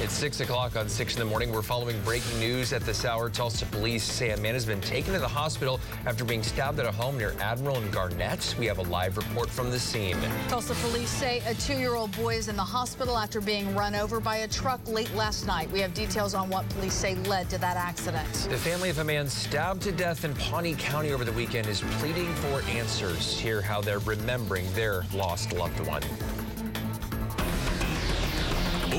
It's 0.00 0.14
6 0.14 0.38
o'clock 0.38 0.76
on 0.76 0.88
6 0.88 1.14
in 1.14 1.18
the 1.18 1.24
morning. 1.24 1.50
We're 1.50 1.60
following 1.60 2.00
breaking 2.02 2.38
news 2.38 2.72
at 2.72 2.82
this 2.82 3.04
hour. 3.04 3.28
Tulsa 3.28 3.66
police 3.66 4.04
say 4.04 4.30
a 4.30 4.36
man 4.36 4.54
has 4.54 4.64
been 4.64 4.80
taken 4.80 5.12
to 5.12 5.18
the 5.18 5.26
hospital 5.26 5.80
after 6.06 6.24
being 6.24 6.44
stabbed 6.44 6.78
at 6.78 6.86
a 6.86 6.92
home 6.92 7.18
near 7.18 7.34
Admiral 7.40 7.78
and 7.78 7.92
Garnett. 7.92 8.54
We 8.60 8.66
have 8.66 8.78
a 8.78 8.82
live 8.82 9.16
report 9.16 9.50
from 9.50 9.72
the 9.72 9.78
scene. 9.80 10.16
Tulsa 10.46 10.74
police 10.86 11.10
say 11.10 11.42
a 11.48 11.54
two-year-old 11.54 12.12
boy 12.12 12.36
is 12.36 12.46
in 12.46 12.54
the 12.54 12.62
hospital 12.62 13.18
after 13.18 13.40
being 13.40 13.74
run 13.74 13.96
over 13.96 14.20
by 14.20 14.36
a 14.36 14.48
truck 14.48 14.80
late 14.86 15.12
last 15.16 15.48
night. 15.48 15.68
We 15.72 15.80
have 15.80 15.94
details 15.94 16.32
on 16.32 16.48
what 16.48 16.68
police 16.68 16.94
say 16.94 17.16
led 17.16 17.50
to 17.50 17.58
that 17.58 17.76
accident. 17.76 18.32
The 18.48 18.56
family 18.56 18.90
of 18.90 18.98
a 18.98 19.04
man 19.04 19.26
stabbed 19.26 19.82
to 19.82 19.90
death 19.90 20.24
in 20.24 20.32
Pawnee 20.34 20.76
County 20.76 21.10
over 21.10 21.24
the 21.24 21.32
weekend 21.32 21.66
is 21.66 21.80
pleading 21.98 22.32
for 22.36 22.62
answers. 22.70 23.36
Hear 23.36 23.60
how 23.60 23.80
they're 23.80 23.98
remembering 23.98 24.72
their 24.74 25.04
lost 25.12 25.52
loved 25.54 25.80
one. 25.80 26.04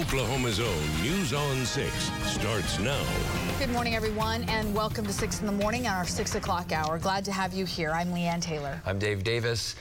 Oklahoma's 0.10 0.60
own 0.60 1.04
News 1.04 1.34
on 1.34 1.64
6 1.64 1.94
starts 2.26 2.80
now. 2.80 3.00
Good 3.60 3.70
morning, 3.70 3.94
everyone, 3.94 4.44
and 4.46 4.74
welcome 4.74 5.06
to 5.06 5.14
6 5.14 5.42
in 5.42 5.46
the 5.46 5.52
morning 5.52 5.86
on 5.86 5.94
our 5.94 6.08
6 6.08 6.34
o'clock 6.34 6.72
hour. 6.72 6.98
Glad 6.98 7.24
to 7.26 7.32
have 7.32 7.54
you 7.54 7.64
here. 7.64 7.92
I'm 7.92 8.08
Leanne 8.12 8.42
Taylor. 8.42 8.82
I'm 8.88 8.98
Dave 8.98 9.24
Davis. 9.24 9.76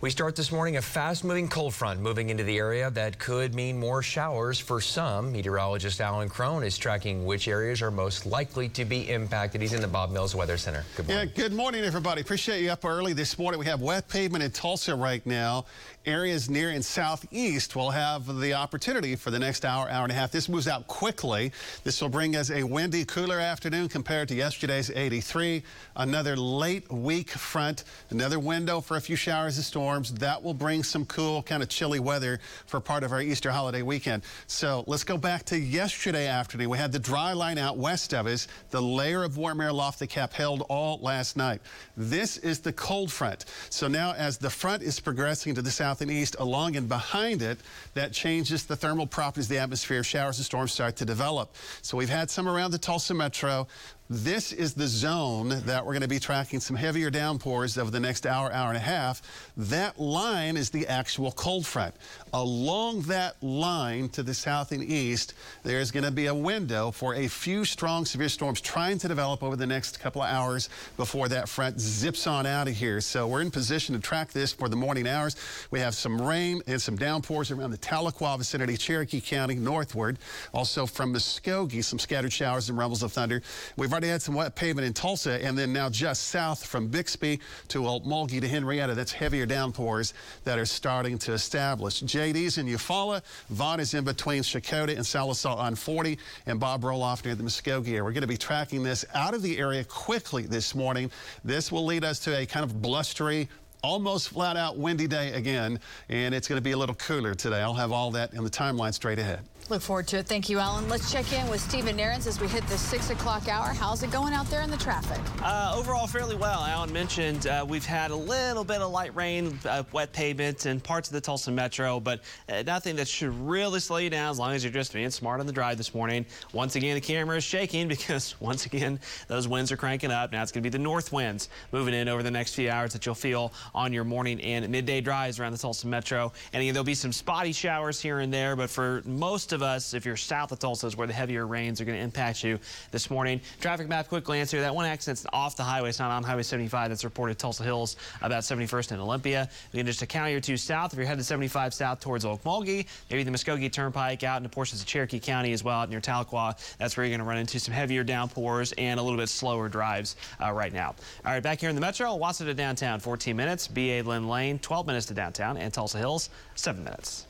We 0.00 0.10
start 0.10 0.34
this 0.34 0.50
morning 0.50 0.78
a 0.78 0.82
fast-moving 0.82 1.48
cold 1.48 1.74
front 1.74 2.00
moving 2.00 2.30
into 2.30 2.42
the 2.42 2.58
area 2.58 2.90
that 2.90 3.20
could 3.20 3.54
mean 3.54 3.78
more 3.78 4.02
showers 4.02 4.58
for 4.58 4.80
some. 4.80 5.30
Meteorologist 5.30 6.00
Alan 6.00 6.28
Crone 6.28 6.64
is 6.64 6.76
tracking 6.76 7.24
which 7.24 7.46
areas 7.46 7.82
are 7.82 7.90
most 7.92 8.26
likely 8.26 8.68
to 8.70 8.84
be 8.84 9.08
impacted. 9.08 9.60
He's 9.60 9.72
in 9.72 9.80
the 9.80 9.86
Bob 9.86 10.10
Mills 10.10 10.34
Weather 10.34 10.56
Center. 10.56 10.84
Good 10.96 11.06
morning. 11.06 11.28
Yeah, 11.28 11.42
good 11.42 11.52
morning, 11.52 11.84
everybody. 11.84 12.20
Appreciate 12.20 12.62
you 12.62 12.70
up 12.70 12.84
early 12.84 13.12
this 13.12 13.38
morning. 13.38 13.60
We 13.60 13.66
have 13.66 13.80
wet 13.80 14.08
pavement 14.08 14.42
in 14.42 14.50
Tulsa 14.50 14.96
right 14.96 15.24
now. 15.24 15.66
Areas 16.04 16.50
near 16.50 16.70
and 16.70 16.84
southeast 16.84 17.76
will 17.76 17.92
have 17.92 18.40
the 18.40 18.54
opportunity 18.54 19.14
for 19.14 19.30
the 19.30 19.38
next 19.38 19.64
hour, 19.64 19.88
hour 19.88 20.02
and 20.02 20.10
a 20.10 20.14
half. 20.16 20.32
This 20.32 20.48
moves 20.48 20.66
out 20.66 20.88
quickly. 20.88 21.52
This 21.84 22.02
will 22.02 22.08
bring 22.08 22.34
us 22.34 22.50
a 22.50 22.64
windy, 22.64 23.04
cooler 23.04 23.38
afternoon 23.38 23.88
compared 23.88 24.26
to 24.28 24.34
yesterday's 24.34 24.90
83. 24.90 25.62
Another 25.94 26.34
late 26.34 26.90
week 26.90 27.30
front, 27.30 27.84
another 28.10 28.40
window 28.40 28.80
for 28.80 28.96
a 28.96 29.00
few 29.00 29.14
showers 29.14 29.56
and 29.58 29.64
storms. 29.64 30.12
That 30.14 30.42
will 30.42 30.54
bring 30.54 30.82
some 30.82 31.04
cool, 31.06 31.40
kind 31.44 31.62
of 31.62 31.68
chilly 31.68 32.00
weather 32.00 32.40
for 32.66 32.80
part 32.80 33.04
of 33.04 33.12
our 33.12 33.22
Easter 33.22 33.52
holiday 33.52 33.82
weekend. 33.82 34.24
So 34.48 34.82
let's 34.88 35.04
go 35.04 35.16
back 35.16 35.44
to 35.46 35.58
yesterday 35.58 36.26
afternoon. 36.26 36.68
We 36.68 36.78
had 36.78 36.90
the 36.90 36.98
dry 36.98 37.32
line 37.32 37.58
out 37.58 37.76
west 37.76 38.12
of 38.12 38.26
us, 38.26 38.48
the 38.70 38.82
layer 38.82 39.22
of 39.22 39.36
warm 39.36 39.60
air 39.60 39.68
aloft 39.68 40.00
the 40.00 40.08
cap 40.08 40.32
held 40.32 40.62
all 40.62 40.98
last 41.00 41.36
night. 41.36 41.60
This 41.96 42.38
is 42.38 42.58
the 42.58 42.72
cold 42.72 43.12
front. 43.12 43.44
So 43.70 43.86
now 43.86 44.14
as 44.14 44.36
the 44.36 44.50
front 44.50 44.82
is 44.82 44.98
progressing 44.98 45.54
to 45.54 45.62
the 45.62 45.70
south 45.70 45.91
and 46.00 46.10
east 46.10 46.36
along 46.38 46.76
and 46.76 46.88
behind 46.88 47.42
it, 47.42 47.58
that 47.94 48.12
changes 48.12 48.64
the 48.64 48.76
thermal 48.76 49.06
properties 49.06 49.46
of 49.46 49.50
the 49.50 49.58
atmosphere. 49.58 50.02
Showers 50.02 50.38
and 50.38 50.44
storms 50.44 50.72
start 50.72 50.96
to 50.96 51.04
develop. 51.04 51.54
So 51.82 51.96
we've 51.96 52.08
had 52.08 52.30
some 52.30 52.48
around 52.48 52.70
the 52.70 52.78
Tulsa 52.78 53.14
metro. 53.14 53.66
This 54.10 54.52
is 54.52 54.74
the 54.74 54.86
zone 54.86 55.48
that 55.64 55.86
we're 55.86 55.92
going 55.92 56.02
to 56.02 56.08
be 56.08 56.18
tracking 56.18 56.60
some 56.60 56.76
heavier 56.76 57.08
downpours 57.08 57.78
over 57.78 57.90
the 57.90 58.00
next 58.00 58.26
hour, 58.26 58.52
hour 58.52 58.68
and 58.68 58.76
a 58.76 58.80
half. 58.80 59.22
That 59.56 59.98
line 59.98 60.56
is 60.56 60.70
the 60.70 60.86
actual 60.86 61.32
cold 61.32 61.66
front. 61.66 61.94
Along 62.34 63.02
that 63.02 63.36
line 63.42 64.08
to 64.10 64.22
the 64.22 64.32
south 64.32 64.72
and 64.72 64.82
east, 64.82 65.34
there's 65.64 65.90
going 65.90 66.04
to 66.04 66.10
be 66.10 66.26
a 66.26 66.34
window 66.34 66.90
for 66.90 67.14
a 67.14 67.28
few 67.28 67.66
strong 67.66 68.06
severe 68.06 68.30
storms 68.30 68.62
trying 68.62 68.96
to 68.98 69.08
develop 69.08 69.42
over 69.42 69.54
the 69.54 69.66
next 69.66 70.00
couple 70.00 70.22
of 70.22 70.30
hours 70.30 70.70
before 70.96 71.28
that 71.28 71.46
front 71.46 71.78
zips 71.78 72.26
on 72.26 72.46
out 72.46 72.68
of 72.68 72.74
here. 72.74 73.02
So 73.02 73.26
we're 73.26 73.42
in 73.42 73.50
position 73.50 73.94
to 73.94 74.00
track 74.00 74.32
this 74.32 74.50
for 74.50 74.70
the 74.70 74.76
morning 74.76 75.06
hours. 75.06 75.36
We 75.70 75.80
have 75.80 75.94
some 75.94 76.22
rain 76.22 76.62
and 76.66 76.80
some 76.80 76.96
downpours 76.96 77.50
around 77.50 77.70
the 77.70 77.76
Tahlequah 77.76 78.38
vicinity, 78.38 78.78
Cherokee 78.78 79.20
County 79.20 79.56
northward. 79.56 80.18
Also 80.54 80.86
from 80.86 81.12
Muskogee, 81.12 81.84
some 81.84 81.98
scattered 81.98 82.32
showers 82.32 82.70
and 82.70 82.78
rumbles 82.78 83.02
of 83.02 83.12
thunder. 83.12 83.42
We've 83.76 83.92
already 83.92 84.08
had 84.08 84.22
some 84.22 84.34
wet 84.34 84.54
pavement 84.54 84.86
in 84.86 84.94
Tulsa, 84.94 85.44
and 85.44 85.58
then 85.58 85.74
now 85.74 85.90
just 85.90 86.28
south 86.28 86.64
from 86.64 86.88
Bixby 86.88 87.40
to 87.68 87.82
Okmulgee 87.82 88.40
to 88.40 88.48
Henryetta, 88.48 88.94
that's 88.94 89.12
heavier 89.12 89.44
downpours 89.44 90.14
that 90.44 90.58
are 90.58 90.64
starting 90.64 91.18
to 91.18 91.32
establish. 91.34 92.00
JD's 92.22 92.58
in 92.58 92.66
Eufaula. 92.66 93.20
Vaughn 93.50 93.80
is 93.80 93.94
in 93.94 94.04
between 94.04 94.42
Checotah 94.42 94.90
and 94.90 95.00
Sallisaw 95.00 95.56
on 95.56 95.74
40, 95.74 96.16
and 96.46 96.60
Bob 96.60 96.82
Roloff 96.82 97.24
near 97.24 97.34
the 97.34 97.42
Muskogee 97.42 97.88
area. 97.88 98.04
We're 98.04 98.12
going 98.12 98.20
to 98.22 98.28
be 98.28 98.36
tracking 98.36 98.84
this 98.84 99.04
out 99.12 99.34
of 99.34 99.42
the 99.42 99.58
area 99.58 99.82
quickly 99.82 100.44
this 100.44 100.72
morning. 100.72 101.10
This 101.44 101.72
will 101.72 101.84
lead 101.84 102.04
us 102.04 102.20
to 102.20 102.38
a 102.38 102.46
kind 102.46 102.62
of 102.62 102.80
blustery, 102.80 103.48
almost 103.82 104.28
flat 104.28 104.56
out 104.56 104.78
windy 104.78 105.08
day 105.08 105.32
again, 105.32 105.80
and 106.08 106.32
it's 106.32 106.46
going 106.46 106.58
to 106.58 106.62
be 106.62 106.72
a 106.72 106.78
little 106.78 106.94
cooler 106.94 107.34
today. 107.34 107.60
I'll 107.60 107.74
have 107.74 107.90
all 107.90 108.12
that 108.12 108.34
in 108.34 108.44
the 108.44 108.50
timeline 108.50 108.94
straight 108.94 109.18
ahead. 109.18 109.40
Look 109.68 109.80
forward 109.80 110.06
to 110.08 110.18
it. 110.18 110.26
Thank 110.26 110.48
you, 110.48 110.58
Alan. 110.58 110.88
Let's 110.88 111.10
check 111.12 111.32
in 111.32 111.48
with 111.48 111.60
Stephen 111.60 111.96
Nehrenz 111.96 112.26
as 112.26 112.40
we 112.40 112.48
hit 112.48 112.66
the 112.66 112.76
6 112.76 113.10
o'clock 113.10 113.48
hour. 113.48 113.68
How's 113.68 114.02
it 114.02 114.10
going 114.10 114.34
out 114.34 114.46
there 114.50 114.60
in 114.60 114.70
the 114.70 114.76
traffic? 114.76 115.20
Uh, 115.42 115.74
overall, 115.76 116.06
fairly 116.06 116.34
well. 116.34 116.60
Alan 116.60 116.92
mentioned 116.92 117.46
uh, 117.46 117.64
we've 117.66 117.86
had 117.86 118.10
a 118.10 118.16
little 118.16 118.64
bit 118.64 118.82
of 118.82 118.90
light 118.90 119.14
rain, 119.14 119.58
uh, 119.64 119.84
wet 119.92 120.12
pavement, 120.12 120.66
and 120.66 120.82
parts 120.82 121.08
of 121.08 121.14
the 121.14 121.20
Tulsa 121.20 121.50
Metro, 121.52 122.00
but 122.00 122.20
uh, 122.48 122.62
nothing 122.66 122.96
that 122.96 123.06
should 123.06 123.30
really 123.48 123.78
slow 123.78 123.98
you 123.98 124.10
down 124.10 124.30
as 124.30 124.38
long 124.38 124.52
as 124.52 124.64
you're 124.64 124.72
just 124.72 124.92
being 124.92 125.10
smart 125.10 125.40
on 125.40 125.46
the 125.46 125.52
drive 125.52 125.78
this 125.78 125.94
morning. 125.94 126.26
Once 126.52 126.74
again, 126.74 126.94
the 126.94 127.00
camera 127.00 127.36
is 127.36 127.44
shaking 127.44 127.88
because, 127.92 128.34
once 128.40 128.66
again, 128.66 128.98
those 129.28 129.46
winds 129.46 129.70
are 129.70 129.76
cranking 129.76 130.10
up. 130.10 130.32
Now 130.32 130.42
it's 130.42 130.50
going 130.50 130.62
to 130.62 130.68
be 130.68 130.76
the 130.76 130.82
north 130.82 131.12
winds 131.12 131.48
moving 131.70 131.94
in 131.94 132.08
over 132.08 132.22
the 132.22 132.30
next 132.30 132.54
few 132.54 132.68
hours 132.68 132.92
that 132.94 133.06
you'll 133.06 133.14
feel 133.14 133.52
on 133.74 133.92
your 133.92 134.04
morning 134.04 134.40
and 134.40 134.68
midday 134.68 135.00
drives 135.00 135.38
around 135.38 135.52
the 135.52 135.58
Tulsa 135.58 135.86
Metro. 135.86 136.32
And 136.52 136.60
again, 136.60 136.74
there'll 136.74 136.84
be 136.84 136.94
some 136.94 137.12
spotty 137.12 137.52
showers 137.52 138.00
here 138.00 138.18
and 138.18 138.34
there, 138.34 138.56
but 138.56 138.68
for 138.68 139.02
most 139.06 139.51
of 139.52 139.62
us, 139.62 139.94
if 139.94 140.04
you're 140.04 140.16
south 140.16 140.52
of 140.52 140.58
Tulsa, 140.58 140.86
is 140.86 140.96
where 140.96 141.06
the 141.06 141.12
heavier 141.12 141.46
rains 141.46 141.80
are 141.80 141.84
going 141.84 141.96
to 141.96 142.02
impact 142.02 142.44
you 142.44 142.58
this 142.90 143.10
morning. 143.10 143.40
Traffic 143.60 143.88
map, 143.88 144.08
quick 144.08 144.24
glance 144.24 144.50
here. 144.50 144.60
That 144.60 144.74
one 144.74 144.86
accident's 144.86 145.26
off 145.32 145.56
the 145.56 145.62
highway. 145.62 145.88
It's 145.88 145.98
not 145.98 146.10
on 146.10 146.22
Highway 146.22 146.42
75. 146.42 146.88
That's 146.88 147.04
reported 147.04 147.38
Tulsa 147.38 147.62
Hills 147.62 147.96
about 148.20 148.42
71st 148.42 148.92
and 148.92 149.00
Olympia. 149.00 149.48
Again, 149.72 149.86
just 149.86 150.02
a 150.02 150.06
county 150.06 150.34
or 150.34 150.40
two 150.40 150.56
south. 150.56 150.92
If 150.92 150.98
you're 150.98 151.06
headed 151.06 151.24
75 151.24 151.74
south 151.74 152.00
towards 152.00 152.24
Okmulgee, 152.24 152.86
maybe 153.10 153.22
the 153.22 153.30
Muskogee 153.30 153.70
Turnpike 153.70 154.22
out 154.24 154.38
into 154.38 154.48
portions 154.48 154.80
of 154.80 154.86
Cherokee 154.86 155.20
County 155.20 155.52
as 155.52 155.64
well 155.64 155.80
out 155.80 155.90
near 155.90 156.00
Tahlequah. 156.00 156.76
That's 156.78 156.96
where 156.96 157.04
you're 157.04 157.16
going 157.16 157.24
to 157.24 157.28
run 157.28 157.38
into 157.38 157.58
some 157.58 157.74
heavier 157.74 158.04
downpours 158.04 158.72
and 158.78 158.98
a 158.98 159.02
little 159.02 159.18
bit 159.18 159.28
slower 159.28 159.68
drives 159.68 160.16
uh, 160.42 160.52
right 160.52 160.72
now. 160.72 160.94
All 161.24 161.32
right, 161.32 161.42
back 161.42 161.60
here 161.60 161.68
in 161.68 161.74
the 161.74 161.80
metro, 161.80 162.08
Owasso 162.08 162.44
to 162.44 162.54
downtown, 162.54 163.00
14 163.00 163.36
minutes. 163.36 163.68
BA 163.68 164.02
Lynn 164.04 164.28
Lane, 164.28 164.58
12 164.58 164.86
minutes 164.86 165.06
to 165.06 165.14
downtown, 165.14 165.56
and 165.56 165.72
Tulsa 165.72 165.98
Hills, 165.98 166.30
7 166.54 166.82
minutes. 166.84 167.26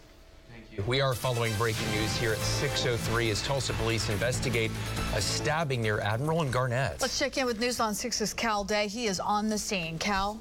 We 0.87 1.03
are 1.03 1.13
following 1.13 1.53
breaking 1.59 1.91
news 1.91 2.17
here 2.17 2.33
at 2.33 2.39
6.03 2.39 3.31
as 3.31 3.43
Tulsa 3.43 3.75
police 3.75 4.09
investigate 4.09 4.71
a 5.15 5.21
stabbing 5.21 5.83
near 5.83 6.01
Admiral 6.01 6.41
and 6.41 6.51
Garnett. 6.51 6.99
Let's 7.03 7.19
check 7.19 7.37
in 7.37 7.45
with 7.45 7.61
News 7.61 7.79
on 7.79 7.93
6's 7.93 8.33
Cal 8.33 8.65
Day. 8.65 8.89
He 8.89 9.05
is 9.05 9.21
on 9.21 9.49
the 9.49 9.59
scene. 9.59 9.99
Cal? 9.99 10.41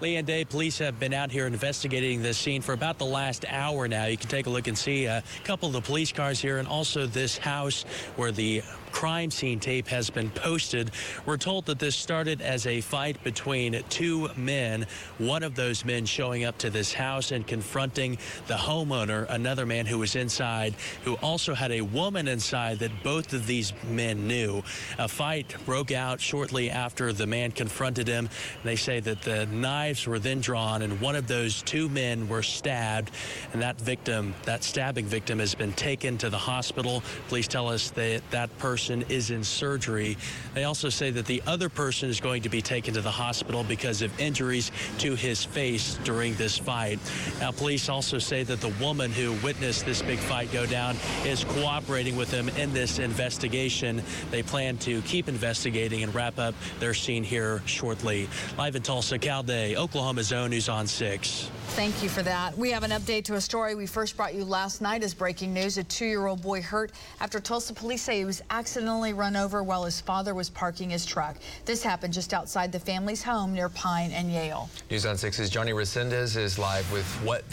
Lee 0.00 0.14
and 0.14 0.26
Day, 0.26 0.44
police 0.44 0.78
have 0.78 1.00
been 1.00 1.12
out 1.12 1.32
here 1.32 1.48
investigating 1.48 2.22
this 2.22 2.38
scene 2.38 2.62
for 2.62 2.72
about 2.72 2.98
the 2.98 3.04
last 3.04 3.44
hour 3.48 3.88
now. 3.88 4.04
You 4.04 4.16
can 4.16 4.28
take 4.28 4.46
a 4.46 4.50
look 4.50 4.68
and 4.68 4.78
see 4.78 5.06
a 5.06 5.24
couple 5.42 5.66
of 5.66 5.72
the 5.72 5.80
police 5.80 6.12
cars 6.12 6.38
here 6.38 6.58
and 6.58 6.68
also 6.68 7.06
this 7.06 7.36
house 7.36 7.82
where 8.14 8.30
the 8.30 8.62
crime 8.96 9.30
scene 9.30 9.60
tape 9.60 9.88
has 9.88 10.08
been 10.08 10.30
posted. 10.30 10.90
We're 11.26 11.36
told 11.36 11.66
that 11.66 11.78
this 11.78 11.94
started 11.94 12.40
as 12.40 12.66
a 12.66 12.80
fight 12.80 13.22
between 13.22 13.84
two 13.90 14.30
men, 14.36 14.86
one 15.18 15.42
of 15.42 15.54
those 15.54 15.84
men 15.84 16.06
showing 16.06 16.44
up 16.44 16.56
to 16.58 16.70
this 16.70 16.94
house 16.94 17.30
and 17.30 17.46
confronting 17.46 18.16
the 18.46 18.54
homeowner, 18.54 19.26
another 19.28 19.66
man 19.66 19.84
who 19.84 19.98
was 19.98 20.16
inside, 20.16 20.74
who 21.04 21.16
also 21.16 21.52
had 21.52 21.72
a 21.72 21.82
woman 21.82 22.26
inside 22.26 22.78
that 22.78 23.02
both 23.02 23.34
of 23.34 23.46
these 23.46 23.74
men 23.86 24.26
knew. 24.26 24.62
A 24.98 25.08
fight 25.08 25.54
broke 25.66 25.92
out 25.92 26.18
shortly 26.18 26.70
after 26.70 27.12
the 27.12 27.26
man 27.26 27.52
confronted 27.52 28.08
him. 28.08 28.30
They 28.64 28.76
say 28.76 29.00
that 29.00 29.20
the 29.20 29.44
knives 29.44 30.06
were 30.06 30.18
then 30.18 30.40
drawn 30.40 30.80
and 30.80 31.02
one 31.02 31.16
of 31.16 31.26
those 31.26 31.60
two 31.60 31.90
men 31.90 32.30
were 32.30 32.42
stabbed 32.42 33.10
and 33.52 33.60
that 33.60 33.78
victim, 33.78 34.34
that 34.44 34.64
stabbing 34.64 35.04
victim 35.04 35.38
has 35.38 35.54
been 35.54 35.74
taken 35.74 36.16
to 36.16 36.30
the 36.30 36.38
hospital. 36.38 37.02
Police 37.28 37.46
tell 37.46 37.68
us 37.68 37.90
that 37.90 38.22
that 38.30 38.56
person 38.56 38.85
person 38.86 39.04
is 39.08 39.32
in 39.32 39.42
surgery. 39.42 40.16
They 40.54 40.62
also 40.62 40.88
say 40.88 41.10
that 41.10 41.26
the 41.26 41.42
other 41.44 41.68
person 41.68 42.08
is 42.08 42.20
going 42.20 42.42
to 42.42 42.48
be 42.48 42.62
taken 42.62 42.94
to 42.94 43.00
the 43.00 43.10
hospital 43.10 43.64
because 43.64 44.00
of 44.00 44.16
injuries 44.20 44.70
to 44.98 45.16
his 45.16 45.44
face 45.44 45.98
during 46.04 46.34
this 46.34 46.56
fight. 46.56 47.00
Now, 47.40 47.50
police 47.50 47.88
also 47.88 48.18
say 48.18 48.44
that 48.44 48.60
the 48.60 48.72
woman 48.80 49.10
who 49.10 49.32
witnessed 49.44 49.86
this 49.86 50.02
big 50.02 50.20
fight 50.20 50.52
go 50.52 50.66
down 50.66 50.94
is 51.24 51.42
cooperating 51.42 52.14
with 52.14 52.30
them 52.30 52.48
in 52.50 52.72
this 52.72 53.00
investigation. 53.00 54.02
They 54.30 54.44
plan 54.44 54.78
to 54.78 55.02
keep 55.02 55.28
investigating 55.28 56.04
and 56.04 56.14
wrap 56.14 56.38
up 56.38 56.54
their 56.78 56.94
scene 56.94 57.24
here 57.24 57.62
shortly. 57.66 58.28
Live 58.56 58.76
in 58.76 58.82
Tulsa, 58.82 59.18
Cal 59.18 59.42
Day, 59.42 59.74
Oklahoma's 59.74 60.32
own 60.32 60.50
News 60.50 60.68
on 60.68 60.86
6. 60.86 61.50
Thank 61.70 62.02
you 62.02 62.08
for 62.08 62.22
that. 62.22 62.56
We 62.56 62.70
have 62.70 62.84
an 62.84 62.92
update 62.92 63.24
to 63.24 63.34
a 63.34 63.40
story 63.40 63.74
we 63.74 63.86
first 63.86 64.16
brought 64.16 64.34
you 64.34 64.44
last 64.44 64.80
night 64.80 65.02
as 65.02 65.12
breaking 65.12 65.52
news. 65.52 65.76
A 65.76 65.84
two-year-old 65.84 66.40
boy 66.40 66.62
hurt 66.62 66.92
after 67.20 67.40
Tulsa 67.40 67.74
police 67.74 68.00
say 68.00 68.18
he 68.18 68.24
was 68.24 68.42
accidentally 68.66 69.12
run 69.12 69.36
over 69.36 69.62
while 69.62 69.84
his 69.84 70.00
father 70.00 70.34
was 70.34 70.50
parking 70.50 70.90
his 70.90 71.06
truck. 71.06 71.36
This 71.64 71.84
happened 71.84 72.12
just 72.12 72.34
outside 72.34 72.72
the 72.72 72.80
family's 72.80 73.22
home 73.22 73.52
near 73.52 73.68
Pine 73.68 74.10
and 74.10 74.28
Yale. 74.28 74.68
News 74.90 75.06
on 75.06 75.14
6's 75.14 75.48
Johnny 75.48 75.70
Resendez 75.70 76.36
is 76.36 76.58
live 76.58 76.90
with 76.90 77.06
what 77.22 77.44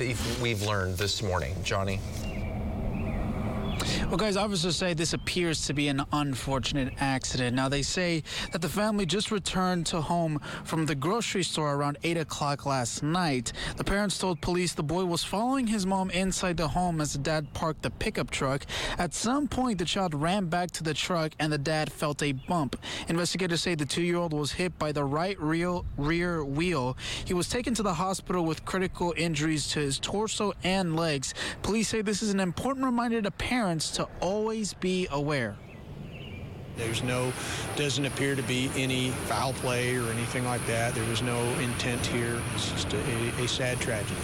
we've 0.42 0.63
learned 0.63 0.98
this 0.98 1.21
morning. 1.21 1.56
Johnny. 1.63 2.00
Well, 4.07 4.18
guys, 4.18 4.38
officers 4.38 4.75
say 4.75 4.94
this 4.94 5.13
appears 5.13 5.65
to 5.65 5.74
be 5.74 5.88
an 5.88 6.03
unfortunate 6.13 6.94
accident. 7.00 7.56
Now, 7.56 7.68
they 7.68 7.81
say 7.81 8.24
that 8.51 8.62
the 8.62 8.69
family 8.69 9.06
just 9.06 9.31
returned 9.31 9.85
to 9.88 10.01
home 10.01 10.39
from 10.63 10.85
the 10.85 10.95
grocery 10.95 11.44
store 11.44 11.74
around 11.74 11.97
8 12.03 12.18
o'clock 12.18 12.65
last 12.65 13.03
night. 13.03 13.53
The 13.75 13.83
parents 13.83 14.18
told 14.18 14.39
police 14.39 14.74
the 14.74 14.83
boy 14.83 15.06
was 15.06 15.24
following 15.24 15.68
his 15.68 15.85
mom 15.85 16.12
inside 16.12 16.57
the 16.57 16.68
home 16.68 17.01
as 17.01 17.13
the 17.13 17.19
dad 17.19 17.53
parked 17.53 17.81
the 17.81 17.89
pickup 17.89 18.30
truck. 18.30 18.65
At 18.97 19.13
some 19.13 19.47
point, 19.47 19.80
the 19.80 19.86
child 19.86 20.13
ran 20.13 20.45
back 20.45 20.71
to 20.71 20.83
the 20.83 20.94
truck 20.94 21.33
and 21.39 21.51
the 21.51 21.57
dad 21.57 21.91
felt 21.91 22.21
a 22.24 22.31
bump. 22.31 22.77
Investigators 23.07 23.62
say 23.62 23.75
the 23.75 23.86
two 23.86 24.03
year 24.03 24.18
old 24.18 24.33
was 24.33 24.51
hit 24.51 24.77
by 24.79 24.91
the 24.91 25.03
right 25.03 25.39
rear, 25.41 25.81
rear 25.97 26.45
wheel. 26.45 26.95
He 27.25 27.33
was 27.33 27.50
taken 27.50 27.74
to 27.74 27.83
the 27.83 27.95
hospital 27.95 28.45
with 28.45 28.63
critical 28.65 29.13
injuries 29.18 29.68
to 29.69 29.79
his 29.79 30.00
torso 30.00 30.53
and 30.63 30.95
legs. 30.95 31.33
Police 31.63 31.89
say 31.89 32.01
this 32.01 32.21
is 32.21 32.31
an 32.31 32.39
important 32.39 32.86
reminder 32.86 33.21
to 33.21 33.31
parents 33.31 33.72
to 33.81 34.07
always 34.21 34.73
be 34.73 35.07
aware. 35.11 35.55
There's 36.75 37.03
no, 37.03 37.31
doesn't 37.75 38.05
appear 38.05 38.35
to 38.35 38.41
be 38.43 38.71
any 38.75 39.11
foul 39.27 39.53
play 39.53 39.95
or 39.95 40.09
anything 40.11 40.45
like 40.45 40.65
that. 40.67 40.95
There 40.95 41.07
was 41.09 41.21
no 41.21 41.39
intent 41.59 42.05
here. 42.07 42.41
It's 42.55 42.71
just 42.71 42.93
a, 42.93 43.43
a 43.43 43.47
sad 43.47 43.79
tragedy. 43.79 44.19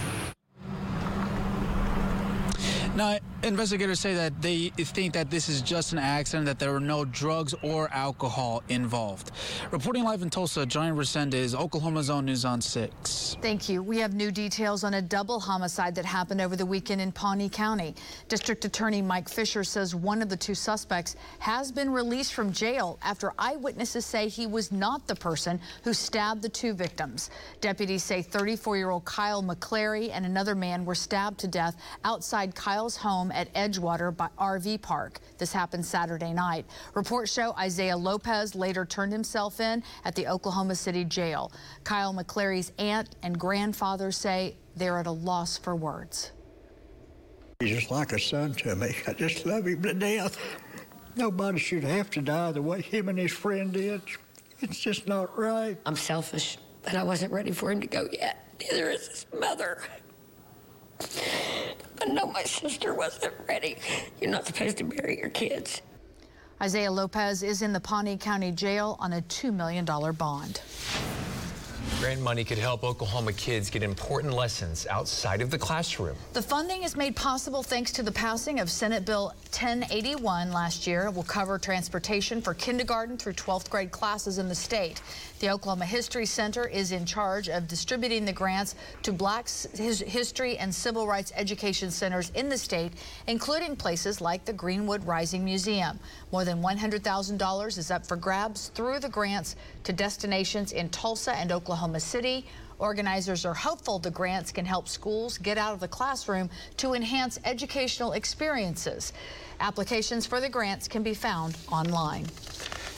Now, 2.99 3.17
investigators 3.43 3.97
say 4.01 4.13
that 4.15 4.41
they 4.41 4.71
think 4.75 5.13
that 5.13 5.31
this 5.31 5.47
is 5.47 5.61
just 5.61 5.93
an 5.93 5.99
accident, 5.99 6.45
that 6.47 6.59
there 6.59 6.73
were 6.73 6.81
no 6.81 7.05
drugs 7.05 7.55
or 7.63 7.89
alcohol 7.93 8.61
involved. 8.67 9.31
Reporting 9.71 10.03
live 10.03 10.21
in 10.21 10.29
Tulsa, 10.29 10.65
Johnny 10.65 10.91
Resendez, 10.91 11.55
Oklahoma's 11.55 12.09
own 12.09 12.25
News 12.25 12.43
on 12.43 12.59
6. 12.59 13.37
Thank 13.41 13.69
you. 13.69 13.81
We 13.81 13.99
have 13.99 14.15
new 14.15 14.31
details 14.31 14.83
on 14.83 14.95
a 14.95 15.01
double 15.01 15.39
homicide 15.39 15.95
that 15.95 16.03
happened 16.03 16.41
over 16.41 16.57
the 16.57 16.65
weekend 16.65 16.99
in 16.99 17.13
Pawnee 17.13 17.47
County. 17.47 17.95
District 18.27 18.65
Attorney 18.65 19.01
Mike 19.01 19.29
Fisher 19.29 19.63
says 19.63 19.95
one 19.95 20.21
of 20.21 20.27
the 20.27 20.35
two 20.35 20.53
suspects 20.53 21.15
has 21.39 21.71
been 21.71 21.89
released 21.89 22.33
from 22.33 22.51
jail 22.51 22.99
after 23.01 23.31
eyewitnesses 23.39 24.05
say 24.05 24.27
he 24.27 24.45
was 24.45 24.73
not 24.73 25.07
the 25.07 25.15
person 25.15 25.57
who 25.85 25.93
stabbed 25.93 26.41
the 26.41 26.49
two 26.49 26.73
victims. 26.73 27.29
Deputies 27.61 28.03
say 28.03 28.21
34-year-old 28.21 29.05
Kyle 29.05 29.41
McClary 29.41 30.09
and 30.11 30.25
another 30.25 30.53
man 30.53 30.83
were 30.83 30.95
stabbed 30.95 31.39
to 31.39 31.47
death 31.47 31.77
outside 32.03 32.53
Kyle's 32.53 32.88
home 32.97 33.31
at 33.31 33.53
Edgewater 33.53 34.15
by 34.15 34.29
RV 34.37 34.81
Park. 34.81 35.19
This 35.37 35.51
happened 35.51 35.85
Saturday 35.85 36.33
night. 36.33 36.65
Reports 36.93 37.31
show 37.31 37.53
Isaiah 37.57 37.97
Lopez 37.97 38.55
later 38.55 38.85
turned 38.85 39.11
himself 39.11 39.59
in 39.59 39.83
at 40.05 40.15
the 40.15 40.27
Oklahoma 40.27 40.75
City 40.75 41.03
jail. 41.03 41.51
Kyle 41.83 42.13
McClary's 42.13 42.71
aunt 42.77 43.15
and 43.23 43.39
grandfather 43.39 44.11
say 44.11 44.55
they're 44.75 44.97
at 44.97 45.07
a 45.07 45.11
loss 45.11 45.57
for 45.57 45.75
words. 45.75 46.31
He's 47.59 47.71
just 47.77 47.91
like 47.91 48.13
a 48.13 48.19
son 48.19 48.53
to 48.53 48.75
me. 48.75 48.95
I 49.07 49.13
just 49.13 49.45
love 49.45 49.67
him 49.67 49.81
to 49.81 49.93
death. 49.93 50.37
Nobody 51.15 51.59
should 51.59 51.83
have 51.83 52.09
to 52.11 52.21
die 52.21 52.53
the 52.53 52.61
way 52.61 52.81
him 52.81 53.09
and 53.09 53.19
his 53.19 53.33
friend 53.33 53.73
did. 53.73 54.01
It's 54.61 54.79
just 54.79 55.07
not 55.07 55.37
right. 55.37 55.77
I'm 55.85 55.95
selfish, 55.95 56.57
but 56.83 56.95
I 56.95 57.03
wasn't 57.03 57.33
ready 57.33 57.51
for 57.51 57.71
him 57.71 57.81
to 57.81 57.87
go 57.87 58.07
yet. 58.11 58.45
Neither 58.61 58.89
is 58.89 59.07
his 59.07 59.25
mother. 59.37 59.81
But 60.99 62.09
no, 62.09 62.25
my 62.25 62.43
sister 62.43 62.93
wasn't 62.93 63.33
ready. 63.47 63.77
You're 64.19 64.31
not 64.31 64.45
supposed 64.45 64.77
to 64.77 64.83
bury 64.83 65.17
your 65.17 65.29
kids. 65.29 65.81
Isaiah 66.61 66.91
Lopez 66.91 67.41
is 67.41 67.61
in 67.61 67.71
the 67.71 67.79
Pawnee 67.79 68.17
County 68.17 68.51
Jail 68.51 68.97
on 68.99 69.13
a 69.13 69.21
$2 69.21 69.53
million 69.53 69.85
bond. 69.85 70.61
Grant 71.97 72.21
money 72.21 72.45
could 72.45 72.57
help 72.57 72.83
Oklahoma 72.83 73.33
kids 73.33 73.69
get 73.69 73.83
important 73.83 74.33
lessons 74.33 74.87
outside 74.87 75.41
of 75.41 75.49
the 75.49 75.57
classroom. 75.57 76.15
The 76.31 76.41
funding 76.41 76.83
is 76.83 76.95
made 76.95 77.15
possible 77.15 77.61
thanks 77.61 77.91
to 77.93 78.03
the 78.03 78.11
passing 78.11 78.61
of 78.61 78.69
Senate 78.69 79.03
Bill 79.05 79.33
1081 79.51 80.51
last 80.53 80.87
year. 80.87 81.07
It 81.07 81.13
will 81.13 81.23
cover 81.23 81.57
transportation 81.57 82.41
for 82.41 82.53
kindergarten 82.53 83.17
through 83.17 83.33
12th 83.33 83.69
grade 83.69 83.91
classes 83.91 84.37
in 84.37 84.47
the 84.47 84.55
state. 84.55 85.01
The 85.39 85.49
Oklahoma 85.49 85.85
History 85.85 86.25
Center 86.25 86.67
is 86.67 86.91
in 86.91 87.05
charge 87.05 87.49
of 87.49 87.67
distributing 87.67 88.23
the 88.23 88.33
grants 88.33 88.75
to 89.03 89.11
black 89.11 89.49
history 89.49 90.57
and 90.57 90.73
civil 90.73 91.07
rights 91.07 91.33
education 91.35 91.91
centers 91.91 92.29
in 92.35 92.47
the 92.47 92.57
state, 92.57 92.93
including 93.27 93.75
places 93.75 94.21
like 94.21 94.45
the 94.45 94.53
Greenwood 94.53 95.05
Rising 95.05 95.43
Museum. 95.43 95.99
More 96.31 96.45
than 96.45 96.61
$100,000 96.61 97.77
is 97.77 97.91
up 97.91 98.05
for 98.05 98.15
grabs 98.15 98.69
through 98.69 98.99
the 98.99 99.09
grants 99.09 99.55
to 99.85 99.91
destinations 99.91 100.71
in 100.71 100.89
Tulsa 100.89 101.33
and 101.35 101.51
Oklahoma 101.51 101.78
City. 101.99 102.45
Organizers 102.77 103.45
are 103.45 103.53
hopeful 103.53 103.99
the 103.99 104.11
grants 104.11 104.51
can 104.51 104.65
help 104.65 104.87
schools 104.87 105.37
get 105.37 105.57
out 105.57 105.73
of 105.73 105.79
the 105.79 105.87
classroom 105.87 106.49
to 106.77 106.93
enhance 106.93 107.39
educational 107.45 108.13
experiences. 108.13 109.13
Applications 109.59 110.25
for 110.25 110.39
the 110.39 110.49
grants 110.49 110.87
can 110.87 111.03
be 111.03 111.13
found 111.13 111.57
online. 111.71 112.25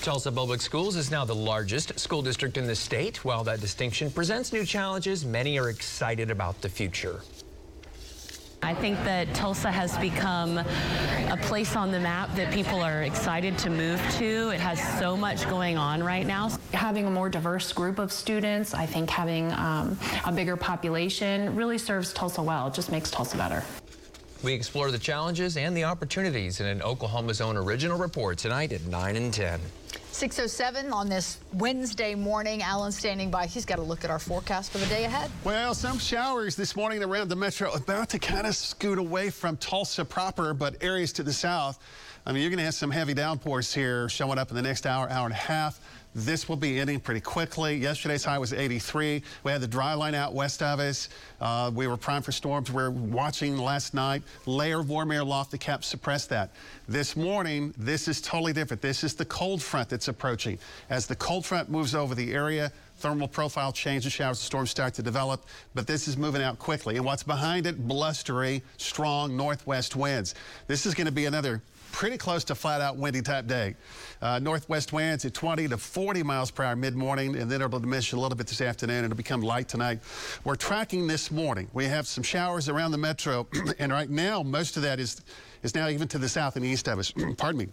Tulsa 0.01 0.31
Public 0.31 0.61
Schools 0.61 0.95
is 0.95 1.11
now 1.11 1.25
the 1.25 1.35
largest 1.35 1.99
school 1.99 2.21
district 2.21 2.57
in 2.57 2.65
the 2.65 2.75
state. 2.75 3.23
While 3.23 3.43
that 3.43 3.61
distinction 3.61 4.09
presents 4.09 4.51
new 4.51 4.65
challenges, 4.65 5.25
many 5.25 5.59
are 5.59 5.69
excited 5.69 6.31
about 6.31 6.59
the 6.61 6.69
future. 6.69 7.21
I 8.63 8.75
think 8.75 8.97
that 9.05 9.33
Tulsa 9.33 9.71
has 9.71 9.97
become 9.97 10.59
a 10.59 11.37
place 11.41 11.75
on 11.75 11.91
the 11.91 11.99
map 11.99 12.33
that 12.35 12.53
people 12.53 12.79
are 12.79 13.01
excited 13.01 13.57
to 13.59 13.71
move 13.71 13.99
to. 14.17 14.49
It 14.49 14.59
has 14.59 14.79
so 14.99 15.17
much 15.17 15.49
going 15.49 15.77
on 15.77 16.03
right 16.03 16.27
now. 16.27 16.51
Having 16.71 17.07
a 17.07 17.09
more 17.09 17.27
diverse 17.27 17.73
group 17.73 17.97
of 17.97 18.11
students, 18.11 18.75
I 18.75 18.85
think 18.85 19.09
having 19.09 19.51
um, 19.53 19.97
a 20.25 20.31
bigger 20.31 20.55
population 20.55 21.55
really 21.55 21.79
serves 21.79 22.13
Tulsa 22.13 22.43
well. 22.43 22.67
It 22.67 22.75
just 22.75 22.91
makes 22.91 23.09
Tulsa 23.09 23.35
better. 23.35 23.63
We 24.43 24.53
explore 24.53 24.91
the 24.91 24.99
challenges 24.99 25.57
and 25.57 25.75
the 25.75 25.83
opportunities 25.83 26.59
in 26.59 26.67
an 26.67 26.83
Oklahoma's 26.83 27.41
own 27.41 27.57
original 27.57 27.97
report 27.97 28.37
tonight 28.37 28.71
at 28.73 28.85
9 28.85 29.15
and 29.15 29.33
10. 29.33 29.59
607 30.13 30.91
on 30.91 31.09
this 31.09 31.39
Wednesday 31.53 32.15
morning. 32.15 32.61
Alan 32.61 32.91
standing 32.91 33.31
by. 33.31 33.45
He's 33.45 33.65
got 33.65 33.77
to 33.77 33.81
look 33.81 34.03
at 34.03 34.09
our 34.09 34.19
forecast 34.19 34.71
for 34.71 34.77
the 34.77 34.85
day 34.87 35.05
ahead. 35.05 35.31
Well, 35.43 35.73
some 35.73 35.97
showers 35.97 36.55
this 36.55 36.75
morning 36.75 37.01
around 37.01 37.29
the 37.29 37.35
metro 37.35 37.71
about 37.71 38.09
to 38.09 38.19
kind 38.19 38.45
of 38.45 38.55
scoot 38.55 38.99
away 38.99 39.29
from 39.29 39.57
Tulsa 39.57 40.03
proper, 40.03 40.53
but 40.53 40.75
areas 40.81 41.13
to 41.13 41.23
the 41.23 41.33
south. 41.33 41.79
I 42.25 42.33
mean, 42.33 42.41
you're 42.41 42.51
going 42.51 42.59
to 42.59 42.65
have 42.65 42.75
some 42.75 42.91
heavy 42.91 43.13
downpours 43.13 43.73
here 43.73 44.09
showing 44.09 44.37
up 44.37 44.49
in 44.49 44.55
the 44.55 44.61
next 44.61 44.85
hour, 44.85 45.09
hour 45.09 45.25
and 45.25 45.33
a 45.33 45.37
half. 45.37 45.79
This 46.13 46.49
will 46.49 46.57
be 46.57 46.79
ending 46.79 46.99
pretty 46.99 47.21
quickly. 47.21 47.75
Yesterday's 47.77 48.25
high 48.25 48.37
was 48.37 48.51
83. 48.51 49.23
We 49.43 49.51
had 49.51 49.61
the 49.61 49.67
dry 49.67 49.93
line 49.93 50.13
out 50.13 50.33
west 50.33 50.61
of 50.61 50.79
us. 50.79 51.07
Uh, 51.39 51.71
we 51.73 51.87
were 51.87 51.95
primed 51.95 52.25
for 52.25 52.33
storms. 52.33 52.69
We 52.69 52.81
are 52.83 52.91
watching 52.91 53.57
last 53.57 53.93
night. 53.93 54.21
Layer 54.45 54.81
of 54.81 54.89
warm 54.89 55.11
air 55.11 55.23
loft 55.23 55.51
the 55.51 55.57
cap 55.57 55.85
suppressed 55.85 56.29
that. 56.29 56.51
This 56.89 57.15
morning, 57.15 57.73
this 57.77 58.09
is 58.09 58.19
totally 58.19 58.51
different. 58.51 58.81
This 58.81 59.05
is 59.05 59.13
the 59.13 59.25
cold 59.25 59.61
front 59.61 59.87
that's 59.87 60.09
approaching. 60.09 60.59
As 60.89 61.07
the 61.07 61.15
cold 61.15 61.45
front 61.45 61.69
moves 61.69 61.95
over 61.95 62.13
the 62.13 62.33
area, 62.33 62.73
thermal 62.97 63.29
profile 63.29 63.71
changes, 63.71 64.11
showers 64.11 64.39
and 64.39 64.45
storms 64.45 64.69
start 64.69 64.93
to 64.95 65.01
develop, 65.01 65.45
but 65.73 65.87
this 65.87 66.09
is 66.09 66.17
moving 66.17 66.41
out 66.41 66.59
quickly. 66.59 66.97
And 66.97 67.05
what's 67.05 67.23
behind 67.23 67.65
it? 67.65 67.87
Blustery, 67.87 68.61
strong 68.77 69.37
northwest 69.37 69.95
winds. 69.95 70.35
This 70.67 70.85
is 70.85 70.93
going 70.93 71.07
to 71.07 71.13
be 71.13 71.25
another 71.25 71.61
pretty 71.91 72.17
close 72.17 72.43
to 72.45 72.55
flat 72.55 72.81
out 72.81 72.97
windy 72.97 73.21
type 73.21 73.47
day. 73.47 73.75
Uh, 74.21 74.39
northwest 74.39 74.93
winds 74.93 75.25
at 75.25 75.33
20 75.33 75.67
to 75.67 75.77
40 75.77 76.23
miles 76.23 76.51
per 76.51 76.63
hour 76.63 76.75
mid 76.75 76.95
morning, 76.95 77.35
and 77.35 77.49
then 77.49 77.61
it'll 77.61 77.79
diminish 77.79 78.13
a 78.13 78.19
little 78.19 78.37
bit 78.37 78.47
this 78.47 78.61
afternoon. 78.61 79.05
It'll 79.05 79.15
become 79.15 79.41
light 79.41 79.67
tonight. 79.67 79.99
We're 80.43 80.55
tracking 80.55 81.07
this 81.07 81.31
morning. 81.31 81.67
We 81.73 81.85
have 81.85 82.07
some 82.07 82.23
showers 82.23 82.69
around 82.69 82.91
the 82.91 82.97
metro, 82.97 83.47
and 83.79 83.91
right 83.91 84.09
now, 84.09 84.43
most 84.43 84.77
of 84.77 84.83
that 84.83 84.99
is, 84.99 85.21
is 85.63 85.75
now 85.75 85.87
even 85.89 86.07
to 86.09 86.17
the 86.17 86.29
south 86.29 86.55
and 86.55 86.65
east 86.65 86.87
of 86.87 86.99
us. 86.99 87.13
Pardon 87.37 87.59
me. 87.59 87.67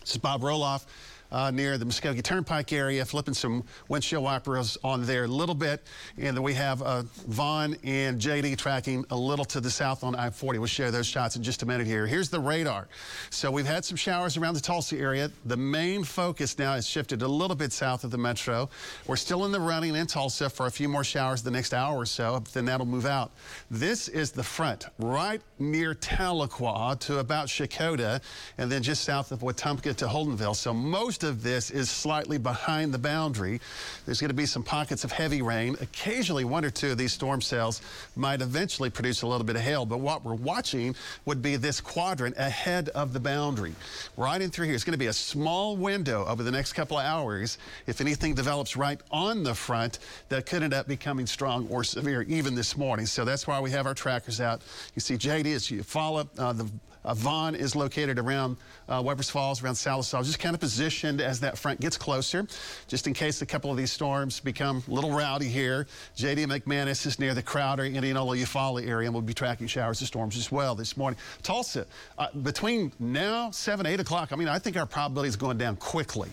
This 0.00 0.12
is 0.12 0.18
Bob 0.18 0.42
Roloff 0.42 0.86
uh, 1.32 1.50
near 1.50 1.78
the 1.78 1.84
Muskogee 1.84 2.22
Turnpike 2.22 2.72
area, 2.72 3.04
flipping 3.04 3.34
some 3.34 3.64
windshield 3.88 4.24
wipers 4.24 4.78
on 4.84 5.04
there 5.04 5.24
a 5.24 5.28
little 5.28 5.54
bit. 5.54 5.86
And 6.16 6.36
then 6.36 6.42
we 6.42 6.54
have 6.54 6.82
uh, 6.82 7.02
Vaughn 7.26 7.76
and 7.84 8.20
JD 8.20 8.56
tracking 8.56 9.04
a 9.10 9.16
little 9.16 9.44
to 9.46 9.60
the 9.60 9.70
south 9.70 10.04
on 10.04 10.14
I-40. 10.14 10.58
We'll 10.58 10.66
share 10.66 10.90
those 10.90 11.06
shots 11.06 11.36
in 11.36 11.42
just 11.42 11.62
a 11.62 11.66
minute 11.66 11.86
here. 11.86 12.06
Here's 12.06 12.28
the 12.28 12.40
radar. 12.40 12.88
So 13.30 13.50
we've 13.50 13.66
had 13.66 13.84
some 13.84 13.96
showers 13.96 14.36
around 14.36 14.54
the 14.54 14.60
Tulsa 14.60 14.96
area. 14.96 15.30
The 15.46 15.56
main 15.56 16.04
focus 16.04 16.58
now 16.58 16.74
has 16.74 16.86
shifted 16.86 17.22
a 17.22 17.28
little 17.28 17.56
bit 17.56 17.72
south 17.72 18.04
of 18.04 18.10
the 18.10 18.18
metro. 18.18 18.68
We're 19.06 19.16
still 19.16 19.44
in 19.44 19.52
the 19.52 19.60
running 19.60 19.94
in 19.94 20.06
Tulsa 20.06 20.48
for 20.50 20.66
a 20.66 20.70
few 20.70 20.88
more 20.88 21.04
showers 21.04 21.42
the 21.42 21.50
next 21.50 21.74
hour 21.74 21.96
or 21.96 22.06
so, 22.06 22.42
then 22.52 22.64
that'll 22.64 22.86
move 22.86 23.06
out. 23.06 23.32
This 23.70 24.08
is 24.08 24.30
the 24.30 24.42
front 24.42 24.86
right 24.98 25.40
near 25.58 25.94
Tahlequah 25.94 26.98
to 27.00 27.18
about 27.18 27.48
Checotah, 27.48 28.20
and 28.58 28.70
then 28.70 28.82
just 28.82 29.04
south 29.04 29.32
of 29.32 29.40
Wetumka 29.40 29.94
to 29.96 30.06
Holdenville. 30.06 30.56
So 30.56 30.72
most 30.72 31.17
most 31.18 31.28
of 31.28 31.42
this 31.42 31.72
is 31.72 31.90
slightly 31.90 32.38
behind 32.38 32.94
the 32.94 32.98
boundary. 32.98 33.60
There's 34.06 34.20
going 34.20 34.28
to 34.28 34.34
be 34.34 34.46
some 34.46 34.62
pockets 34.62 35.02
of 35.02 35.10
heavy 35.10 35.42
rain. 35.42 35.74
Occasionally, 35.80 36.44
one 36.44 36.64
or 36.64 36.70
two 36.70 36.92
of 36.92 36.98
these 36.98 37.12
storm 37.12 37.40
cells 37.40 37.80
might 38.14 38.40
eventually 38.40 38.88
produce 38.88 39.22
a 39.22 39.26
little 39.26 39.44
bit 39.44 39.56
of 39.56 39.62
hail, 39.62 39.84
but 39.84 39.98
what 39.98 40.24
we're 40.24 40.34
watching 40.34 40.94
would 41.24 41.42
be 41.42 41.56
this 41.56 41.80
quadrant 41.80 42.36
ahead 42.38 42.90
of 42.90 43.12
the 43.12 43.18
boundary. 43.18 43.74
Right 44.16 44.40
in 44.40 44.50
through 44.50 44.66
here. 44.66 44.76
It's 44.76 44.84
going 44.84 44.92
to 44.92 44.96
be 44.98 45.06
a 45.06 45.12
small 45.12 45.76
window 45.76 46.24
over 46.24 46.44
the 46.44 46.52
next 46.52 46.74
couple 46.74 46.96
of 46.96 47.04
hours. 47.04 47.58
If 47.88 48.00
anything 48.00 48.34
develops 48.34 48.76
right 48.76 49.00
on 49.10 49.42
the 49.42 49.56
front, 49.56 49.98
that 50.28 50.46
could 50.46 50.62
end 50.62 50.72
up 50.72 50.86
becoming 50.86 51.26
strong 51.26 51.66
or 51.68 51.82
severe 51.82 52.22
even 52.22 52.54
this 52.54 52.76
morning. 52.76 53.06
So 53.06 53.24
that's 53.24 53.44
why 53.44 53.58
we 53.58 53.72
have 53.72 53.86
our 53.86 53.94
trackers 53.94 54.40
out. 54.40 54.62
You 54.94 55.00
see 55.00 55.16
JD 55.16 55.52
as 55.52 55.68
you 55.68 55.82
follow 55.82 56.28
uh, 56.38 56.52
the 56.52 56.70
uh, 57.08 57.14
Vaughn 57.14 57.54
is 57.54 57.74
located 57.74 58.18
around 58.18 58.56
uh, 58.88 59.02
Webbers 59.02 59.30
Falls, 59.30 59.62
around 59.62 59.74
Sallisaw, 59.74 60.22
just 60.22 60.38
kind 60.38 60.54
of 60.54 60.60
positioned 60.60 61.22
as 61.22 61.40
that 61.40 61.56
front 61.56 61.80
gets 61.80 61.96
closer, 61.96 62.46
just 62.86 63.06
in 63.06 63.14
case 63.14 63.40
a 63.40 63.46
couple 63.46 63.70
of 63.70 63.78
these 63.78 63.90
storms 63.90 64.40
become 64.40 64.82
a 64.86 64.90
little 64.90 65.10
rowdy 65.10 65.48
here. 65.48 65.86
JD 66.16 66.46
McManus 66.46 67.06
is 67.06 67.18
near 67.18 67.32
the 67.32 67.42
Crowder, 67.42 67.84
Indianola, 67.84 68.36
Eufaula 68.36 68.86
area, 68.86 69.08
and 69.08 69.14
we'll 69.14 69.22
be 69.22 69.32
tracking 69.32 69.66
showers 69.66 70.00
and 70.00 70.06
storms 70.06 70.36
as 70.36 70.52
well 70.52 70.74
this 70.74 70.98
morning. 70.98 71.18
Tulsa, 71.42 71.86
uh, 72.18 72.28
between 72.42 72.92
now, 72.98 73.50
7, 73.50 73.86
8 73.86 74.00
o'clock, 74.00 74.30
I 74.30 74.36
mean, 74.36 74.48
I 74.48 74.58
think 74.58 74.76
our 74.76 74.86
probability 74.86 75.28
is 75.28 75.36
going 75.36 75.56
down 75.56 75.76
quickly. 75.76 76.28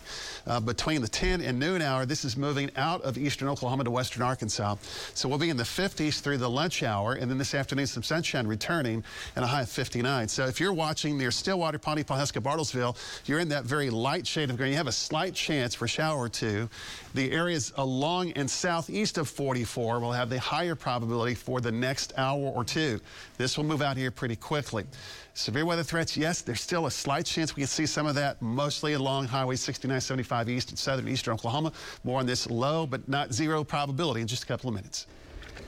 Uh, 0.46 0.60
between 0.60 1.02
the 1.02 1.08
10 1.08 1.40
and 1.40 1.58
noon 1.58 1.82
hour, 1.82 2.06
this 2.06 2.26
is 2.26 2.36
moving 2.36 2.70
out 2.76 3.02
of 3.04 3.18
eastern 3.18 3.48
Oklahoma 3.48 3.86
to 3.86 3.92
western 3.92 4.24
Arkansas. 4.24 4.76
So 5.14 5.30
we'll 5.30 5.38
be 5.38 5.50
in 5.50 5.58
the 5.58 5.64
50s 5.64 6.20
through 6.20 6.38
the 6.38 6.50
lunch 6.50 6.84
hour, 6.84 7.14
and 7.14 7.32
then 7.32 7.38
this 7.38 7.56
afternoon, 7.56 7.88
some 7.88 8.04
sunshine 8.04 8.46
returning 8.46 9.06
and 9.38 9.46
a 9.46 9.48
high 9.48 9.62
of 9.62 9.70
59. 9.70 10.28
So 10.28 10.46
if 10.46 10.60
you're 10.60 10.65
watching 10.74 11.18
near 11.18 11.32
Stillwater, 11.32 11.80
Pawnee, 11.80 12.04
Pawhuska, 12.04 12.42
Bartlesville, 12.42 12.96
you're 13.26 13.40
in 13.40 13.50
that 13.50 13.66
very 13.66 13.90
light 13.90 14.26
shade 14.26 14.50
of 14.50 14.58
green. 14.58 14.72
You 14.72 14.78
have 14.78 14.88
a 14.88 14.92
slight 14.92 15.34
chance 15.34 15.74
for 15.74 15.86
a 15.86 15.88
shower 15.88 16.18
or 16.18 16.30
two. 16.30 16.70
The 17.14 17.32
areas 17.32 17.74
along 17.78 18.32
and 18.34 18.50
southeast 18.50 19.18
of 19.18 19.30
44 19.30 20.00
will 20.00 20.12
have 20.12 20.30
the 20.30 20.40
higher 20.40 20.76
probability 20.76 21.36
for 21.36 21.62
the 21.62 21.72
next 21.72 22.14
hour 22.18 22.40
or 22.40 22.64
two. 22.64 23.00
This 23.38 23.58
will 23.58 23.64
move 23.64 23.82
out 23.82 23.98
here 23.98 24.12
pretty 24.12 24.36
quickly. 24.36 24.86
Severe 25.34 25.66
weather 25.66 25.84
threats, 25.84 26.16
yes, 26.16 26.42
there's 26.42 26.62
still 26.62 26.86
a 26.86 26.92
slight 26.92 27.26
chance 27.26 27.56
we 27.56 27.62
can 27.62 27.68
see 27.68 27.86
some 27.86 28.08
of 28.08 28.16
that, 28.16 28.42
mostly 28.42 28.94
along 28.94 29.28
Highway 29.28 29.58
6975 29.58 30.50
east 30.50 30.70
and 30.70 30.80
southern 30.80 31.10
eastern 31.10 31.34
Oklahoma. 31.34 31.74
More 32.06 32.20
on 32.20 32.26
this 32.26 32.50
low, 32.50 32.88
but 32.88 33.08
not 33.10 33.34
zero 33.34 33.64
probability 33.64 34.22
in 34.22 34.28
just 34.28 34.44
a 34.44 34.46
couple 34.46 34.70
of 34.70 34.76
minutes. 34.76 35.08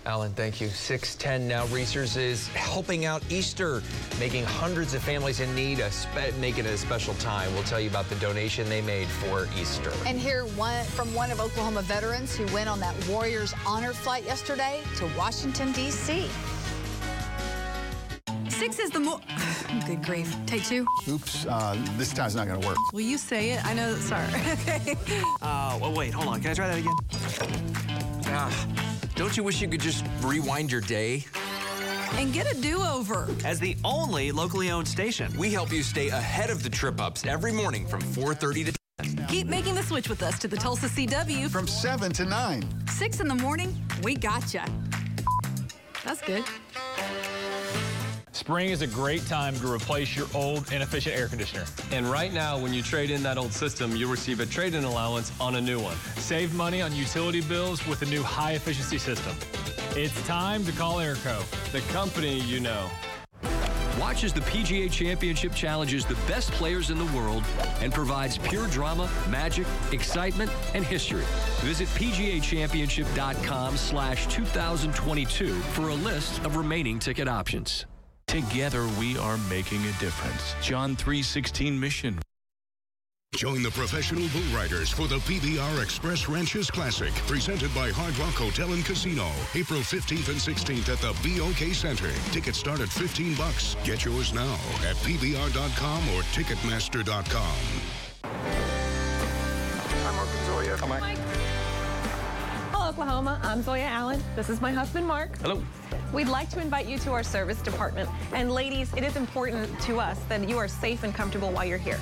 Alan, 0.05 0.31
thank 0.33 0.61
you. 0.61 0.69
610 0.69 1.47
now. 1.47 1.65
Reasor's 1.67 2.15
is 2.15 2.47
helping 2.49 3.05
out 3.05 3.21
Easter, 3.29 3.83
making 4.19 4.45
hundreds 4.45 4.93
of 4.93 5.03
families 5.03 5.41
in 5.41 5.53
need 5.53 5.79
a 5.79 5.91
make 6.39 6.57
it 6.57 6.65
a 6.65 6.77
special 6.77 7.13
time. 7.15 7.53
We'll 7.53 7.63
tell 7.63 7.79
you 7.79 7.89
about 7.89 8.07
the 8.09 8.15
donation 8.15 8.69
they 8.69 8.81
made 8.81 9.07
for 9.07 9.47
Easter. 9.59 9.91
And 10.05 10.17
hear 10.17 10.45
one 10.45 10.85
from 10.85 11.13
one 11.13 11.31
of 11.31 11.41
Oklahoma 11.41 11.81
veterans 11.81 12.35
who 12.35 12.45
went 12.53 12.69
on 12.69 12.79
that 12.79 12.95
Warriors 13.07 13.53
honor 13.65 13.93
flight 13.93 14.23
yesterday 14.23 14.81
to 14.95 15.09
Washington, 15.17 15.71
D.C. 15.73 16.29
Six 18.49 18.79
is 18.79 18.89
the 18.89 18.99
more. 18.99 19.19
Good 19.85 20.03
grief. 20.03 20.35
Take 20.45 20.63
two. 20.63 20.85
Oops, 21.07 21.45
uh, 21.45 21.77
this 21.97 22.11
time's 22.13 22.35
not 22.35 22.47
going 22.47 22.59
to 22.59 22.67
work. 22.67 22.77
Will 22.91 23.01
you 23.01 23.17
say 23.17 23.51
it? 23.51 23.65
I 23.65 23.73
know. 23.73 23.93
Sorry. 23.95 24.25
okay. 24.25 24.95
Uh, 25.41 25.77
well, 25.79 25.93
wait, 25.93 26.13
hold 26.13 26.27
on. 26.27 26.41
Can 26.41 26.51
I 26.51 26.53
try 26.53 26.67
that 26.67 26.77
again? 26.79 26.95
Ah. 28.25 28.86
Don't 29.17 29.35
you 29.35 29.41
wish 29.41 29.61
you 29.61 29.67
could 29.67 29.81
just 29.81 30.05
rewind 30.21 30.71
your 30.71 30.81
day? 30.81 31.25
And 32.13 32.31
get 32.31 32.45
a 32.53 32.61
do-over. 32.61 33.27
As 33.43 33.59
the 33.59 33.75
only 33.83 34.31
locally 34.31 34.69
owned 34.69 34.87
station. 34.87 35.35
We 35.35 35.51
help 35.51 35.71
you 35.71 35.81
stay 35.81 36.09
ahead 36.09 36.51
of 36.51 36.61
the 36.61 36.69
trip-ups 36.69 37.25
every 37.25 37.51
morning 37.51 37.87
from 37.87 37.99
4.30 38.01 38.65
to 38.67 38.73
10. 39.15 39.25
Keep 39.27 39.47
making 39.47 39.73
the 39.73 39.81
switch 39.81 40.07
with 40.07 40.21
us 40.21 40.37
to 40.37 40.47
the 40.47 40.55
Tulsa 40.55 40.85
CW. 40.85 41.49
From 41.49 41.65
7 41.65 42.11
to 42.13 42.25
9. 42.25 42.87
6 42.89 43.19
in 43.19 43.27
the 43.27 43.33
morning, 43.33 43.75
we 44.03 44.13
gotcha. 44.13 44.63
That's 46.05 46.21
good. 46.21 46.43
Spring 48.37 48.69
is 48.69 48.83
a 48.83 48.87
great 48.87 49.25
time 49.25 49.55
to 49.55 49.73
replace 49.73 50.15
your 50.15 50.27
old 50.35 50.71
inefficient 50.71 51.17
air 51.17 51.27
conditioner. 51.27 51.65
And 51.91 52.05
right 52.05 52.31
now, 52.31 52.55
when 52.55 52.71
you 52.71 52.83
trade 52.83 53.09
in 53.09 53.23
that 53.23 53.35
old 53.35 53.51
system, 53.51 53.95
you'll 53.95 54.11
receive 54.11 54.39
a 54.41 54.45
trade-in 54.45 54.83
allowance 54.83 55.31
on 55.41 55.55
a 55.55 55.61
new 55.61 55.79
one. 55.79 55.97
Save 56.17 56.53
money 56.53 56.79
on 56.79 56.95
utility 56.95 57.41
bills 57.41 57.85
with 57.87 58.03
a 58.03 58.05
new 58.05 58.21
high-efficiency 58.21 58.99
system. 58.99 59.35
It's 59.95 60.13
time 60.27 60.63
to 60.65 60.71
call 60.71 60.97
Airco, 60.97 61.41
the 61.71 61.81
company 61.91 62.39
you 62.41 62.59
know. 62.59 62.87
Watch 63.99 64.23
as 64.23 64.33
the 64.33 64.41
PGA 64.41 64.91
Championship 64.91 65.55
challenges 65.55 66.05
the 66.05 66.13
best 66.27 66.51
players 66.51 66.91
in 66.91 66.99
the 66.99 67.17
world 67.17 67.43
and 67.81 67.91
provides 67.91 68.37
pure 68.37 68.67
drama, 68.67 69.09
magic, 69.31 69.65
excitement, 69.91 70.51
and 70.75 70.85
history. 70.85 71.25
Visit 71.61 71.87
PGAChampionship.com 71.87 73.77
slash 73.77 74.27
2022 74.27 75.47
for 75.47 75.89
a 75.89 75.95
list 75.95 76.45
of 76.45 76.55
remaining 76.55 76.99
ticket 76.99 77.27
options. 77.27 77.87
Together 78.27 78.87
we 78.99 79.17
are 79.17 79.37
making 79.49 79.81
a 79.83 79.91
difference. 79.99 80.53
John 80.61 80.95
3:16 80.95 81.79
mission. 81.79 82.19
Join 83.35 83.61
the 83.61 83.71
professional 83.71 84.27
bull 84.29 84.41
riders 84.55 84.89
for 84.89 85.07
the 85.07 85.19
PBR 85.19 85.83
Express 85.83 86.27
Ranches 86.27 86.71
Classic, 86.71 87.13
presented 87.27 87.73
by 87.75 87.91
Hard 87.91 88.17
Rock 88.17 88.33
Hotel 88.33 88.71
and 88.73 88.83
Casino, 88.83 89.29
April 89.53 89.81
15th 89.81 90.29
and 90.29 90.39
16th 90.39 90.89
at 90.89 90.99
the 90.99 91.13
BOK 91.23 91.73
Center. 91.73 92.11
Tickets 92.31 92.57
start 92.57 92.79
at 92.79 92.89
15 92.89 93.35
bucks. 93.35 93.75
Get 93.83 94.05
yours 94.05 94.33
now 94.33 94.55
at 94.83 94.95
pbr.com 95.05 96.09
or 96.15 96.21
ticketmaster.com. 96.33 97.57
I'm 98.23 100.15
Mark 100.15 100.29
Zoya. 100.47 100.75
Come 100.77 100.91
on. 100.93 101.01
Hello, 102.97 103.09
Oklahoma. 103.09 103.39
I'm 103.43 103.61
Zoya 103.61 103.83
Allen. 103.83 104.23
This 104.35 104.49
is 104.49 104.59
my 104.59 104.71
husband, 104.71 105.05
Mark. 105.05 105.37
Hello. 105.37 105.61
We'd 106.11 106.27
like 106.27 106.49
to 106.49 106.59
invite 106.59 106.87
you 106.87 106.97
to 106.99 107.11
our 107.11 107.21
service 107.21 107.61
department. 107.61 108.09
And 108.33 108.51
ladies, 108.51 108.91
it 108.95 109.03
is 109.03 109.15
important 109.15 109.79
to 109.81 109.99
us 109.99 110.19
that 110.29 110.49
you 110.49 110.57
are 110.57 110.67
safe 110.67 111.03
and 111.03 111.13
comfortable 111.13 111.51
while 111.51 111.63
you're 111.63 111.77
here. 111.77 111.99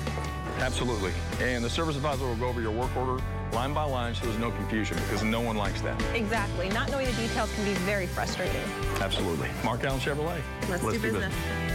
Absolutely. 0.58 1.12
And 1.38 1.62
the 1.62 1.68
service 1.68 1.96
advisor 1.96 2.24
will 2.24 2.36
go 2.36 2.46
over 2.46 2.62
your 2.62 2.70
work 2.70 2.96
order 2.96 3.22
line 3.52 3.74
by 3.74 3.84
line 3.84 4.14
so 4.14 4.24
there's 4.24 4.38
no 4.38 4.50
confusion 4.52 4.96
because 5.04 5.22
no 5.22 5.42
one 5.42 5.56
likes 5.56 5.82
that. 5.82 6.02
Exactly. 6.14 6.70
Not 6.70 6.90
knowing 6.90 7.04
the 7.04 7.12
details 7.12 7.52
can 7.54 7.64
be 7.66 7.74
very 7.80 8.06
frustrating. 8.06 8.62
Absolutely. 9.00 9.50
Mark 9.64 9.84
Allen 9.84 10.00
Chevrolet. 10.00 10.40
Let's, 10.70 10.82
Let's 10.82 10.96
do, 10.96 11.02
do 11.02 11.12
business. 11.12 11.34
Come 11.34 11.65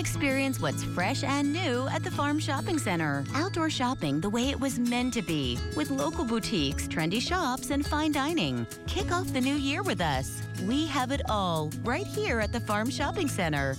experience 0.00 0.58
what's 0.58 0.82
fresh 0.82 1.22
and 1.22 1.52
new 1.52 1.86
at 1.88 2.02
the 2.02 2.10
Farm 2.10 2.38
Shopping 2.38 2.78
Center. 2.78 3.22
Outdoor 3.34 3.68
shopping 3.68 4.18
the 4.18 4.30
way 4.30 4.48
it 4.48 4.58
was 4.58 4.78
meant 4.78 5.12
to 5.14 5.22
be, 5.22 5.58
with 5.76 5.90
local 5.90 6.24
boutiques, 6.24 6.88
trendy 6.88 7.20
shops, 7.20 7.70
and 7.70 7.86
fine 7.86 8.10
dining. 8.10 8.66
Kick 8.86 9.12
off 9.12 9.30
the 9.32 9.40
new 9.40 9.54
year 9.54 9.82
with 9.82 10.00
us. 10.00 10.40
We 10.66 10.86
have 10.86 11.12
it 11.12 11.20
all 11.28 11.70
right 11.84 12.06
here 12.06 12.40
at 12.40 12.50
the 12.50 12.60
Farm 12.60 12.88
Shopping 12.90 13.28
Center. 13.28 13.76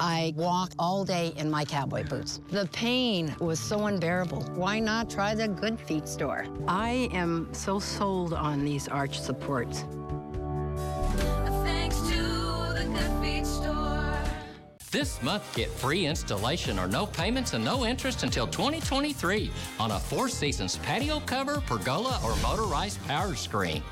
I 0.00 0.32
walk 0.34 0.72
all 0.78 1.04
day 1.04 1.34
in 1.36 1.50
my 1.50 1.66
cowboy 1.66 2.04
boots. 2.08 2.40
The 2.50 2.66
pain 2.72 3.36
was 3.38 3.60
so 3.60 3.86
unbearable. 3.86 4.42
Why 4.54 4.80
not 4.80 5.10
try 5.10 5.34
the 5.34 5.48
Good 5.48 5.78
Feet 5.78 6.08
store? 6.08 6.46
I 6.66 7.10
am 7.12 7.52
so 7.52 7.78
sold 7.78 8.32
on 8.32 8.64
these 8.64 8.88
arch 8.88 9.20
supports. 9.20 9.84
This 14.90 15.22
month, 15.22 15.54
get 15.54 15.70
free 15.70 16.06
installation 16.06 16.76
or 16.76 16.88
no 16.88 17.06
payments 17.06 17.54
and 17.54 17.64
no 17.64 17.86
interest 17.86 18.24
until 18.24 18.48
2023 18.48 19.48
on 19.78 19.92
a 19.92 20.00
Four 20.00 20.28
Seasons 20.28 20.78
patio 20.78 21.20
cover, 21.20 21.60
pergola, 21.60 22.20
or 22.24 22.34
motorized 22.42 23.00
power 23.06 23.36
screen. 23.36 23.84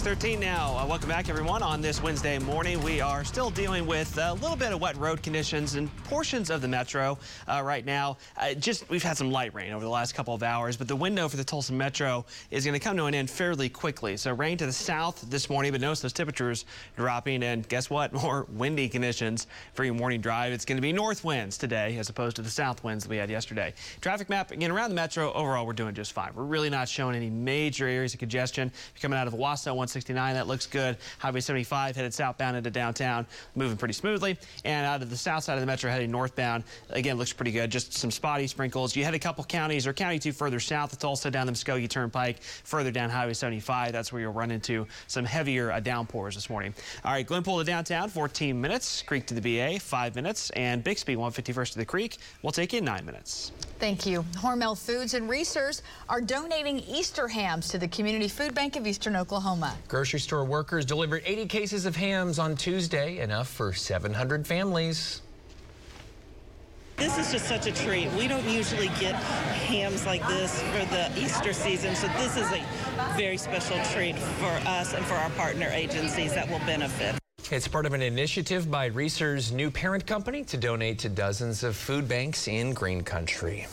613 0.00 0.40
now. 0.40 0.78
Uh, 0.78 0.86
welcome 0.86 1.10
back, 1.10 1.28
everyone. 1.28 1.62
On 1.62 1.82
this 1.82 2.02
Wednesday 2.02 2.38
morning, 2.38 2.82
we 2.82 3.02
are 3.02 3.22
still 3.22 3.50
dealing 3.50 3.86
with 3.86 4.16
a 4.16 4.32
little 4.32 4.56
bit 4.56 4.72
of 4.72 4.80
wet 4.80 4.96
road 4.96 5.22
conditions 5.22 5.74
in 5.74 5.88
portions 6.04 6.48
of 6.48 6.62
the 6.62 6.68
metro 6.68 7.18
uh, 7.46 7.60
right 7.62 7.84
now. 7.84 8.16
Uh, 8.38 8.54
just 8.54 8.88
we've 8.88 9.02
had 9.02 9.18
some 9.18 9.30
light 9.30 9.52
rain 9.52 9.74
over 9.74 9.84
the 9.84 9.90
last 9.90 10.14
couple 10.14 10.32
of 10.32 10.42
hours, 10.42 10.74
but 10.74 10.88
the 10.88 10.96
window 10.96 11.28
for 11.28 11.36
the 11.36 11.44
Tulsa 11.44 11.74
metro 11.74 12.24
is 12.50 12.64
going 12.64 12.72
to 12.72 12.82
come 12.82 12.96
to 12.96 13.04
an 13.04 13.14
end 13.14 13.28
fairly 13.28 13.68
quickly. 13.68 14.16
So 14.16 14.32
rain 14.32 14.56
to 14.56 14.64
the 14.64 14.72
south 14.72 15.26
this 15.28 15.50
morning, 15.50 15.70
but 15.70 15.82
notice 15.82 16.00
those 16.00 16.14
temperatures 16.14 16.64
dropping, 16.96 17.42
and 17.42 17.68
guess 17.68 17.90
what? 17.90 18.10
More 18.14 18.46
windy 18.54 18.88
conditions 18.88 19.48
for 19.74 19.84
your 19.84 19.92
morning 19.92 20.22
drive. 20.22 20.54
It's 20.54 20.64
going 20.64 20.78
to 20.78 20.82
be 20.82 20.94
north 20.94 21.24
winds 21.24 21.58
today 21.58 21.98
as 21.98 22.08
opposed 22.08 22.36
to 22.36 22.42
the 22.42 22.48
south 22.48 22.82
winds 22.82 23.04
that 23.04 23.10
we 23.10 23.18
had 23.18 23.28
yesterday. 23.28 23.74
Traffic 24.00 24.30
map 24.30 24.50
again 24.50 24.70
around 24.70 24.88
the 24.88 24.96
metro. 24.96 25.30
Overall, 25.34 25.66
we're 25.66 25.74
doing 25.74 25.94
just 25.94 26.14
fine. 26.14 26.30
We're 26.34 26.44
really 26.44 26.70
not 26.70 26.88
showing 26.88 27.14
any 27.14 27.28
major 27.28 27.86
areas 27.86 28.14
of 28.14 28.18
congestion 28.18 28.72
coming 28.98 29.18
out 29.18 29.26
of 29.26 29.34
Owasso 29.34 29.76
169. 29.90 30.34
That 30.34 30.46
looks 30.46 30.66
good. 30.66 30.96
Highway 31.18 31.40
75 31.40 31.96
headed 31.96 32.14
southbound 32.14 32.56
into 32.56 32.70
downtown, 32.70 33.26
moving 33.54 33.76
pretty 33.76 33.94
smoothly. 33.94 34.38
And 34.64 34.86
out 34.86 35.02
of 35.02 35.10
the 35.10 35.16
south 35.16 35.44
side 35.44 35.54
of 35.54 35.60
the 35.60 35.66
metro 35.66 35.90
heading 35.90 36.10
northbound, 36.10 36.64
again, 36.90 37.16
looks 37.16 37.32
pretty 37.32 37.50
good. 37.50 37.70
Just 37.70 37.92
some 37.92 38.10
spotty 38.10 38.46
sprinkles. 38.46 38.94
You 38.94 39.04
had 39.04 39.14
a 39.14 39.18
couple 39.18 39.42
counties 39.44 39.86
or 39.86 39.92
county 39.92 40.18
two 40.18 40.32
further 40.32 40.60
south. 40.60 40.92
It's 40.92 41.04
also 41.04 41.28
down 41.28 41.46
the 41.46 41.52
Muskogee 41.52 41.88
Turnpike, 41.88 42.42
further 42.42 42.90
down 42.90 43.10
Highway 43.10 43.32
75. 43.32 43.92
That's 43.92 44.12
where 44.12 44.22
you'll 44.22 44.32
run 44.32 44.50
into 44.50 44.86
some 45.08 45.24
heavier 45.24 45.72
uh, 45.72 45.80
downpours 45.80 46.34
this 46.34 46.48
morning. 46.48 46.72
All 47.04 47.12
right, 47.12 47.26
Glenpool 47.26 47.58
to 47.58 47.64
downtown, 47.64 48.08
14 48.08 48.60
minutes. 48.60 49.02
Creek 49.02 49.26
to 49.26 49.34
the 49.34 49.40
BA, 49.40 49.80
5 49.80 50.14
minutes. 50.14 50.50
And 50.50 50.84
Bixby, 50.84 51.16
151st 51.16 51.72
to 51.72 51.78
the 51.78 51.84
Creek, 51.84 52.18
will 52.42 52.52
take 52.52 52.72
you 52.72 52.80
9 52.80 53.04
minutes. 53.04 53.52
Thank 53.78 54.06
you. 54.06 54.22
Hormel 54.36 54.78
Foods 54.78 55.14
and 55.14 55.28
Reasor's 55.28 55.82
are 56.08 56.20
donating 56.20 56.80
Easter 56.80 57.26
hams 57.26 57.68
to 57.68 57.78
the 57.78 57.88
Community 57.88 58.28
Food 58.28 58.54
Bank 58.54 58.76
of 58.76 58.86
Eastern 58.86 59.16
Oklahoma. 59.16 59.74
Grocery 59.88 60.20
store 60.20 60.44
workers 60.44 60.84
delivered 60.84 61.22
80 61.24 61.46
cases 61.46 61.86
of 61.86 61.96
hams 61.96 62.38
on 62.38 62.56
Tuesday, 62.56 63.18
enough 63.18 63.48
for 63.48 63.72
700 63.72 64.46
families. 64.46 65.22
This 66.96 67.16
is 67.16 67.32
just 67.32 67.46
such 67.46 67.66
a 67.66 67.72
treat. 67.72 68.12
We 68.12 68.28
don't 68.28 68.46
usually 68.46 68.88
get 69.00 69.14
hams 69.14 70.04
like 70.04 70.26
this 70.28 70.60
for 70.64 70.84
the 70.86 71.10
Easter 71.18 71.52
season, 71.52 71.94
so 71.96 72.06
this 72.18 72.36
is 72.36 72.46
a 72.52 72.62
very 73.16 73.38
special 73.38 73.78
treat 73.92 74.16
for 74.18 74.68
us 74.68 74.92
and 74.92 75.04
for 75.06 75.14
our 75.14 75.30
partner 75.30 75.68
agencies 75.72 76.34
that 76.34 76.48
will 76.48 76.58
benefit. 76.60 77.16
It's 77.50 77.66
part 77.66 77.86
of 77.86 77.94
an 77.94 78.02
initiative 78.02 78.70
by 78.70 78.86
Reasor's 78.86 79.50
new 79.50 79.70
parent 79.70 80.06
company 80.06 80.44
to 80.44 80.56
donate 80.56 80.98
to 81.00 81.08
dozens 81.08 81.64
of 81.64 81.74
food 81.74 82.06
banks 82.06 82.46
in 82.46 82.74
green 82.74 83.02
country. 83.02 83.66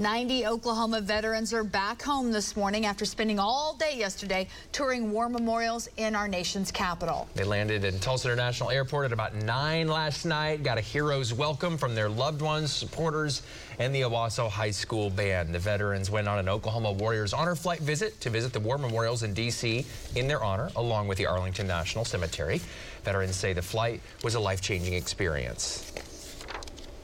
90 0.00 0.46
Oklahoma 0.46 1.02
veterans 1.02 1.52
are 1.52 1.62
back 1.62 2.00
home 2.00 2.32
this 2.32 2.56
morning 2.56 2.86
after 2.86 3.04
spending 3.04 3.38
all 3.38 3.74
day 3.74 3.98
yesterday 3.98 4.48
touring 4.72 5.12
war 5.12 5.28
memorials 5.28 5.90
in 5.98 6.14
our 6.14 6.26
nation's 6.26 6.72
capital. 6.72 7.28
They 7.34 7.44
landed 7.44 7.84
in 7.84 7.98
Tulsa 7.98 8.28
International 8.28 8.70
Airport 8.70 9.04
at 9.04 9.12
about 9.12 9.34
9 9.34 9.88
last 9.88 10.24
night, 10.24 10.62
got 10.62 10.78
a 10.78 10.80
hero's 10.80 11.34
welcome 11.34 11.76
from 11.76 11.94
their 11.94 12.08
loved 12.08 12.40
ones, 12.40 12.72
supporters, 12.72 13.42
and 13.78 13.94
the 13.94 14.00
Owasso 14.00 14.48
High 14.48 14.70
School 14.70 15.10
band. 15.10 15.54
The 15.54 15.58
veterans 15.58 16.10
went 16.10 16.28
on 16.28 16.38
an 16.38 16.48
Oklahoma 16.48 16.92
Warriors 16.92 17.34
honor 17.34 17.54
flight 17.54 17.80
visit 17.80 18.18
to 18.22 18.30
visit 18.30 18.54
the 18.54 18.60
war 18.60 18.78
memorials 18.78 19.22
in 19.22 19.34
D.C. 19.34 19.84
in 20.16 20.26
their 20.26 20.42
honor, 20.42 20.70
along 20.76 21.08
with 21.08 21.18
the 21.18 21.26
Arlington 21.26 21.66
National 21.66 22.06
Cemetery. 22.06 22.62
Veterans 23.04 23.36
say 23.36 23.52
the 23.52 23.60
flight 23.60 24.00
was 24.24 24.34
a 24.34 24.40
life-changing 24.40 24.94
experience. 24.94 25.92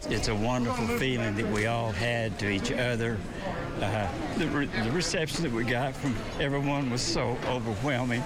It's 0.08 0.28
a 0.28 0.34
wonderful 0.34 0.86
feeling 0.98 1.34
that 1.34 1.50
we 1.50 1.66
all 1.66 1.90
had 1.90 2.38
to 2.38 2.48
each 2.48 2.70
other. 2.70 3.18
Uh, 3.80 4.06
the, 4.38 4.46
re 4.46 4.66
the, 4.66 4.90
reception 4.92 5.42
that 5.42 5.52
we 5.52 5.64
got 5.64 5.96
from 5.96 6.14
everyone 6.40 6.90
was 6.90 7.02
so 7.02 7.36
overwhelming. 7.46 8.22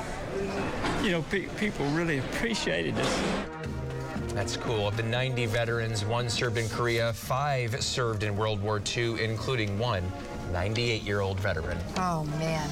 You 1.03 1.13
know, 1.13 1.23
pe 1.23 1.47
people 1.59 1.87
really 1.87 2.19
appreciated 2.19 2.99
us. 2.99 3.23
That's 4.35 4.59
cool. 4.59 4.89
Of 4.89 4.99
the 4.99 5.03
90 5.03 5.47
veterans, 5.47 6.05
one 6.05 6.29
served 6.29 6.59
in 6.59 6.69
Korea, 6.69 7.15
five 7.15 7.83
served 7.83 8.25
in 8.25 8.37
World 8.37 8.61
War 8.61 8.83
II, 8.95 9.25
including 9.25 9.79
one 9.79 10.05
98-year-old 10.53 11.39
veteran. 11.41 11.79
Oh, 11.97 12.25
man. 12.39 12.69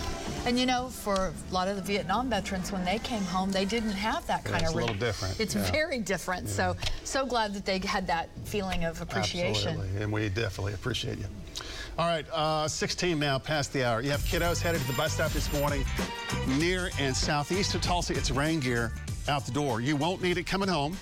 And 0.47 0.59
you 0.59 0.67
know, 0.67 0.89
for 0.89 1.15
a 1.15 1.53
lot 1.53 1.69
of 1.69 1.77
the 1.77 1.83
Vietnam 1.83 2.31
veterans, 2.31 2.73
when 2.73 2.85
they 2.85 2.99
came 3.01 3.23
home, 3.23 3.51
they 3.51 3.65
didn't 3.65 3.91
have 3.91 4.27
that 4.29 4.45
kind 4.45 4.63
yeah, 4.63 4.69
of. 4.69 4.75
It's 4.75 4.75
a 4.75 4.77
little 4.77 4.97
different. 4.97 5.41
It's 5.41 5.55
yeah. 5.55 5.71
very 5.71 5.99
different. 5.99 6.45
Yeah. 6.45 6.53
So, 6.53 6.77
so 7.05 7.27
glad 7.27 7.53
that 7.55 7.67
they 7.67 7.79
had 7.79 8.07
that 8.07 8.31
feeling 8.45 8.85
of 8.85 9.01
appreciation. 9.03 9.73
Absolutely, 9.73 10.03
and 10.03 10.13
we 10.13 10.29
definitely 10.29 10.75
appreciate 10.75 11.19
you. 11.19 11.27
All 11.99 12.07
right, 12.07 12.25
uh, 12.33 12.69
16 12.69 13.19
now 13.19 13.39
past 13.39 13.73
the 13.73 13.85
hour. 13.85 14.01
You 14.01 14.11
have 14.11 14.21
kiddos 14.21 14.63
headed 14.63 14.81
to 14.81 14.87
the 14.87 14.93
bus 14.93 15.15
stop 15.15 15.33
this 15.33 15.53
morning 15.53 15.85
near 16.59 16.91
and 17.01 17.15
southeast 17.15 17.75
of 17.75 17.83
Tulsa. 17.83 18.15
It's 18.15 18.31
rain 18.31 18.61
gear 18.61 18.93
out 19.29 19.45
the 19.45 19.53
door. 19.53 19.81
You 19.81 19.97
won't 19.97 20.23
need 20.23 20.39
it 20.39 20.47
coming 20.47 20.69
home. 20.69 20.97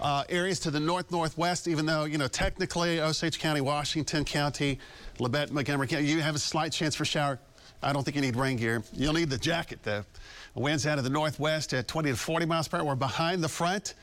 Uh, 0.00 0.24
areas 0.28 0.60
to 0.60 0.70
the 0.70 0.80
north 0.80 1.10
northwest, 1.10 1.66
even 1.66 1.86
though, 1.86 2.04
you 2.04 2.18
know, 2.18 2.28
technically 2.28 3.00
Osage 3.00 3.38
County, 3.38 3.62
Washington 3.62 4.24
County, 4.24 4.78
Labette, 5.18 5.50
Montgomery 5.50 5.86
County, 5.86 6.06
you 6.06 6.20
have 6.20 6.34
a 6.34 6.38
slight 6.38 6.70
chance 6.72 6.94
for 6.94 7.04
shower. 7.04 7.38
I 7.82 7.92
don't 7.92 8.02
think 8.02 8.14
you 8.14 8.20
need 8.20 8.36
rain 8.36 8.56
gear. 8.56 8.82
You'll 8.92 9.14
need 9.14 9.30
the 9.30 9.38
jacket, 9.38 9.80
though. 9.82 10.04
Winds 10.54 10.86
out 10.86 10.98
of 10.98 11.04
the 11.04 11.10
northwest 11.10 11.72
at 11.72 11.88
20 11.88 12.10
to 12.10 12.16
40 12.16 12.46
miles 12.46 12.68
per 12.68 12.78
hour. 12.78 12.84
We're 12.84 12.94
behind 12.94 13.42
the 13.42 13.48
front. 13.48 13.94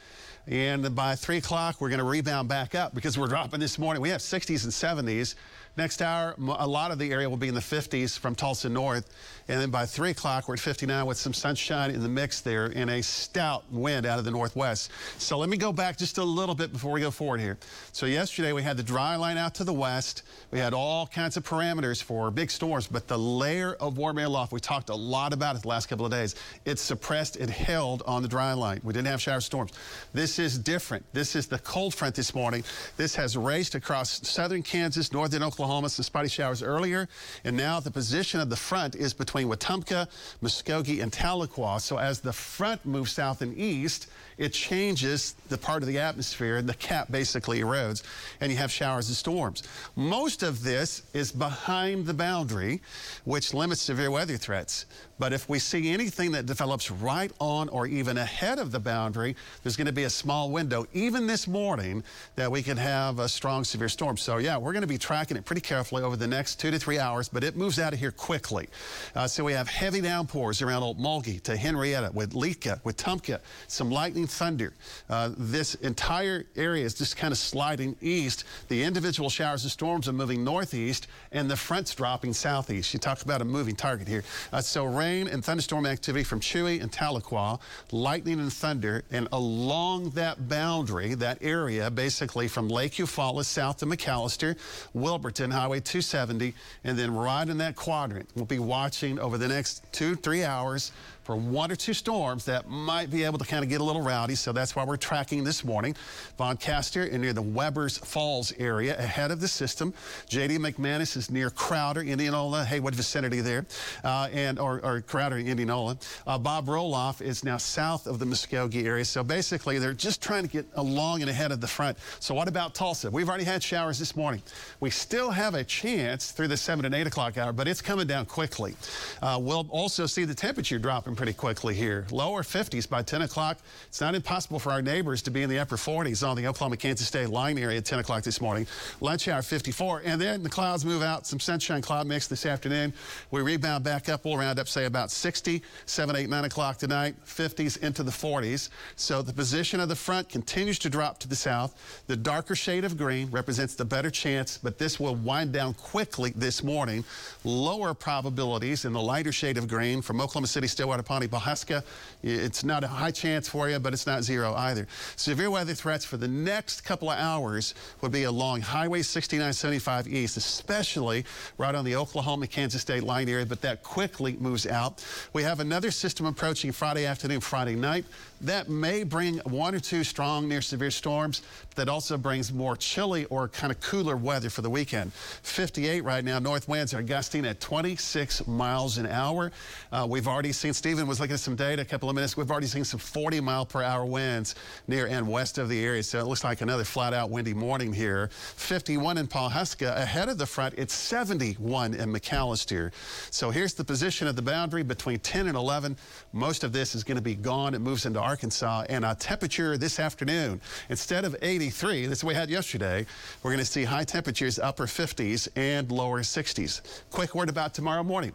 And 0.48 0.94
by 0.96 1.16
3 1.16 1.38
o'clock, 1.38 1.80
we're 1.80 1.90
going 1.90 2.00
to 2.00 2.06
rebound 2.06 2.50
back 2.50 2.76
up 2.76 2.94
because 2.94 3.18
we're 3.18 3.28
dropping 3.28 3.60
this 3.60 3.80
morning. 3.80 4.02
We 4.02 4.10
have 4.10 4.22
60s 4.22 4.64
and 4.64 5.08
70s. 5.08 5.36
Next 5.76 6.04
hour, 6.04 6.36
a 6.38 6.68
lot 6.68 6.92
of 6.92 7.00
the 7.00 7.12
area 7.12 7.28
will 7.28 7.38
be 7.38 7.48
in 7.48 7.56
the 7.56 7.60
50s 7.60 8.18
from 8.18 8.36
Tulsa 8.36 8.70
north. 8.70 9.10
And 9.48 9.60
then 9.60 9.72
by 9.72 9.88
3 9.88 10.12
o'clock, 10.12 10.48
we're 10.48 10.54
at 10.54 10.60
59 10.60 11.08
with 11.08 11.18
some 11.18 11.34
sunshine 11.34 11.90
in 11.90 12.04
the 12.04 12.08
mix 12.08 12.42
there 12.42 12.72
and 12.76 12.92
a 12.92 13.02
stout 13.02 13.64
wind 13.72 14.06
out 14.06 14.20
of 14.20 14.24
the 14.24 14.30
northwest. 14.30 14.92
So 15.18 15.40
let 15.40 15.50
me 15.50 15.58
go 15.58 15.74
back 15.74 15.98
just 15.98 16.20
a 16.20 16.24
little 16.24 16.54
bit 16.54 16.72
before 16.72 16.92
we 16.92 17.02
go 17.02 17.10
forward 17.10 17.40
here. 17.40 17.58
So 17.92 18.06
yesterday, 18.06 18.54
we 18.54 18.62
had 18.62 18.78
the 18.78 18.84
dry 18.84 19.16
line 19.16 19.38
out 19.38 19.56
to 19.56 19.64
the 19.64 19.74
west. 19.74 20.22
We 20.52 20.60
had 20.60 20.76
all 20.76 21.08
kinds 21.08 21.38
of 21.38 21.44
parameters 21.44 22.04
for 22.04 22.30
big 22.30 22.52
storms, 22.52 22.86
but 22.86 23.08
the 23.08 23.18
layer 23.18 23.74
of 23.80 23.98
warm 23.98 24.20
air 24.20 24.30
loft, 24.30 24.54
we 24.54 24.60
talked 24.60 24.90
a 24.90 24.96
lot 24.96 25.34
about 25.34 25.56
it 25.56 25.64
the 25.64 25.70
last 25.70 25.88
couple 25.88 26.06
of 26.06 26.12
days. 26.12 26.36
It 26.66 26.78
suppressed, 26.78 27.38
it 27.38 27.50
held 27.50 28.04
on 28.06 28.22
the 28.22 28.28
dry 28.28 28.54
line. 28.54 28.80
We 28.84 28.94
didn't 28.94 29.08
have 29.08 29.22
shower 29.22 29.42
storms. 29.42 29.72
This 30.14 30.38
is 30.38 30.60
different. 30.60 31.04
This 31.14 31.36
is 31.36 31.48
the 31.48 31.58
cold 31.60 31.96
front 31.96 32.14
this 32.14 32.36
morning. 32.36 32.64
This 32.96 33.16
has 33.16 33.36
raced 33.36 33.74
across 33.74 34.28
southern 34.28 34.62
Kansas, 34.62 35.12
northern 35.12 35.42
Oklahoma. 35.42 35.63
Oklahoma, 35.64 35.88
some 35.88 36.04
spotty 36.04 36.28
showers 36.28 36.62
earlier, 36.62 37.08
and 37.46 37.56
now 37.56 37.80
the 37.80 37.90
position 37.90 38.42
of 38.42 38.50
the 38.50 38.56
front 38.56 38.96
is 38.96 39.14
between 39.14 39.48
Wetumka, 39.48 40.10
Muskogee, 40.44 41.02
and 41.02 41.10
Tahlequah. 41.10 41.80
So 41.80 41.98
as 41.98 42.20
the 42.20 42.34
front 42.34 42.86
moves 42.86 43.14
south 43.14 43.42
and 43.42 43.58
east, 43.58 44.08
it 44.38 44.52
changes 44.52 45.36
the 45.48 45.58
part 45.58 45.82
of 45.82 45.88
the 45.88 46.00
atmosphere, 46.00 46.58
and 46.58 46.68
the 46.68 46.74
cap 46.74 47.10
basically 47.10 47.62
erodes, 47.62 48.04
and 48.42 48.52
you 48.52 48.58
have 48.58 48.72
showers 48.72 49.08
and 49.08 49.16
storms. 49.16 49.64
Most 49.96 50.44
of 50.44 50.64
this 50.64 51.04
is 51.14 51.32
behind 51.32 52.08
the 52.08 52.14
boundary, 52.14 52.82
which 53.24 53.54
limits 53.54 53.82
severe 53.82 54.12
weather 54.12 54.36
threats. 54.36 54.86
But 55.20 55.32
if 55.32 55.48
we 55.48 55.60
see 55.60 55.94
anything 55.94 56.32
that 56.34 56.46
develops 56.46 56.92
right 56.92 57.32
on 57.40 57.70
or 57.70 57.86
even 57.86 58.18
ahead 58.18 58.60
of 58.60 58.72
the 58.72 58.80
boundary, 58.80 59.36
there's 59.62 59.78
going 59.78 59.88
to 59.88 59.94
be 59.94 60.04
a 60.04 60.10
small 60.10 60.50
window, 60.50 60.86
even 60.92 61.28
this 61.28 61.48
morning, 61.48 62.04
that 62.36 62.52
we 62.52 62.64
can 62.64 62.76
have 62.76 63.20
a 63.20 63.30
strong 63.30 63.64
severe 63.64 63.88
storm. 63.88 64.18
So, 64.18 64.40
yeah, 64.40 64.58
we're 64.58 64.74
going 64.74 64.82
to 64.82 64.88
be 64.88 64.98
tracking 64.98 65.38
it 65.38 65.46
pretty 65.54 65.68
carefully 65.68 66.02
over 66.02 66.16
the 66.16 66.26
next 66.26 66.60
two 66.60 66.72
to 66.72 66.80
three 66.80 66.98
hours, 66.98 67.30
but 67.30 67.44
it 67.44 67.56
moves 67.56 67.78
out 67.78 67.94
of 67.94 68.00
here 68.00 68.10
quickly. 68.10 68.68
Uh, 69.14 69.28
so 69.28 69.44
we 69.44 69.54
have 69.54 69.68
heavy 69.68 70.02
downpours 70.02 70.64
around 70.64 70.82
Okmulgee 70.82 71.40
to 71.44 71.54
Henryetta, 71.54 72.12
with 72.12 72.34
Leaka, 72.34 72.82
Wetumka, 72.82 73.40
some 73.68 73.92
lightning 73.92 74.26
thunder. 74.26 74.74
Uh, 75.12 75.30
this 75.38 75.76
entire 75.76 76.46
area 76.56 76.84
is 76.84 76.96
just 76.96 77.18
kind 77.18 77.32
of 77.32 77.38
sliding 77.38 77.96
east. 78.02 78.46
The 78.68 78.82
individual 78.82 79.30
showers 79.30 79.62
and 79.62 79.72
storms 79.72 80.08
are 80.08 80.14
moving 80.14 80.44
northeast, 80.44 81.06
and 81.32 81.48
the 81.48 81.56
front's 81.56 81.94
dropping 81.94 82.34
southeast. 82.34 82.92
You 82.92 83.00
talk 83.00 83.22
about 83.22 83.40
a 83.40 83.46
moving 83.46 83.76
target 83.76 84.08
here. 84.08 84.24
Uh, 84.52 84.60
so 84.60 84.86
rain 84.86 85.28
and 85.28 85.46
thunderstorm 85.46 85.86
activity 85.86 86.24
from 86.24 86.40
Chewy 86.40 86.82
and 86.82 86.92
Tahlequah, 86.92 87.60
lightning 87.92 88.40
and 88.40 88.52
thunder, 88.52 89.04
and 89.12 89.28
along 89.32 90.10
that 90.12 90.50
boundary, 90.50 91.14
that 91.14 91.38
area, 91.42 91.92
basically 91.92 92.48
from 92.48 92.70
Lake 92.70 92.94
Eufaula 92.94 93.46
south 93.46 93.78
to 93.78 93.86
McAlester, 93.86 94.58
Wilburton, 94.96 95.43
Highway 95.52 95.80
270, 95.80 96.54
and 96.84 96.98
then 96.98 97.14
right 97.14 97.48
in 97.48 97.58
that 97.60 97.76
quadrant. 97.76 98.30
We'll 98.36 98.46
be 98.46 98.60
watching 98.60 99.20
over 99.20 99.38
the 99.38 99.48
next 99.48 99.84
two, 99.92 100.16
three 100.16 100.44
hours 100.44 100.92
for 101.24 101.36
one 101.36 101.72
or 101.72 101.76
two 101.76 101.94
storms 101.94 102.46
that 102.46 102.68
might 102.70 103.10
be 103.10 103.24
able 103.24 103.38
to 103.38 103.46
kind 103.46 103.64
of 103.64 103.70
get 103.70 103.82
a 103.82 103.84
little 103.84 104.02
rowdy. 104.02 104.36
So 104.36 104.52
that's 104.52 104.76
why 104.76 104.84
we're 104.84 104.98
tracking 104.98 105.44
this 105.44 105.64
morning. 105.64 105.96
Von 106.38 106.58
Castor 106.58 107.04
and 107.04 107.22
near 107.22 107.34
the 107.34 107.44
Webbers 107.44 108.04
Falls 108.06 108.54
area 108.60 108.98
ahead 108.98 109.32
of 109.32 109.40
the 109.40 109.48
system. 109.48 109.94
J.D. 110.28 110.58
McManus 110.58 111.16
is 111.16 111.30
near 111.30 111.50
Crowder, 111.50 112.02
Indianola, 112.02 112.66
Haywood 112.66 112.96
vicinity 112.96 113.42
there, 113.42 113.66
uh, 114.04 114.30
and 114.34 114.60
or, 114.60 114.84
or, 114.84 115.02
Crowder, 115.02 115.38
Indianola. 115.38 115.98
Uh, 116.28 116.38
Bob 116.38 116.68
Roloff 116.68 117.22
is 117.22 117.44
now 117.44 117.58
south 117.58 118.08
of 118.08 118.20
the 118.20 118.26
Muskogee 118.26 118.86
area. 118.86 119.06
So 119.06 119.24
basically, 119.24 119.80
they're 119.80 119.94
just 119.94 120.22
trying 120.22 120.44
to 120.44 120.50
get 120.50 120.66
along 120.76 121.22
and 121.22 121.30
ahead 121.30 121.52
of 121.52 121.62
the 121.62 121.68
front. 121.68 121.98
So 122.20 122.34
what 122.34 122.48
about 122.48 122.74
Tulsa? 122.74 123.10
We've 123.10 123.30
already 123.30 123.44
had 123.44 123.64
showers 123.64 124.00
this 124.00 124.16
morning. 124.16 124.42
We 124.80 124.90
still 124.90 125.32
have 125.32 125.56
a 125.56 125.64
chance 125.64 126.32
through 126.32 126.50
the 126.50 126.58
7 126.58 126.86
and 126.86 126.94
8 126.94 127.08
o'clock 127.08 127.38
hour, 127.38 127.54
but 127.54 127.68
it's 127.68 127.82
coming 127.82 128.08
down 128.08 128.26
quickly. 128.26 128.76
Uh, 129.22 129.40
we'll 129.42 129.68
also 129.70 130.06
see 130.06 130.26
the 130.26 130.36
temperature 130.36 130.80
dropping 130.80 131.13
dropping 131.14 131.34
pretty 131.34 131.38
quickly 131.38 131.76
here. 131.76 132.06
Lower 132.12 132.44
50s 132.44 132.90
by 132.90 133.04
10 133.04 133.24
o'clock. 133.24 133.58
It's 133.88 134.02
not 134.02 134.16
impossible 134.16 134.60
for 134.60 134.72
our 134.72 134.82
neighbors 134.82 135.22
to 135.24 135.32
be 135.32 135.44
in 135.44 135.50
the 135.50 135.60
upper 135.60 135.78
40s 135.78 136.28
on 136.28 136.36
the 136.36 136.48
Oklahoma-Kansas 136.48 137.08
State 137.08 137.30
line 137.30 137.58
area 137.58 137.78
at 137.78 137.86
10 137.86 138.00
o'clock 138.00 138.24
this 138.24 138.42
morning. 138.42 138.66
Lunch 139.00 139.28
hour 139.28 139.42
54. 139.42 140.02
And 140.06 140.20
then 140.20 140.44
the 140.44 140.50
clouds 140.50 140.86
move 140.86 141.02
out. 141.04 141.26
Some 141.28 141.40
sunshine 141.40 141.82
cloud 141.82 142.08
mix 142.08 142.28
this 142.28 142.46
afternoon. 142.46 142.94
We 143.32 143.42
rebound 143.42 143.84
back 143.84 144.10
up. 144.10 144.26
We'll 144.26 144.38
round 144.38 144.60
up, 144.60 144.68
say, 144.68 144.86
about 144.86 145.12
60, 145.12 145.62
7, 145.86 146.16
8, 146.16 146.30
9 146.30 146.46
o'clock 146.46 146.78
tonight. 146.78 147.16
50s 147.26 147.82
into 147.84 148.04
the 148.04 148.12
40s. 148.12 148.70
So 148.96 149.22
the 149.22 149.34
position 149.34 149.80
of 149.80 149.90
the 149.90 149.96
front 149.96 150.30
continues 150.30 150.80
to 150.80 150.90
drop 150.90 151.20
to 151.20 151.28
the 151.28 151.36
south. 151.36 152.04
The 152.08 152.16
darker 152.16 152.56
shade 152.56 152.86
of 152.86 152.98
green 152.98 153.30
represents 153.30 153.76
the 153.76 153.86
better 153.86 154.10
chance, 154.10 154.58
but 154.58 154.78
this 154.78 155.00
will 155.00 155.16
wind 155.16 155.54
down 155.54 155.74
quickly 155.76 156.34
this 156.36 156.64
morning. 156.64 157.04
Lower 157.44 157.94
probabilities 157.94 158.86
in 158.86 158.94
the 158.94 159.02
lighter 159.02 159.32
shade 159.32 159.58
of 159.58 159.68
green 159.68 160.02
from 160.02 160.20
Oklahoma 160.20 160.48
City, 160.48 160.68
Stillwater, 160.68 161.03
Pawnee, 161.04 161.28
Pawhuska. 161.28 161.84
It's 162.22 162.64
not 162.64 162.84
a 162.84 162.88
high 162.88 163.12
chance 163.12 163.48
for 163.48 163.70
you, 163.70 163.80
but 163.80 163.94
it's 163.94 164.08
not 164.08 164.24
zero 164.24 164.54
either. 164.56 164.88
Severe 165.16 165.52
weather 165.52 165.74
threats 165.74 166.06
for 166.06 166.18
the 166.18 166.28
next 166.28 166.82
couple 166.82 167.10
of 167.12 167.20
hours 167.20 167.76
would 168.02 168.12
be 168.12 168.24
along 168.24 168.62
Highway 168.62 169.02
6975 169.02 170.08
East, 170.08 170.38
especially 170.38 171.26
right 171.58 171.76
on 171.76 171.86
the 171.86 171.96
Oklahoma-Kansas 171.96 172.82
State 172.82 173.04
line 173.04 173.30
area, 173.30 173.46
but 173.46 173.62
that 173.62 173.84
quickly 173.84 174.38
moves 174.40 174.66
out. 174.66 175.06
We 175.34 175.44
have 175.44 175.60
another 175.60 175.92
system 175.92 176.26
approaching 176.26 176.72
Friday 176.72 177.06
afternoon, 177.06 177.42
Friday 177.42 177.76
night. 177.76 178.06
That 178.44 178.70
may 178.70 179.04
bring 179.04 179.38
one 179.40 179.74
or 179.74 179.80
two 179.80 180.04
strong 180.04 180.50
near 180.50 180.62
severe 180.62 180.92
storms. 180.92 181.44
That 181.76 181.88
also 181.88 182.18
brings 182.18 182.52
more 182.52 182.76
chilly 182.76 183.24
or 183.26 183.48
kind 183.48 183.72
of 183.72 183.80
cooler 183.80 184.18
weather 184.18 184.50
for 184.50 184.62
the 184.62 184.70
weekend. 184.70 185.14
58 185.14 186.04
right 186.04 186.24
now. 186.26 186.40
North 186.40 186.68
winds 186.68 186.94
are 186.94 187.02
gusting 187.02 187.46
at 187.46 187.62
26 187.62 188.46
miles 188.46 188.98
an 188.98 189.08
hour. 189.08 189.52
Uh, 189.94 190.06
we've 190.10 190.28
already 190.28 190.52
seen, 190.52 190.74
Stephen 190.74 191.08
was 191.08 191.22
looking 191.22 191.36
at 191.36 191.40
some 191.40 191.56
data 191.56 191.82
a 191.82 191.86
couple 191.86 192.10
of 192.10 192.16
minutes. 192.16 192.36
We've 192.36 192.52
already 192.52 192.68
seen 192.68 192.84
some 192.84 193.00
40 193.00 193.40
mile 193.40 193.66
per 193.66 193.82
hour 193.82 194.06
winds 194.06 194.56
near 194.90 195.08
and 195.08 195.26
west 195.26 195.58
of 195.58 195.70
the 195.70 195.84
area. 195.84 196.04
So 196.04 196.20
it 196.20 196.26
looks 196.26 196.44
like 196.44 196.60
another 196.60 196.84
flat 196.84 197.14
out 197.14 197.30
windy 197.30 197.54
morning 197.54 197.94
here. 197.94 198.30
51 198.58 199.20
in 199.20 199.28
Pawhuska. 199.28 199.96
Ahead 199.96 200.28
of 200.28 200.38
the 200.38 200.46
front, 200.46 200.74
it's 200.78 200.94
71 200.94 201.94
in 201.94 202.12
McAlester. 202.12 202.92
So 203.32 203.52
here's 203.52 203.74
the 203.74 203.86
position 203.86 204.28
of 204.28 204.36
the 204.36 204.42
boundary 204.42 204.84
between 204.84 205.20
10 205.20 205.48
and 205.48 205.56
11. 205.56 205.96
Most 206.34 206.66
of 206.66 206.74
this 206.74 206.94
is 206.94 207.06
going 207.06 207.16
to 207.16 207.22
be 207.24 207.36
gone. 207.36 207.74
It 207.74 207.80
moves 207.80 208.06
into 208.06 208.20
Arkansas. 208.34 208.86
And 208.90 209.06
a 209.06 209.14
temperature 209.14 209.78
this 209.78 210.00
afternoon, 210.00 210.60
instead 210.90 211.24
of 211.24 211.36
83, 211.44 212.08
that's 212.08 212.24
what 212.24 212.30
we 212.30 212.34
had 212.34 212.50
yesterday, 212.50 213.06
we're 213.44 213.52
going 213.52 213.60
to 213.60 213.72
see 213.72 213.84
high 213.84 214.06
temperatures 214.06 214.58
upper 214.58 214.88
50s 214.88 215.48
and 215.56 215.92
lower 215.92 216.22
60s. 216.22 216.82
Quick 217.12 217.36
word 217.36 217.48
about 217.48 217.76
tomorrow 217.76 218.02
morning. 218.02 218.34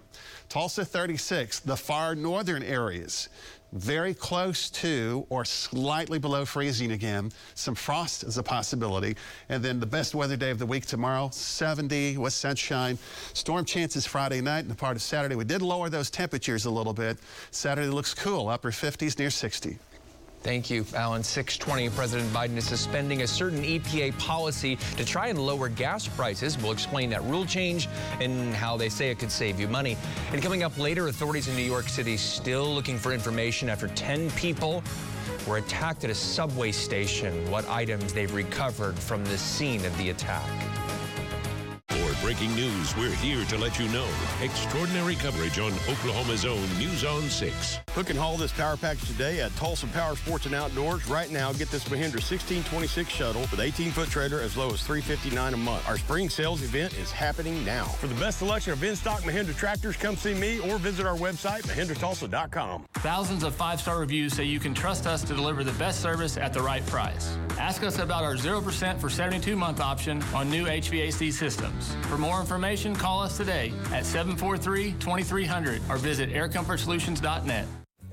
Tulsa 0.48 0.84
36, 0.84 1.58
the 1.61 1.76
far 1.76 2.14
northern 2.14 2.62
areas 2.62 3.28
very 3.72 4.14
close 4.14 4.70
to 4.70 5.26
or 5.28 5.44
slightly 5.44 6.18
below 6.18 6.44
freezing 6.44 6.92
again. 6.92 7.30
Some 7.54 7.74
frost 7.74 8.24
is 8.24 8.38
a 8.38 8.42
possibility. 8.42 9.16
And 9.48 9.62
then 9.62 9.80
the 9.80 9.87
best 9.87 10.14
weather 10.14 10.37
day 10.37 10.50
of 10.50 10.58
the 10.58 10.66
week 10.66 10.87
tomorrow, 10.87 11.28
70 11.32 12.16
with 12.16 12.32
sunshine. 12.32 12.98
Storm 13.34 13.64
chances 13.64 14.06
Friday 14.06 14.40
night 14.40 14.61
and 14.61 14.72
a 14.72 14.74
part 14.74 14.96
of 14.96 15.02
Saturday. 15.02 15.34
We 15.34 15.44
did 15.44 15.62
lower 15.62 15.90
those 15.90 16.11
temperatures 16.11 16.64
a 16.64 16.70
little 16.70 16.94
bit. 16.94 17.18
Saturday 17.50 17.88
looks 17.88 18.14
cool, 18.14 18.48
upper 18.48 18.70
50s 18.70 19.18
near 19.18 19.30
60. 19.30 19.78
Thank 20.48 20.70
you, 20.70 20.87
Alan. 20.94 21.22
620, 21.22 21.90
President 21.94 22.32
Biden 22.32 22.56
is 22.56 22.64
suspending 22.64 23.20
a 23.20 23.26
certain 23.26 23.62
EPA 23.62 24.18
policy 24.18 24.76
to 24.96 25.04
try 25.04 25.26
and 25.26 25.38
lower 25.38 25.68
gas 25.68 26.08
prices. 26.08 26.56
We'll 26.56 26.72
explain 26.72 27.11
that 27.11 27.22
rule 27.24 27.44
change 27.44 27.87
and 28.18 28.54
how 28.54 28.78
they 28.78 28.88
say 28.88 29.11
it 29.11 29.18
could 29.18 29.30
save 29.30 29.61
you 29.61 29.68
money. 29.68 29.98
And 30.32 30.42
coming 30.42 30.62
up 30.62 30.78
later, 30.78 31.08
authorities 31.08 31.48
in 31.48 31.54
New 31.54 31.61
York 31.61 31.87
City 31.90 32.16
still 32.16 32.64
looking 32.64 32.96
for 32.96 33.12
information 33.12 33.68
after 33.68 33.88
10 33.88 34.30
people 34.30 34.82
were 35.46 35.58
attacked 35.58 36.04
at 36.04 36.08
a 36.08 36.14
subway 36.14 36.72
station. 36.72 37.50
What 37.50 37.68
items 37.68 38.14
they've 38.14 38.32
recovered 38.32 38.98
from 38.98 39.22
the 39.26 39.37
scene 39.37 39.84
of 39.84 39.94
the 39.98 40.08
attack. 40.08 40.48
For 42.18 42.26
breaking 42.26 42.54
news, 42.54 42.96
we're 42.96 43.14
here 43.14 43.44
to 43.44 43.59
let 43.59 43.78
you 43.78 43.88
know. 43.88 44.07
Extraordinary 44.42 45.14
coverage 45.14 45.59
on 45.59 45.72
Oklahoma's 45.88 46.44
own 46.44 46.62
News 46.78 47.04
on 47.04 47.22
6. 47.22 47.81
Hook 47.90 48.11
and 48.11 48.18
haul 48.18 48.37
this 48.37 48.52
power 48.52 48.76
package 48.76 49.09
today 49.09 49.40
at 49.40 49.54
Tulsa 49.57 49.87
Power 49.88 50.16
Sports 50.16 50.46
and 50.46 50.54
Outdoors. 50.54 51.09
Right 51.09 51.31
now, 51.31 51.52
get 51.52 51.70
this 51.70 51.85
Mahindra 51.85 52.20
1626 52.20 53.09
shuttle 53.09 53.42
with 53.42 53.59
18-foot 53.59 54.09
trailer 54.09 54.40
as 54.40 54.57
low 54.57 54.70
as 54.70 54.83
359 54.83 55.54
a 55.54 55.57
month. 55.57 55.88
Our 55.88 55.98
spring 55.98 56.28
sales 56.28 56.62
event 56.62 56.96
is 56.98 57.11
happening 57.11 57.64
now. 57.64 57.85
For 57.85 58.07
the 58.07 58.14
best 58.14 58.38
selection 58.38 58.72
of 58.72 58.83
in-stock 58.83 59.22
Mahindra 59.22 59.57
tractors, 59.57 59.96
come 59.96 60.16
see 60.16 60.35
me 60.35 60.61
or 60.61 60.78
visit 60.78 61.07
our 61.07 61.16
website, 61.16 61.62
mahindratulsa.com. 61.62 62.87
Thousands 62.94 63.42
of 63.42 63.54
five-star 63.54 63.98
reviews 63.98 64.35
say 64.35 64.44
you 64.44 64.61
can 64.61 64.74
trust 64.74 65.07
us 65.07 65.22
to 65.22 65.35
deliver 65.35 65.64
the 65.64 65.72
best 65.72 66.00
service 66.00 66.37
at 66.37 66.52
the 66.52 66.62
right 66.62 66.85
price. 66.87 67.37
Ask 67.59 67.83
us 67.83 67.98
about 67.98 68.22
our 68.22 68.35
0% 68.35 69.00
for 69.00 69.09
72-month 69.09 69.81
option 69.81 70.22
on 70.35 70.48
new 70.50 70.66
HVAC 70.66 71.33
systems. 71.33 71.96
For 72.09 72.16
more 72.16 72.40
information, 72.40 72.97
call 72.97 73.21
us 73.21 73.37
today 73.37 73.73
at 73.92 74.05
743-2300 74.05 75.90
or 75.90 75.97
visit 75.99 76.31
aircomfortsolutions.net. 76.31 77.66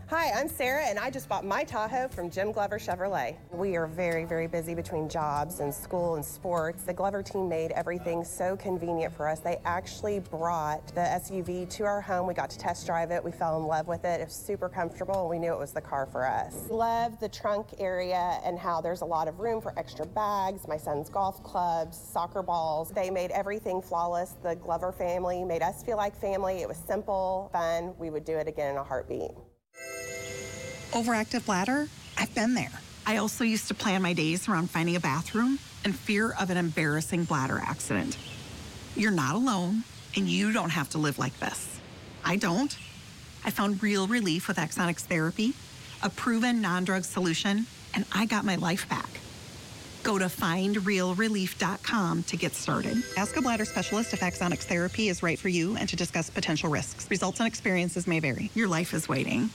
Hi, 0.07 0.29
I'm 0.39 0.47
Sarah, 0.47 0.85
and 0.85 0.99
I 0.99 1.09
just 1.09 1.27
bought 1.27 1.43
my 1.43 1.63
Tahoe 1.63 2.07
from 2.09 2.29
Jim 2.29 2.51
Glover 2.51 2.77
Chevrolet. 2.77 3.37
We 3.51 3.75
are 3.75 3.87
very, 3.87 4.23
very 4.23 4.45
busy 4.45 4.75
between 4.75 5.09
jobs 5.09 5.61
and 5.61 5.73
school 5.73 6.13
and 6.13 6.23
sports. 6.23 6.83
The 6.83 6.93
Glover 6.93 7.23
team 7.23 7.49
made 7.49 7.71
everything 7.71 8.23
so 8.23 8.55
convenient 8.55 9.15
for 9.15 9.27
us. 9.27 9.39
They 9.39 9.57
actually 9.65 10.19
brought 10.19 10.85
the 10.89 11.01
SUV 11.01 11.67
to 11.71 11.85
our 11.85 12.01
home. 12.01 12.27
We 12.27 12.35
got 12.35 12.51
to 12.51 12.59
test 12.59 12.85
drive 12.85 13.09
it. 13.09 13.23
We 13.23 13.31
fell 13.31 13.57
in 13.57 13.63
love 13.65 13.87
with 13.87 14.05
it. 14.05 14.21
It 14.21 14.25
was 14.25 14.35
super 14.35 14.69
comfortable, 14.69 15.21
and 15.21 15.29
we 15.31 15.39
knew 15.39 15.51
it 15.51 15.57
was 15.57 15.71
the 15.71 15.81
car 15.81 16.05
for 16.05 16.23
us. 16.23 16.69
Love 16.69 17.19
the 17.19 17.29
trunk 17.29 17.69
area 17.79 18.39
and 18.45 18.59
how 18.59 18.81
there's 18.81 19.01
a 19.01 19.05
lot 19.05 19.27
of 19.27 19.39
room 19.39 19.59
for 19.59 19.73
extra 19.75 20.05
bags, 20.05 20.67
my 20.67 20.77
son's 20.77 21.09
golf 21.09 21.41
clubs, 21.43 21.97
soccer 21.97 22.43
balls. 22.43 22.91
They 22.91 23.09
made 23.09 23.31
everything 23.31 23.81
flawless. 23.81 24.35
The 24.43 24.55
Glover 24.55 24.91
family 24.91 25.43
made 25.43 25.63
us 25.63 25.81
feel 25.81 25.97
like 25.97 26.15
family. 26.15 26.61
It 26.61 26.67
was 26.67 26.77
simple, 26.77 27.49
fun. 27.51 27.95
We 27.97 28.11
would 28.11 28.23
do 28.23 28.37
it 28.37 28.47
again 28.47 28.69
in 28.69 28.77
a 28.77 28.83
heartbeat. 28.83 29.31
Overactive 30.95 31.45
bladder? 31.45 31.89
I've 32.17 32.33
been 32.33 32.53
there. 32.53 32.71
I 33.05 33.17
also 33.17 33.43
used 33.43 33.67
to 33.67 33.73
plan 33.73 34.01
my 34.01 34.13
days 34.13 34.47
around 34.47 34.69
finding 34.69 34.95
a 34.95 35.01
bathroom 35.01 35.59
and 35.83 35.93
fear 35.93 36.33
of 36.39 36.49
an 36.49 36.55
embarrassing 36.55 37.25
bladder 37.25 37.61
accident. 37.61 38.17
You're 38.95 39.11
not 39.11 39.35
alone, 39.35 39.83
and 40.15 40.25
you 40.29 40.53
don't 40.53 40.69
have 40.69 40.89
to 40.91 40.97
live 40.97 41.19
like 41.19 41.37
this. 41.41 41.81
I 42.23 42.37
don't. 42.37 42.77
I 43.43 43.51
found 43.51 43.83
real 43.83 44.07
relief 44.07 44.47
with 44.47 44.55
Axonics 44.55 45.01
therapy, 45.01 45.53
a 46.01 46.09
proven 46.09 46.61
non 46.61 46.85
drug 46.85 47.03
solution, 47.03 47.65
and 47.93 48.05
I 48.13 48.25
got 48.25 48.45
my 48.45 48.55
life 48.55 48.87
back. 48.87 49.09
Go 50.03 50.17
to 50.17 50.27
findrealrelief.com 50.27 52.23
to 52.23 52.37
get 52.37 52.53
started. 52.53 53.03
Ask 53.17 53.35
a 53.35 53.41
bladder 53.41 53.65
specialist 53.65 54.13
if 54.13 54.21
Axonics 54.21 54.63
therapy 54.63 55.09
is 55.09 55.21
right 55.21 55.37
for 55.37 55.49
you 55.49 55.75
and 55.75 55.89
to 55.89 55.97
discuss 55.97 56.29
potential 56.29 56.69
risks. 56.69 57.11
Results 57.11 57.41
and 57.41 57.47
experiences 57.47 58.07
may 58.07 58.21
vary. 58.21 58.49
Your 58.55 58.69
life 58.69 58.93
is 58.93 59.09
waiting. 59.09 59.49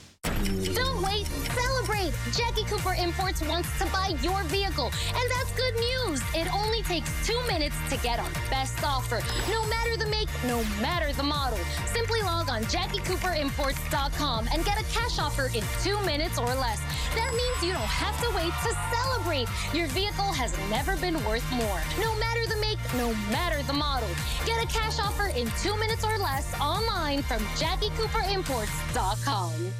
Don't 0.73 1.03
wait, 1.03 1.27
celebrate! 1.27 2.11
Jackie 2.33 2.63
Cooper 2.65 2.95
Imports 2.97 3.43
wants 3.43 3.77
to 3.77 3.85
buy 3.87 4.15
your 4.23 4.41
vehicle, 4.45 4.85
and 4.85 5.31
that's 5.31 5.51
good 5.53 5.75
news. 5.75 6.23
It 6.33 6.47
only 6.53 6.81
takes 6.83 7.11
two 7.27 7.39
minutes 7.47 7.75
to 7.89 7.97
get 7.97 8.19
our 8.19 8.29
best 8.49 8.81
offer, 8.83 9.21
no 9.51 9.63
matter 9.67 9.97
the 9.97 10.07
make, 10.07 10.29
no 10.47 10.63
matter 10.81 11.11
the 11.13 11.21
model. 11.23 11.59
Simply 11.85 12.21
log 12.23 12.49
on 12.49 12.63
JackieCooperImports.com 12.63 14.47
and 14.51 14.65
get 14.65 14.81
a 14.81 14.83
cash 14.85 15.19
offer 15.19 15.51
in 15.53 15.63
two 15.83 15.99
minutes 16.05 16.39
or 16.39 16.55
less. 16.55 16.81
That 17.15 17.31
means 17.35 17.63
you 17.63 17.73
don't 17.73 17.83
have 17.83 18.19
to 18.21 18.31
wait 18.35 18.51
to 18.63 18.75
celebrate. 18.91 19.47
Your 19.73 19.87
vehicle 19.89 20.33
has 20.33 20.57
never 20.71 20.97
been 20.97 21.23
worth 21.23 21.47
more. 21.51 21.83
No 21.99 22.15
matter 22.17 22.47
the 22.47 22.57
make, 22.61 22.79
no 22.95 23.13
matter 23.31 23.61
the 23.63 23.73
model. 23.73 24.09
Get 24.47 24.63
a 24.63 24.67
cash 24.67 24.97
offer 24.99 25.27
in 25.27 25.51
two 25.61 25.77
minutes 25.77 26.03
or 26.03 26.17
less 26.17 26.51
online 26.59 27.21
from 27.21 27.43
JackieCooperImports.com. 27.61 29.71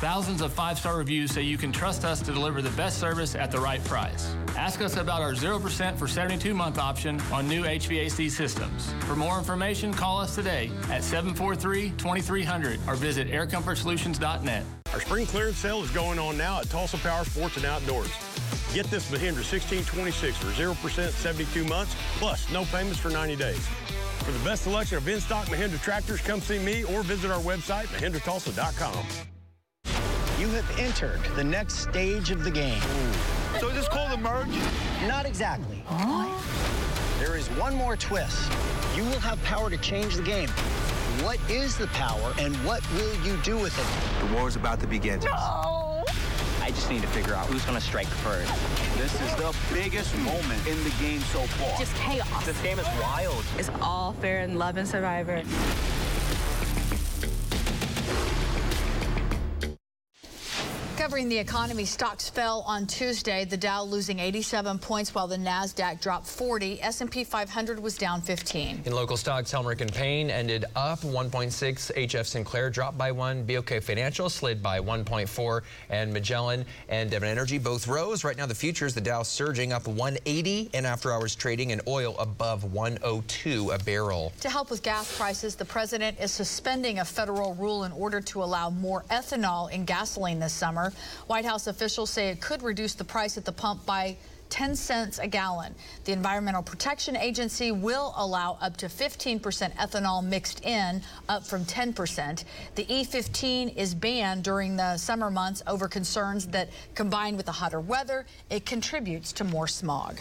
Thousands 0.00 0.42
of 0.42 0.52
five-star 0.52 0.98
reviews 0.98 1.32
say 1.32 1.40
you 1.40 1.56
can 1.56 1.72
trust 1.72 2.04
us 2.04 2.20
to 2.20 2.30
deliver 2.30 2.60
the 2.60 2.70
best 2.70 2.98
service 2.98 3.34
at 3.34 3.50
the 3.50 3.58
right 3.58 3.82
price. 3.84 4.36
Ask 4.54 4.82
us 4.82 4.98
about 4.98 5.22
our 5.22 5.32
0% 5.32 5.96
for 5.96 6.04
72-month 6.04 6.78
option 6.78 7.18
on 7.32 7.48
new 7.48 7.62
HVAC 7.64 8.30
systems. 8.30 8.92
For 9.06 9.16
more 9.16 9.38
information, 9.38 9.94
call 9.94 10.20
us 10.20 10.34
today 10.34 10.70
at 10.90 11.00
743-2300 11.00 12.86
or 12.86 12.94
visit 12.94 13.28
aircomfortsolutions.net. 13.28 14.64
Our 14.92 15.00
spring 15.00 15.24
clearance 15.24 15.56
sale 15.56 15.82
is 15.82 15.90
going 15.92 16.18
on 16.18 16.36
now 16.36 16.60
at 16.60 16.68
Tulsa 16.68 16.98
Power 16.98 17.24
Sports 17.24 17.56
and 17.56 17.64
Outdoors. 17.64 18.10
Get 18.74 18.84
this 18.90 19.10
Mahindra 19.10 19.46
1626 19.50 20.36
for 20.36 20.48
0% 20.48 21.10
72 21.10 21.64
months, 21.64 21.96
plus 22.18 22.52
no 22.52 22.66
payments 22.66 22.98
for 22.98 23.08
90 23.08 23.36
days. 23.36 23.66
For 24.18 24.32
the 24.32 24.44
best 24.44 24.64
selection 24.64 24.98
of 24.98 25.08
in-stock 25.08 25.46
Mahindra 25.46 25.80
tractors, 25.82 26.20
come 26.20 26.42
see 26.42 26.58
me 26.58 26.84
or 26.84 27.02
visit 27.02 27.30
our 27.30 27.40
website, 27.40 27.86
mahindratulsa.com. 27.86 29.35
You 30.38 30.48
have 30.48 30.78
entered 30.78 31.20
the 31.34 31.42
next 31.42 31.76
stage 31.76 32.30
of 32.30 32.44
the 32.44 32.50
game. 32.50 32.80
So 33.58 33.68
is 33.68 33.74
this 33.74 33.88
called 33.88 34.12
a 34.12 34.18
merge? 34.18 34.48
Not 35.08 35.24
exactly. 35.24 35.82
There 37.18 37.38
is 37.38 37.48
one 37.52 37.74
more 37.74 37.96
twist. 37.96 38.52
You 38.94 39.04
will 39.04 39.20
have 39.20 39.42
power 39.44 39.70
to 39.70 39.78
change 39.78 40.14
the 40.14 40.22
game 40.22 40.48
What 41.22 41.38
is 41.50 41.78
the 41.78 41.86
power 41.88 42.34
and 42.38 42.54
what 42.66 42.82
will 42.92 43.14
you 43.24 43.38
do 43.38 43.56
with 43.56 43.78
it? 43.78 44.26
The 44.28 44.34
war 44.34 44.46
is 44.46 44.56
about 44.56 44.78
to 44.80 44.86
begin. 44.86 45.20
No! 45.20 46.04
I 46.60 46.68
just 46.68 46.90
need 46.90 47.00
to 47.00 47.08
figure 47.08 47.32
out 47.32 47.46
who's 47.46 47.64
going 47.64 47.78
to 47.78 47.84
strike 47.84 48.06
first. 48.06 48.52
This 48.98 49.14
is 49.22 49.34
the 49.36 49.56
biggest 49.72 50.14
moment 50.18 50.66
in 50.66 50.82
the 50.84 50.90
game 51.00 51.20
so 51.20 51.40
far. 51.40 51.78
Just 51.78 51.94
chaos. 51.94 52.44
This 52.44 52.60
game 52.60 52.78
is 52.78 52.86
wild. 53.00 53.42
It's 53.56 53.70
all 53.80 54.12
fair 54.14 54.40
in 54.42 54.58
love 54.58 54.76
and 54.76 54.86
survivor. 54.86 55.42
Covering 61.06 61.28
the 61.28 61.38
economy, 61.38 61.84
stocks 61.84 62.28
fell 62.28 62.64
on 62.66 62.84
Tuesday. 62.84 63.44
The 63.44 63.56
Dow 63.56 63.84
losing 63.84 64.18
87 64.18 64.80
points 64.80 65.14
while 65.14 65.28
the 65.28 65.36
Nasdaq 65.36 66.00
dropped 66.00 66.26
40. 66.26 66.82
S&P 66.82 67.22
500 67.22 67.78
was 67.78 67.96
down 67.96 68.20
15. 68.20 68.82
In 68.84 68.92
local 68.92 69.16
stocks, 69.16 69.52
Helmerich 69.52 69.80
and 69.80 69.92
Payne 69.92 70.30
ended 70.30 70.64
up 70.74 71.02
1.6. 71.02 71.92
HF 71.94 72.26
Sinclair 72.26 72.70
dropped 72.70 72.98
by 72.98 73.12
one. 73.12 73.44
BOK 73.44 73.80
Financial 73.82 74.28
slid 74.28 74.60
by 74.60 74.80
1.4, 74.80 75.62
and 75.90 76.12
Magellan 76.12 76.64
and 76.88 77.08
Devon 77.08 77.28
Energy 77.28 77.58
both 77.58 77.86
rose. 77.86 78.24
Right 78.24 78.36
now, 78.36 78.46
the 78.46 78.54
futures, 78.56 78.92
the 78.92 79.00
Dow 79.00 79.22
surging 79.22 79.72
up 79.72 79.86
180, 79.86 80.70
and 80.74 80.84
after 80.84 81.12
hours 81.12 81.36
trading, 81.36 81.70
and 81.70 81.82
oil 81.86 82.16
above 82.18 82.64
102 82.64 83.70
a 83.70 83.78
barrel. 83.78 84.32
To 84.40 84.50
help 84.50 84.70
with 84.70 84.82
gas 84.82 85.16
prices, 85.16 85.54
the 85.54 85.66
president 85.66 86.18
is 86.18 86.32
suspending 86.32 86.98
a 86.98 87.04
federal 87.04 87.54
rule 87.54 87.84
in 87.84 87.92
order 87.92 88.20
to 88.22 88.42
allow 88.42 88.70
more 88.70 89.04
ethanol 89.12 89.70
in 89.70 89.84
gasoline 89.84 90.40
this 90.40 90.52
summer. 90.52 90.92
White 91.26 91.44
House 91.44 91.66
officials 91.66 92.10
say 92.10 92.28
it 92.28 92.40
could 92.40 92.62
reduce 92.62 92.94
the 92.94 93.04
price 93.04 93.36
at 93.36 93.44
the 93.44 93.52
pump 93.52 93.84
by 93.86 94.16
10 94.50 94.76
cents 94.76 95.18
a 95.18 95.26
gallon. 95.26 95.74
The 96.04 96.12
Environmental 96.12 96.62
Protection 96.62 97.16
Agency 97.16 97.72
will 97.72 98.14
allow 98.16 98.58
up 98.60 98.76
to 98.78 98.86
15% 98.86 99.40
ethanol 99.74 100.24
mixed 100.24 100.64
in, 100.64 101.02
up 101.28 101.44
from 101.44 101.64
10%. 101.64 102.44
The 102.74 102.84
E15 102.84 103.76
is 103.76 103.94
banned 103.94 104.44
during 104.44 104.76
the 104.76 104.96
summer 104.96 105.30
months 105.30 105.62
over 105.66 105.88
concerns 105.88 106.46
that 106.48 106.68
combined 106.94 107.36
with 107.36 107.46
the 107.46 107.52
hotter 107.52 107.80
weather, 107.80 108.26
it 108.50 108.64
contributes 108.64 109.32
to 109.32 109.44
more 109.44 109.66
smog. 109.66 110.20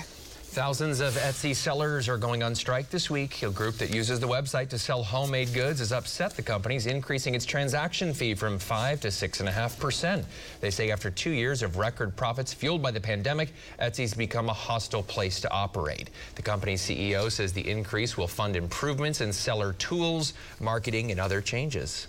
Thousands 0.56 1.02
of 1.02 1.16
Etsy 1.16 1.54
sellers 1.54 2.08
are 2.08 2.16
going 2.16 2.42
on 2.42 2.56
strike 2.56 2.90
this 2.90 3.10
week. 3.10 3.44
A 3.44 3.50
group 3.50 3.76
that 3.76 3.94
uses 3.94 4.22
the 4.22 4.28
website 4.28 4.70
to 4.70 4.80
sell 4.80 5.04
homemade 5.04 5.54
goods 5.54 5.80
has 5.80 5.92
upset 5.92 6.32
the 6.38 6.42
companies, 6.42 6.86
increasing 6.86 7.36
its 7.36 7.46
transaction 7.46 8.14
fee 8.14 8.36
from 8.36 8.58
5 8.58 9.02
to 9.02 9.10
6.5%. 9.10 10.24
They 10.62 10.72
say 10.72 10.92
after 10.92 11.12
two 11.12 11.32
years 11.32 11.62
of 11.62 11.76
record 11.76 12.16
profits 12.16 12.54
fueled 12.54 12.82
by 12.82 12.92
the 12.92 13.02
pandemic, 13.02 13.52
Etsy's 13.82 14.14
become 14.14 14.48
a 14.48 14.54
hostile 14.54 15.04
place 15.04 15.42
to 15.42 15.52
operate. 15.52 16.10
The 16.36 16.42
company's 16.42 16.82
CEO 16.82 17.30
says 17.30 17.52
the 17.52 17.70
increase 17.70 18.16
will 18.16 18.26
fund 18.26 18.56
improvements 18.56 19.20
in 19.20 19.34
seller 19.34 19.74
tools, 19.74 20.36
marketing, 20.62 21.12
and 21.12 21.20
other 21.20 21.42
changes. 21.42 22.08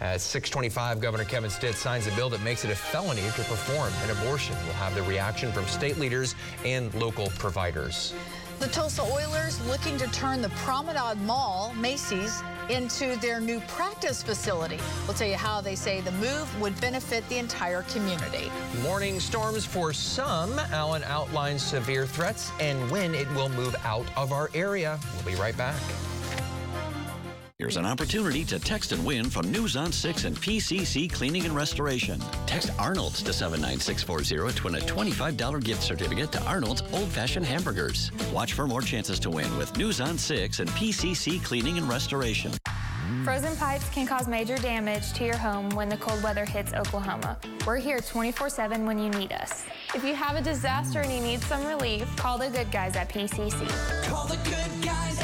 At 0.00 0.20
625, 0.20 1.00
Governor 1.00 1.24
Kevin 1.24 1.48
Stitt 1.48 1.74
signs 1.74 2.06
a 2.06 2.10
bill 2.12 2.28
that 2.28 2.42
makes 2.42 2.64
it 2.64 2.70
a 2.70 2.76
felony 2.76 3.22
to 3.22 3.42
perform 3.44 3.92
an 4.04 4.10
abortion. 4.10 4.54
We'll 4.64 4.74
have 4.74 4.94
the 4.94 5.02
reaction 5.02 5.50
from 5.52 5.64
state 5.66 5.96
leaders 5.96 6.34
and 6.64 6.92
local 6.94 7.28
providers. 7.38 8.12
The 8.58 8.68
Tulsa 8.68 9.02
Oilers 9.02 9.60
looking 9.66 9.96
to 9.98 10.06
turn 10.08 10.42
the 10.42 10.48
Promenade 10.50 11.18
Mall, 11.22 11.74
Macy's, 11.74 12.42
into 12.68 13.16
their 13.16 13.40
new 13.40 13.60
practice 13.60 14.22
facility. 14.22 14.78
We'll 15.06 15.16
tell 15.16 15.28
you 15.28 15.36
how 15.36 15.60
they 15.60 15.74
say 15.74 16.00
the 16.00 16.12
move 16.12 16.60
would 16.60 16.78
benefit 16.80 17.26
the 17.28 17.38
entire 17.38 17.82
community. 17.82 18.50
Morning 18.82 19.20
storms 19.20 19.64
for 19.64 19.92
some. 19.92 20.58
Alan 20.72 21.04
outlines 21.04 21.62
severe 21.62 22.06
threats 22.06 22.50
and 22.60 22.90
when 22.90 23.14
it 23.14 23.30
will 23.34 23.50
move 23.50 23.76
out 23.84 24.06
of 24.16 24.32
our 24.32 24.50
area. 24.54 24.98
We'll 25.14 25.34
be 25.34 25.40
right 25.40 25.56
back. 25.56 25.80
Here's 27.58 27.78
an 27.78 27.86
opportunity 27.86 28.44
to 28.44 28.58
text 28.58 28.92
and 28.92 29.02
win 29.02 29.30
from 29.30 29.50
News 29.50 29.76
on 29.76 29.90
6 29.90 30.24
and 30.24 30.36
PCC 30.36 31.10
Cleaning 31.10 31.46
and 31.46 31.56
Restoration. 31.56 32.20
Text 32.44 32.70
Arnold's 32.78 33.22
to 33.22 33.32
79640 33.32 34.58
to 34.58 34.64
win 34.64 34.74
a 34.74 34.78
$25 34.78 35.64
gift 35.64 35.82
certificate 35.82 36.30
to 36.32 36.42
Arnold's 36.42 36.82
Old 36.92 37.08
Fashioned 37.08 37.46
Hamburgers. 37.46 38.12
Watch 38.30 38.52
for 38.52 38.66
more 38.66 38.82
chances 38.82 39.18
to 39.20 39.30
win 39.30 39.56
with 39.56 39.74
News 39.78 40.02
on 40.02 40.18
6 40.18 40.60
and 40.60 40.68
PCC 40.68 41.42
Cleaning 41.42 41.78
and 41.78 41.88
Restoration. 41.88 42.52
Frozen 43.24 43.56
pipes 43.56 43.88
can 43.88 44.06
cause 44.06 44.28
major 44.28 44.58
damage 44.58 45.14
to 45.14 45.24
your 45.24 45.38
home 45.38 45.70
when 45.70 45.88
the 45.88 45.96
cold 45.96 46.22
weather 46.22 46.44
hits 46.44 46.74
Oklahoma. 46.74 47.38
We're 47.66 47.78
here 47.78 48.00
24 48.00 48.50
7 48.50 48.84
when 48.84 48.98
you 48.98 49.08
need 49.08 49.32
us. 49.32 49.64
If 49.94 50.04
you 50.04 50.14
have 50.14 50.36
a 50.36 50.42
disaster 50.42 51.00
and 51.00 51.10
you 51.10 51.20
need 51.20 51.40
some 51.40 51.64
relief, 51.64 52.06
call 52.16 52.36
the 52.36 52.50
good 52.50 52.70
guys 52.70 52.96
at 52.96 53.08
PCC. 53.08 53.66
Call 54.04 54.26
the 54.26 54.36
good 54.44 54.84
guys 54.84 54.84
at 54.84 54.84
PCC. 54.84 55.15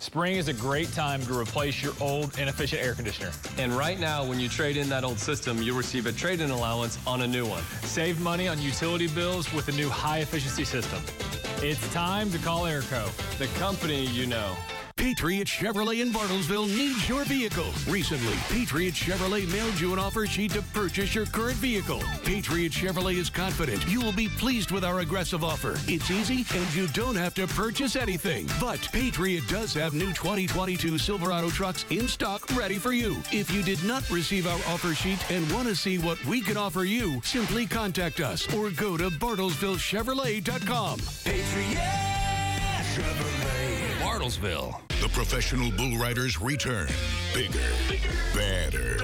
Spring 0.00 0.36
is 0.36 0.48
a 0.48 0.54
great 0.54 0.90
time 0.94 1.20
to 1.26 1.38
replace 1.38 1.82
your 1.82 1.92
old 2.00 2.38
inefficient 2.38 2.82
air 2.82 2.94
conditioner. 2.94 3.30
And 3.58 3.70
right 3.70 4.00
now, 4.00 4.26
when 4.26 4.40
you 4.40 4.48
trade 4.48 4.78
in 4.78 4.88
that 4.88 5.04
old 5.04 5.18
system, 5.18 5.60
you'll 5.60 5.76
receive 5.76 6.06
a 6.06 6.12
trade-in 6.12 6.50
allowance 6.50 6.98
on 7.06 7.20
a 7.20 7.26
new 7.26 7.46
one. 7.46 7.62
Save 7.82 8.18
money 8.18 8.48
on 8.48 8.58
utility 8.62 9.08
bills 9.08 9.52
with 9.52 9.68
a 9.68 9.72
new 9.72 9.90
high-efficiency 9.90 10.64
system. 10.64 11.02
It's 11.62 11.86
time 11.92 12.30
to 12.30 12.38
call 12.38 12.62
Airco, 12.62 13.10
the 13.36 13.46
company 13.58 14.06
you 14.06 14.24
know. 14.24 14.56
Patriot 15.00 15.48
Chevrolet 15.48 16.02
in 16.02 16.10
Bartlesville 16.10 16.68
needs 16.68 17.08
your 17.08 17.24
vehicle. 17.24 17.72
Recently, 17.88 18.34
Patriot 18.50 18.92
Chevrolet 18.92 19.50
mailed 19.50 19.80
you 19.80 19.94
an 19.94 19.98
offer 19.98 20.26
sheet 20.26 20.50
to 20.52 20.60
purchase 20.74 21.14
your 21.14 21.24
current 21.24 21.56
vehicle. 21.56 22.02
Patriot 22.22 22.70
Chevrolet 22.70 23.14
is 23.14 23.30
confident 23.30 23.82
you 23.88 24.02
will 24.02 24.12
be 24.12 24.28
pleased 24.28 24.70
with 24.70 24.84
our 24.84 25.00
aggressive 25.00 25.42
offer. 25.42 25.76
It's 25.86 26.10
easy 26.10 26.44
and 26.54 26.74
you 26.74 26.86
don't 26.88 27.16
have 27.16 27.32
to 27.36 27.46
purchase 27.46 27.96
anything. 27.96 28.46
But 28.60 28.86
Patriot 28.92 29.48
does 29.48 29.72
have 29.72 29.94
new 29.94 30.12
2022 30.12 30.98
Silverado 30.98 31.48
trucks 31.48 31.86
in 31.88 32.06
stock 32.06 32.54
ready 32.54 32.76
for 32.76 32.92
you. 32.92 33.22
If 33.32 33.50
you 33.50 33.62
did 33.62 33.82
not 33.84 34.08
receive 34.10 34.46
our 34.46 34.60
offer 34.70 34.94
sheet 34.94 35.30
and 35.30 35.50
want 35.50 35.66
to 35.68 35.74
see 35.74 35.96
what 35.96 36.22
we 36.26 36.42
can 36.42 36.58
offer 36.58 36.84
you, 36.84 37.22
simply 37.24 37.64
contact 37.64 38.20
us 38.20 38.52
or 38.54 38.68
go 38.68 38.98
to 38.98 39.08
bartlesvillechevrolet.com. 39.08 40.98
Patriot 41.24 41.78
Chevrolet. 42.92 43.69
Bartlesville. 44.10 44.74
The 45.00 45.08
professional 45.10 45.70
bull 45.70 45.96
riders 45.96 46.40
return. 46.40 46.88
Bigger, 47.32 47.60
badder, 48.34 48.96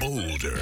bolder. 0.00 0.56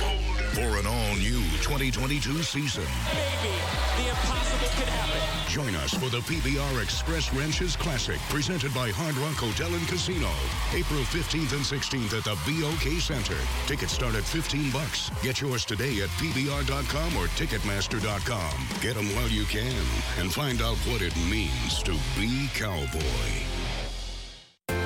For 0.51 0.79
an 0.79 0.85
all 0.85 1.15
new 1.15 1.39
2022 1.63 2.43
season. 2.43 2.83
Maybe 2.83 3.55
the 3.97 4.09
impossible 4.09 4.67
can 4.75 4.89
happen. 4.89 5.49
Join 5.49 5.77
us 5.77 5.95
for 5.95 6.11
the 6.11 6.19
PBR 6.27 6.83
Express 6.83 7.33
Ranches 7.33 7.77
Classic, 7.77 8.19
presented 8.31 8.75
by 8.75 8.91
Hard 8.91 9.17
Rock 9.19 9.37
Hotel 9.37 9.73
and 9.73 9.87
Casino. 9.87 10.31
April 10.75 11.03
15th 11.15 11.53
and 11.53 11.63
16th 11.63 12.19
at 12.19 12.25
the 12.25 12.35
BOK 12.51 13.01
Center. 13.01 13.39
Tickets 13.69 13.93
start 13.93 14.17
at 14.17 14.25
15 14.25 14.73
bucks. 14.73 15.09
Get 15.23 15.41
yours 15.41 15.65
today 15.65 16.03
at 16.03 16.09
PBR.com 16.19 17.17
or 17.17 17.29
Ticketmaster.com. 17.39 18.81
Get 18.81 18.97
them 18.97 19.07
while 19.15 19.29
you 19.29 19.45
can 19.45 19.87
and 20.19 20.35
find 20.35 20.61
out 20.63 20.79
what 20.91 21.01
it 21.01 21.15
means 21.31 21.81
to 21.85 21.93
be 22.19 22.49
cowboy. 22.55 23.54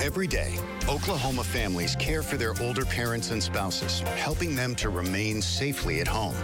Every 0.08 0.26
day, 0.26 0.56
Oklahoma 0.88 1.44
families 1.44 1.94
care 1.96 2.22
for 2.22 2.38
their 2.38 2.54
older 2.62 2.86
parents 2.86 3.30
and 3.30 3.42
spouses, 3.42 4.00
helping 4.16 4.56
them 4.56 4.74
to 4.76 4.88
remain 4.88 5.42
safely 5.42 6.00
at 6.00 6.08
home. 6.08 6.34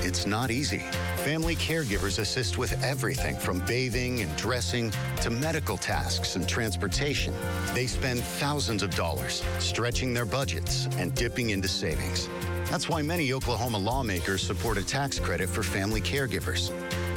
It's 0.00 0.24
not 0.24 0.50
easy. 0.50 0.82
Family 1.18 1.54
caregivers 1.54 2.18
assist 2.18 2.56
with 2.56 2.82
everything 2.82 3.36
from 3.36 3.58
bathing 3.66 4.22
and 4.22 4.34
dressing 4.38 4.90
to 5.20 5.28
medical 5.28 5.76
tasks 5.76 6.34
and 6.36 6.48
transportation. 6.48 7.34
They 7.74 7.86
spend 7.86 8.20
thousands 8.20 8.82
of 8.82 8.94
dollars 8.94 9.44
stretching 9.58 10.14
their 10.14 10.24
budgets 10.24 10.88
and 10.96 11.14
dipping 11.14 11.50
into 11.50 11.68
savings. 11.68 12.26
That's 12.70 12.88
why 12.88 13.02
many 13.02 13.34
Oklahoma 13.34 13.78
lawmakers 13.78 14.40
support 14.40 14.78
a 14.78 14.82
tax 14.82 15.18
credit 15.18 15.50
for 15.50 15.62
family 15.62 16.00
caregivers. 16.00 16.72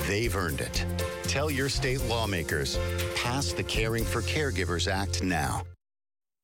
They've 0.08 0.36
earned 0.36 0.60
it. 0.60 0.86
Tell 1.24 1.50
your 1.50 1.70
state 1.70 2.04
lawmakers, 2.04 2.78
pass 3.16 3.54
the 3.54 3.64
Caring 3.64 4.04
for 4.04 4.22
Caregivers 4.22 4.92
Act 4.92 5.24
now. 5.24 5.64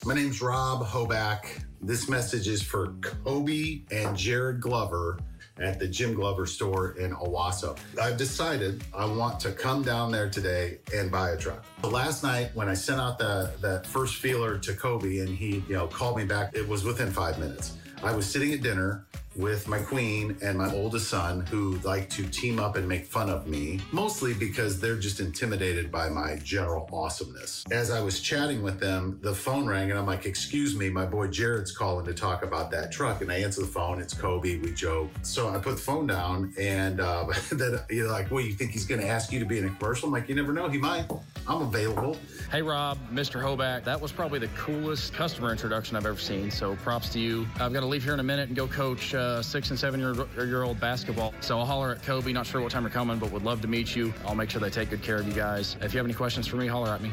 My 0.05 0.13
name's 0.13 0.41
Rob 0.41 0.85
Hoback. 0.85 1.65
This 1.81 2.07
message 2.07 2.47
is 2.47 2.61
for 2.61 2.93
Kobe 3.01 3.81
and 3.91 4.17
Jared 4.17 4.61
Glover 4.61 5.19
at 5.57 5.77
the 5.77 5.87
Jim 5.89 6.13
Glover 6.13 6.45
store 6.45 6.91
in 6.91 7.11
Owasso. 7.11 7.77
I've 8.01 8.15
decided 8.15 8.81
I 8.93 9.03
want 9.03 9.41
to 9.41 9.51
come 9.51 9.83
down 9.83 10.09
there 10.09 10.29
today 10.29 10.79
and 10.93 11.11
buy 11.11 11.31
a 11.31 11.37
truck. 11.37 11.65
Last 11.83 12.23
night 12.23 12.51
when 12.53 12.69
I 12.69 12.73
sent 12.73 13.01
out 13.01 13.17
the, 13.17 13.51
the 13.59 13.83
first 13.89 14.15
feeler 14.15 14.57
to 14.57 14.73
Kobe 14.73 15.17
and 15.19 15.27
he, 15.27 15.63
you 15.67 15.75
know, 15.75 15.87
called 15.87 16.15
me 16.15 16.23
back, 16.23 16.55
it 16.55 16.65
was 16.65 16.85
within 16.85 17.11
five 17.11 17.37
minutes. 17.39 17.73
I 18.01 18.15
was 18.15 18.25
sitting 18.25 18.53
at 18.53 18.61
dinner 18.61 19.05
with 19.39 19.69
my 19.69 19.79
queen 19.79 20.37
and 20.41 20.57
my 20.57 20.71
oldest 20.73 21.07
son 21.07 21.45
who 21.45 21.79
like 21.83 22.09
to 22.09 22.27
team 22.27 22.59
up 22.59 22.75
and 22.75 22.87
make 22.87 23.05
fun 23.05 23.29
of 23.29 23.47
me, 23.47 23.79
mostly 23.91 24.33
because 24.33 24.79
they're 24.79 24.97
just 24.97 25.21
intimidated 25.21 25.89
by 25.89 26.09
my 26.09 26.35
general 26.43 26.87
awesomeness. 26.91 27.63
As 27.71 27.89
I 27.89 28.01
was 28.01 28.19
chatting 28.19 28.61
with 28.61 28.79
them, 28.79 29.17
the 29.21 29.33
phone 29.33 29.65
rang 29.65 29.89
and 29.91 29.99
I'm 29.99 30.05
like, 30.05 30.25
Excuse 30.25 30.75
me, 30.75 30.89
my 30.89 31.05
boy 31.05 31.27
Jared's 31.27 31.71
calling 31.71 32.05
to 32.05 32.13
talk 32.13 32.43
about 32.43 32.69
that 32.71 32.91
truck. 32.91 33.21
And 33.21 33.31
I 33.31 33.37
answer 33.37 33.61
the 33.61 33.67
phone, 33.67 34.01
it's 34.01 34.13
Kobe, 34.13 34.57
we 34.57 34.73
joke. 34.73 35.09
So 35.21 35.49
I 35.49 35.57
put 35.57 35.71
the 35.71 35.81
phone 35.81 36.05
down 36.05 36.53
and 36.59 36.99
uh, 36.99 37.25
then 37.51 37.79
you're 37.89 38.11
like, 38.11 38.29
Well, 38.31 38.43
you 38.43 38.53
think 38.53 38.71
he's 38.71 38.85
going 38.85 38.99
to 38.99 39.07
ask 39.07 39.31
you 39.31 39.39
to 39.39 39.45
be 39.45 39.57
in 39.57 39.65
a 39.65 39.69
commercial? 39.69 40.07
I'm 40.07 40.13
like, 40.13 40.27
You 40.27 40.35
never 40.35 40.51
know, 40.51 40.67
he 40.67 40.77
might. 40.77 41.05
I'm 41.47 41.61
available. 41.61 42.17
Hey 42.51 42.61
Rob, 42.61 42.97
Mr. 43.11 43.41
Hoback, 43.41 43.83
that 43.85 43.99
was 43.99 44.11
probably 44.11 44.39
the 44.39 44.47
coolest 44.49 45.13
customer 45.13 45.51
introduction 45.51 45.95
I've 45.95 46.05
ever 46.05 46.19
seen. 46.19 46.51
So 46.51 46.75
props 46.77 47.09
to 47.09 47.19
you. 47.19 47.47
I've 47.59 47.73
got 47.73 47.79
to 47.79 47.85
leave 47.85 48.03
here 48.03 48.13
in 48.13 48.19
a 48.19 48.23
minute 48.23 48.47
and 48.49 48.55
go 48.55 48.67
coach 48.67 49.13
uh, 49.13 49.28
six 49.41 49.69
and 49.69 49.79
seven 49.79 49.99
year, 49.99 50.13
year 50.45 50.63
old 50.63 50.79
basketball. 50.79 51.33
So 51.41 51.57
I'll 51.57 51.65
holler 51.65 51.91
at 51.91 52.03
Kobe. 52.03 52.33
Not 52.33 52.45
sure 52.45 52.61
what 52.61 52.71
time 52.71 52.83
you're 52.83 52.89
coming, 52.91 53.19
but 53.19 53.31
would 53.31 53.43
love 53.43 53.61
to 53.61 53.67
meet 53.67 53.95
you. 53.95 54.13
I'll 54.25 54.35
make 54.35 54.49
sure 54.49 54.61
they 54.61 54.69
take 54.69 54.89
good 54.89 55.01
care 55.01 55.17
of 55.17 55.27
you 55.27 55.33
guys. 55.33 55.77
If 55.81 55.93
you 55.93 55.97
have 55.97 56.05
any 56.05 56.13
questions 56.13 56.47
for 56.47 56.57
me, 56.57 56.67
holler 56.67 56.89
at 56.89 57.01
me. 57.01 57.11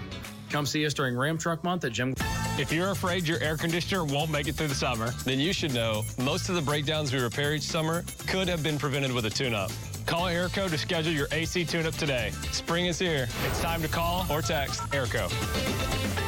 Come 0.51 0.67
see 0.67 0.87
us 0.87 0.95
during 0.95 1.17
Ram 1.17 1.39
Truck 1.39 1.65
Month 1.65 1.85
at 1.85 1.93
Jim. 1.93 2.15
If 2.59 2.73
you're 2.73 2.91
afraid 2.91 3.27
your 3.27 3.43
air 3.43 3.57
conditioner 3.57 4.05
won't 4.05 4.31
make 4.31 4.49
it 4.49 4.55
through 4.55 4.69
the 4.69 4.75
summer, 4.75 5.11
then 5.25 5.39
you 5.39 5.53
should 5.53 5.75
know 5.75 6.03
most 6.19 6.49
of 6.49 6.55
the 6.55 6.63
breakdowns 6.63 7.13
we 7.13 7.21
repair 7.21 7.55
each 7.55 7.63
summer 7.63 8.05
could 8.27 8.49
have 8.49 8.63
been 8.63 8.79
prevented 8.79 9.13
with 9.13 9.27
a 9.27 9.31
tune-up. 9.31 9.71
Call 10.07 10.27
Airco 10.27 10.71
to 10.71 10.79
schedule 10.79 11.13
your 11.13 11.29
AC 11.33 11.65
tune-up 11.65 11.95
today. 11.95 12.31
Spring 12.53 12.87
is 12.87 12.99
here. 12.99 13.29
It's 13.47 13.61
time 13.61 13.83
to 13.83 13.89
call 13.89 14.25
or 14.31 14.41
text 14.41 14.81
Airco. 14.93 16.26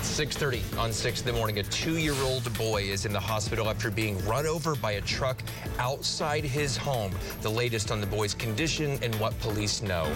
It's 0.00 0.08
6:30 0.18 0.78
on 0.78 0.94
6 0.94 1.20
in 1.20 1.26
the 1.26 1.32
morning. 1.34 1.58
A 1.58 1.62
two-year-old 1.62 2.50
boy 2.56 2.84
is 2.84 3.04
in 3.04 3.12
the 3.12 3.20
hospital 3.20 3.68
after 3.68 3.90
being 3.90 4.16
run 4.24 4.46
over 4.46 4.74
by 4.74 4.92
a 4.92 5.00
truck 5.02 5.42
outside 5.78 6.42
his 6.42 6.74
home. 6.74 7.12
The 7.42 7.50
latest 7.50 7.90
on 7.90 8.00
the 8.00 8.06
boy's 8.06 8.32
condition 8.32 8.98
and 9.02 9.14
what 9.16 9.38
police 9.40 9.82
know. 9.82 10.06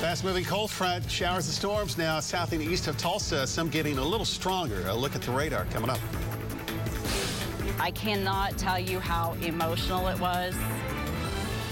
Fast 0.00 0.22
moving 0.22 0.44
cold 0.44 0.70
front, 0.70 1.10
showers 1.10 1.46
and 1.46 1.54
storms 1.56 1.98
now 1.98 2.20
south 2.20 2.52
and 2.52 2.62
east 2.62 2.86
of 2.86 2.96
Tulsa, 2.96 3.48
some 3.48 3.68
getting 3.68 3.98
a 3.98 4.04
little 4.04 4.24
stronger. 4.24 4.86
A 4.86 4.94
look 4.94 5.16
at 5.16 5.22
the 5.22 5.32
radar 5.32 5.64
coming 5.72 5.90
up. 5.90 5.98
I 7.80 7.90
cannot 7.90 8.56
tell 8.58 8.78
you 8.78 9.00
how 9.00 9.32
emotional 9.42 10.06
it 10.06 10.20
was 10.20 10.54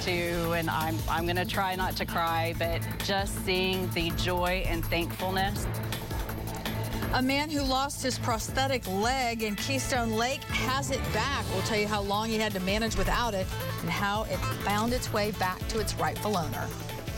to, 0.02 0.50
and 0.54 0.68
I'm, 0.68 0.98
I'm 1.08 1.22
going 1.22 1.36
to 1.36 1.44
try 1.44 1.76
not 1.76 1.94
to 1.98 2.04
cry, 2.04 2.52
but 2.58 2.80
just 3.04 3.44
seeing 3.44 3.88
the 3.90 4.10
joy 4.16 4.64
and 4.66 4.84
thankfulness. 4.84 5.68
A 7.16 7.22
man 7.22 7.48
who 7.48 7.62
lost 7.62 8.02
his 8.02 8.18
prosthetic 8.18 8.86
leg 8.86 9.42
in 9.42 9.56
Keystone 9.56 10.18
Lake 10.18 10.44
has 10.44 10.90
it 10.90 11.00
back. 11.14 11.46
We'll 11.50 11.62
tell 11.62 11.78
you 11.78 11.88
how 11.88 12.02
long 12.02 12.28
he 12.28 12.36
had 12.36 12.52
to 12.52 12.60
manage 12.60 12.94
without 12.94 13.32
it 13.32 13.46
and 13.80 13.88
how 13.88 14.24
it 14.24 14.36
found 14.66 14.92
its 14.92 15.10
way 15.14 15.30
back 15.30 15.66
to 15.68 15.80
its 15.80 15.94
rightful 15.94 16.36
owner. 16.36 16.68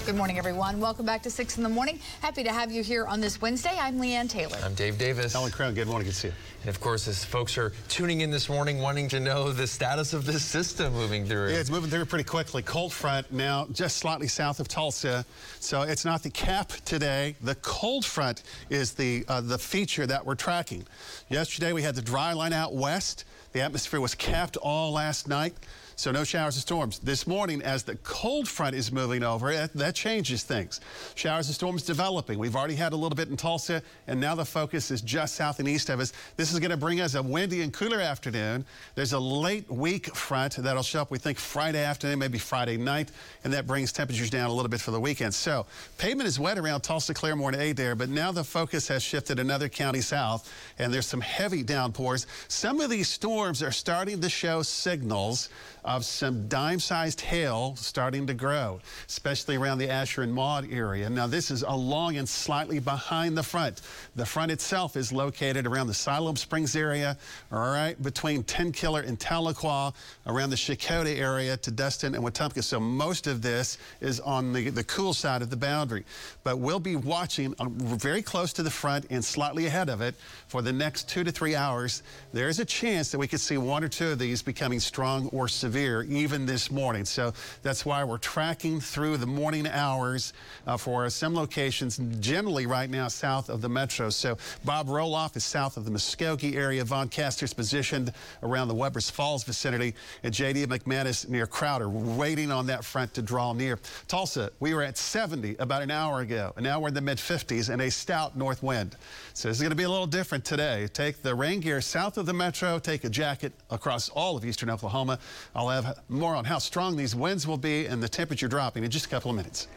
Good 0.09 0.17
morning, 0.17 0.39
everyone. 0.39 0.81
Welcome 0.81 1.05
back 1.05 1.23
to 1.25 1.31
6 1.31 1.59
in 1.59 1.63
the 1.63 1.69
morning. 1.69 2.01
Happy 2.23 2.43
to 2.43 2.51
have 2.51 2.73
you 2.73 2.83
here 2.83 3.05
on 3.05 3.21
this 3.21 3.43
Wednesday. 3.43 3.77
I'm 3.79 3.99
Leanne 3.99 4.27
Taylor. 4.27 4.57
I'm 4.65 4.73
Dave 4.73 4.97
Davis. 4.97 5.35
Alan 5.35 5.53
Crone, 5.53 5.75
good 5.75 5.87
morning. 5.87 6.07
Good 6.07 6.15
to 6.15 6.19
see 6.19 6.29
you. 6.29 6.35
And 6.63 6.71
of 6.71 6.81
course, 6.81 7.07
as 7.09 7.27
folks 7.27 7.59
are 7.59 7.75
tuning 7.89 8.23
in 8.23 8.31
this 8.31 8.49
morning 8.49 8.79
wanting 8.79 9.11
to 9.11 9.21
know 9.21 9.53
the 9.53 9.67
status 9.67 10.15
of 10.15 10.25
this 10.25 10.43
system 10.43 10.95
moving 10.95 11.27
through. 11.27 11.51
Yeah, 11.51 11.59
it's 11.59 11.69
moving 11.69 11.91
through 11.91 12.07
pretty 12.07 12.25
quickly. 12.25 12.63
Cold 12.63 12.91
front 12.91 13.31
now 13.31 13.67
just 13.71 13.99
slightly 13.99 14.29
south 14.29 14.61
of 14.61 14.67
Tulsa. 14.67 15.27
So 15.61 15.83
it's 15.83 16.07
not 16.07 16.23
the 16.23 16.31
cap 16.31 16.73
today. 16.87 17.37
The 17.43 17.57
cold 17.57 18.07
front 18.07 18.45
is 18.71 18.93
the, 18.93 19.27
uh, 19.29 19.43
the 19.43 19.59
feature 19.59 20.07
that 20.07 20.25
we're 20.25 20.37
tracking. 20.37 20.87
Yesterday 21.29 21.75
we 21.75 21.83
had 21.83 21.95
the 21.95 22.01
dry 22.01 22.33
line 22.33 22.55
out 22.55 22.75
west. 22.75 23.27
The 23.53 23.61
atmosphere 23.61 24.01
was 24.01 24.15
capped 24.15 24.57
all 24.57 24.91
last 24.93 25.29
night. 25.29 25.53
So 25.99 26.13
no 26.13 26.23
showers 26.23 26.55
and 26.55 26.63
storms. 26.63 27.01
This 27.01 27.27
morning, 27.27 27.61
as 27.61 27.83
the 27.83 27.97
cold 27.97 28.47
front 28.47 28.77
is 28.77 28.93
moving 28.93 29.25
over, 29.25 29.53
that, 29.53 29.75
that, 29.75 29.97
changes 29.97 30.45
things. 30.45 30.81
Showers 31.17 31.49
and 31.49 31.57
storms 31.57 31.83
developing. 31.83 32.39
We've 32.39 32.55
already 32.55 32.77
had 32.77 32.93
a 32.93 32.97
little 32.97 33.17
bit 33.17 33.31
in 33.31 33.37
Tulsa, 33.37 33.83
and 34.07 34.21
now 34.21 34.37
the 34.37 34.45
focus 34.45 34.93
is 34.93 35.01
just 35.01 35.35
south 35.35 35.59
and 35.59 35.67
east 35.67 35.89
of 35.89 35.99
us. 35.99 36.13
This 36.37 36.53
is 36.53 36.61
going 36.61 36.71
to 36.71 36.77
bring 36.77 37.01
us 37.01 37.17
a 37.17 37.23
windy 37.23 37.63
and 37.63 37.73
cooler 37.73 37.99
afternoon. 37.99 38.65
There's 38.95 39.13
a 39.13 39.19
late 39.19 39.69
week 39.69 40.15
front 40.15 40.55
that'll 40.55 40.85
show 40.85 41.03
up, 41.03 41.11
we 41.11 41.19
think, 41.19 41.37
Friday 41.37 41.83
afternoon, 41.83 42.21
maybe 42.21 42.39
Friday 42.39 42.77
night, 42.77 43.11
and 43.43 43.53
that 43.53 43.67
brings 43.67 43.91
temperatures 43.91 44.31
down 44.31 44.51
a 44.51 44.55
little 44.55 44.71
bit 44.71 44.81
for 44.81 44.93
the 44.93 45.01
weekend. 45.01 45.35
So 45.35 45.67
pavement 45.99 46.29
is 46.29 46.39
wet 46.39 46.59
around 46.59 46.83
Tulsa, 46.83 47.13
Claremore, 47.13 47.55
and 47.55 47.61
Adair, 47.61 47.97
but 47.97 48.09
now 48.09 48.31
the 48.31 48.45
focus 48.45 48.87
has 48.87 49.03
shifted 49.03 49.41
another 49.41 49.69
county 49.69 50.01
south, 50.01 50.49
and 50.79 50.95
there's 50.95 51.07
some 51.07 51.23
heavy 51.23 51.65
downpours. 51.65 52.29
Some 52.47 52.81
of 52.81 52.89
these 52.89 53.09
storms 53.09 53.65
are 53.65 53.73
starting 53.73 54.21
to 54.21 54.29
show 54.29 54.63
signals 54.63 55.49
of 55.89 56.05
some 56.05 56.47
dime-sized 56.49 57.19
hail 57.19 57.75
starting 57.75 58.27
to 58.27 58.35
grow, 58.35 58.79
especially 59.09 59.57
around 59.57 59.79
the 59.79 59.89
Asher 59.89 60.21
and 60.21 60.33
Maud 60.33 60.71
area. 60.71 61.09
Now, 61.09 61.27
this 61.27 61.51
is 61.51 61.63
along 61.63 62.19
and 62.19 62.29
slightly 62.29 62.79
behind 62.79 63.39
the 63.39 63.43
front. 63.43 63.81
The 64.15 64.27
front 64.27 64.53
itself 64.53 64.97
is 64.99 65.13
located 65.15 65.67
around 65.67 65.87
the 65.87 65.95
Siloam 65.95 66.37
Springs 66.37 66.77
area, 66.77 67.17
all 67.51 67.73
right, 67.73 68.01
between 68.03 68.45
Tenkiller 68.45 69.09
and 69.09 69.19
Tahlequah, 69.19 69.95
around 70.27 70.51
the 70.51 70.57
Checotah 70.57 71.17
area 71.17 71.57
to 71.57 71.71
Dustin 71.71 72.15
and 72.15 72.23
Wetumka. 72.23 72.63
So 72.63 72.79
most 72.79 73.27
of 73.27 73.41
this 73.41 73.79
is 74.03 74.21
on 74.21 74.53
the, 74.53 74.69
the 74.69 74.85
cool 74.85 75.15
side 75.15 75.41
of 75.41 75.49
the 75.49 75.57
boundary. 75.57 76.05
But 76.45 76.59
we'll 76.59 76.81
be 76.81 76.97
watching 76.97 77.55
uh, 77.59 77.65
very 77.71 78.21
close 78.21 78.53
to 78.53 78.63
the 78.63 78.71
front 78.71 79.07
and 79.09 79.25
slightly 79.25 79.65
ahead 79.65 79.89
of 79.89 80.03
it 80.03 80.17
for 80.49 80.61
the 80.61 80.73
next 80.73 81.09
two 81.09 81.25
to 81.25 81.33
three 81.33 81.55
hours. 81.55 82.03
There 82.35 82.51
is 82.51 82.59
a 82.59 82.65
chance 82.67 83.11
that 83.11 83.19
we 83.19 83.27
could 83.27 83.41
see 83.41 83.57
one 83.57 83.83
or 83.83 83.89
two 83.89 84.09
of 84.09 84.19
these 84.19 84.43
becoming 84.43 84.81
strong 84.81 85.29
or 85.29 85.49
severe 85.49 85.78
even 85.79 86.47
this 86.47 86.71
morning. 86.71 87.05
So 87.05 87.33
that's 87.63 87.85
why 87.85 88.05
we're 88.05 88.19
tracking 88.19 88.81
through 88.81 89.17
the 89.19 89.27
morning 89.27 89.67
hours 89.67 90.33
uh, 90.67 90.77
for 90.77 91.09
some 91.11 91.35
locations, 91.35 91.99
generally 92.21 92.67
right 92.67 92.91
now 92.91 93.09
south 93.09 93.49
of 93.49 93.61
the 93.61 93.69
metro. 93.69 94.11
So 94.11 94.37
Bob 94.65 94.89
Roloff 94.89 95.37
is 95.37 95.45
south 95.45 95.77
of 95.77 95.85
the 95.85 95.91
Muskogee 95.91 96.55
area. 96.55 96.85
Von 96.85 97.09
Caster's 97.09 97.53
positioned 97.55 98.13
around 98.43 98.69
the 98.69 98.75
Webbers 98.75 99.11
Falls 99.11 99.45
vicinity. 99.45 99.95
And 100.23 100.35
J.D. 100.35 100.67
McManus 100.67 101.29
near 101.29 101.47
Crowder, 101.47 101.89
waiting 101.89 102.51
on 102.51 102.67
that 102.67 102.85
front 102.85 103.15
to 103.15 103.23
draw 103.23 103.53
near. 103.53 103.79
Tulsa, 104.07 104.51
we 104.61 104.75
were 104.75 104.83
at 104.83 104.97
70 104.97 105.57
about 105.59 105.83
an 105.83 105.91
hour 105.91 106.21
ago, 106.21 106.53
and 106.57 106.65
now 106.65 106.81
we're 106.81 106.89
in 106.89 106.95
the 106.95 107.01
mid 107.01 107.19
50s 107.19 107.69
and 107.69 107.83
a 107.83 107.91
stout 107.91 108.37
north 108.37 108.63
wind. 108.63 108.97
So 109.35 109.49
this 109.49 109.59
is 109.59 109.63
going 109.63 109.71
to 109.71 109.77
be 109.77 109.85
a 109.85 109.91
little 109.91 110.07
different 110.07 110.45
today. 110.45 110.89
Take 110.93 111.23
the 111.23 111.35
rain 111.35 111.61
gear 111.61 111.81
south 111.81 112.19
of 112.19 112.27
the 112.27 112.33
metro, 112.33 112.79
take 112.79 113.05
a 113.05 113.09
jacket 113.09 113.53
across 113.71 114.09
all 114.11 114.37
of 114.37 114.45
eastern 114.45 114.71
Oklahoma. 114.71 115.19
I'll 115.55 115.68
have 115.69 116.01
more 116.09 116.35
on 116.35 116.45
how 116.45 116.59
strong 116.59 116.97
these 116.97 117.15
winds 117.15 117.47
will 117.47 117.59
be 117.59 117.87
and 117.87 118.03
the 118.03 118.09
temperature 118.09 118.49
dropping 118.49 118.85
in 118.85 118.91
just 118.91 119.07
a 119.07 119.09
couple 119.09 119.31
of 119.31 119.37
minutes. 119.37 119.69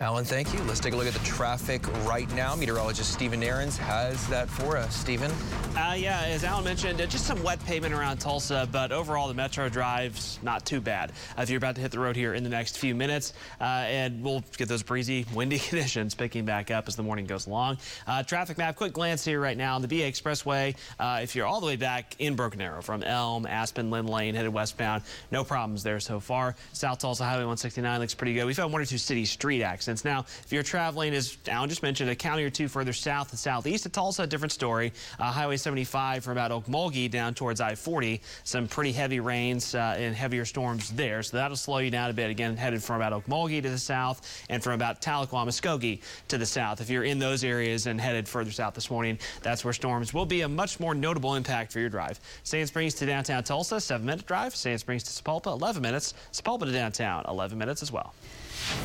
Alan, 0.00 0.24
thank 0.24 0.54
you. 0.54 0.62
Let's 0.62 0.78
take 0.78 0.92
a 0.92 0.96
look 0.96 1.08
at 1.08 1.12
the 1.12 1.24
traffic 1.26 1.84
right 2.06 2.32
now. 2.36 2.54
Meteorologist 2.54 3.12
Stephen 3.12 3.40
Nehrenz 3.40 3.76
has 3.76 4.24
that 4.28 4.48
for 4.48 4.76
us. 4.76 4.94
Stephen? 4.94 5.28
Uh, 5.76 5.96
yeah, 5.98 6.20
as 6.26 6.44
Alan 6.44 6.62
mentioned, 6.62 7.00
uh, 7.00 7.06
just 7.06 7.26
some 7.26 7.42
wet 7.42 7.58
pavement 7.66 7.92
around 7.92 8.18
Tulsa, 8.18 8.68
but 8.70 8.92
overall 8.92 9.26
the 9.26 9.34
metro 9.34 9.68
drive's 9.68 10.38
not 10.40 10.64
too 10.64 10.80
bad. 10.80 11.10
Uh, 11.36 11.42
if 11.42 11.50
you're 11.50 11.58
about 11.58 11.74
to 11.74 11.80
hit 11.80 11.90
the 11.90 11.98
road 11.98 12.14
here 12.14 12.34
in 12.34 12.44
the 12.44 12.48
next 12.48 12.78
few 12.78 12.94
minutes, 12.94 13.32
uh, 13.60 13.64
and 13.64 14.22
we'll 14.22 14.44
get 14.56 14.68
those 14.68 14.84
breezy, 14.84 15.26
windy 15.34 15.58
conditions 15.68 16.14
picking 16.14 16.44
back 16.44 16.70
up 16.70 16.86
as 16.86 16.94
the 16.94 17.02
morning 17.02 17.26
goes 17.26 17.48
along. 17.48 17.78
Uh, 18.06 18.22
traffic 18.22 18.56
map, 18.56 18.76
quick 18.76 18.92
glance 18.92 19.24
here 19.24 19.40
right 19.40 19.56
now 19.56 19.74
on 19.74 19.82
the 19.82 19.88
BA 19.88 19.94
Expressway. 20.08 20.76
If 21.00 21.34
you're 21.34 21.46
all 21.46 21.58
the 21.58 21.66
way 21.66 21.76
back 21.76 22.14
in 22.20 22.36
Broken 22.36 22.60
Arrow 22.60 22.82
from 22.82 23.02
Elm, 23.02 23.46
Aspen, 23.46 23.90
Lynn 23.90 24.06
Lane, 24.06 24.36
headed 24.36 24.52
westbound, 24.52 25.02
no 25.32 25.42
problems 25.42 25.82
there 25.82 25.98
so 25.98 26.20
far. 26.20 26.54
South 26.72 27.00
Tulsa 27.00 27.24
Highway 27.24 27.38
169 27.40 27.98
looks 27.98 28.14
pretty 28.14 28.34
good. 28.34 28.44
We've 28.44 28.58
one 28.58 28.80
or 28.80 28.84
two 28.84 28.96
city 28.96 29.24
street 29.24 29.64
accidents. 29.64 29.87
Now, 29.88 30.26
if 30.44 30.52
you're 30.52 30.62
traveling, 30.62 31.14
as 31.14 31.38
Alan 31.48 31.68
just 31.68 31.82
mentioned, 31.82 32.10
a 32.10 32.14
county 32.14 32.44
or 32.44 32.50
two 32.50 32.68
further 32.68 32.92
south 32.92 33.30
and 33.30 33.38
southeast 33.38 33.86
of 33.86 33.92
Tulsa, 33.92 34.24
a 34.24 34.26
different 34.26 34.52
story. 34.52 34.92
Uh, 35.18 35.32
Highway 35.32 35.56
75 35.56 36.24
from 36.24 36.32
about 36.32 36.50
Okmulgee 36.50 37.10
down 37.10 37.32
towards 37.32 37.60
I-40. 37.60 38.20
Some 38.44 38.68
pretty 38.68 38.92
heavy 38.92 39.20
rains 39.20 39.74
uh, 39.74 39.96
and 39.98 40.14
heavier 40.14 40.44
storms 40.44 40.90
there, 40.90 41.22
so 41.22 41.36
that'll 41.36 41.56
slow 41.56 41.78
you 41.78 41.90
down 41.90 42.10
a 42.10 42.12
bit. 42.12 42.30
Again, 42.30 42.56
headed 42.56 42.82
from 42.82 42.96
about 42.96 43.12
Okmulgee 43.24 43.62
to 43.62 43.70
the 43.70 43.78
south 43.78 44.44
and 44.50 44.62
from 44.62 44.74
about 44.74 45.00
Tahlequah, 45.00 45.46
Muskogee 45.46 46.00
to 46.28 46.38
the 46.38 46.46
south. 46.46 46.80
If 46.80 46.90
you're 46.90 47.04
in 47.04 47.18
those 47.18 47.44
areas 47.44 47.86
and 47.86 48.00
headed 48.00 48.28
further 48.28 48.50
south 48.50 48.74
this 48.74 48.90
morning, 48.90 49.18
that's 49.42 49.64
where 49.64 49.72
storms 49.72 50.12
will 50.12 50.26
be 50.26 50.42
a 50.42 50.48
much 50.48 50.80
more 50.80 50.94
notable 50.94 51.34
impact 51.34 51.72
for 51.72 51.80
your 51.80 51.88
drive. 51.88 52.20
Sand 52.42 52.68
Springs 52.68 52.94
to 52.94 53.06
downtown 53.06 53.42
Tulsa, 53.42 53.76
7-minute 53.76 54.26
drive. 54.26 54.54
Sand 54.54 54.80
Springs 54.80 55.02
to 55.04 55.10
Sapulpa, 55.10 55.46
11 55.46 55.80
minutes. 55.80 56.14
Sapulpa 56.32 56.66
to 56.66 56.72
downtown, 56.72 57.24
11 57.28 57.56
minutes 57.56 57.82
as 57.82 57.92
well. 57.92 58.14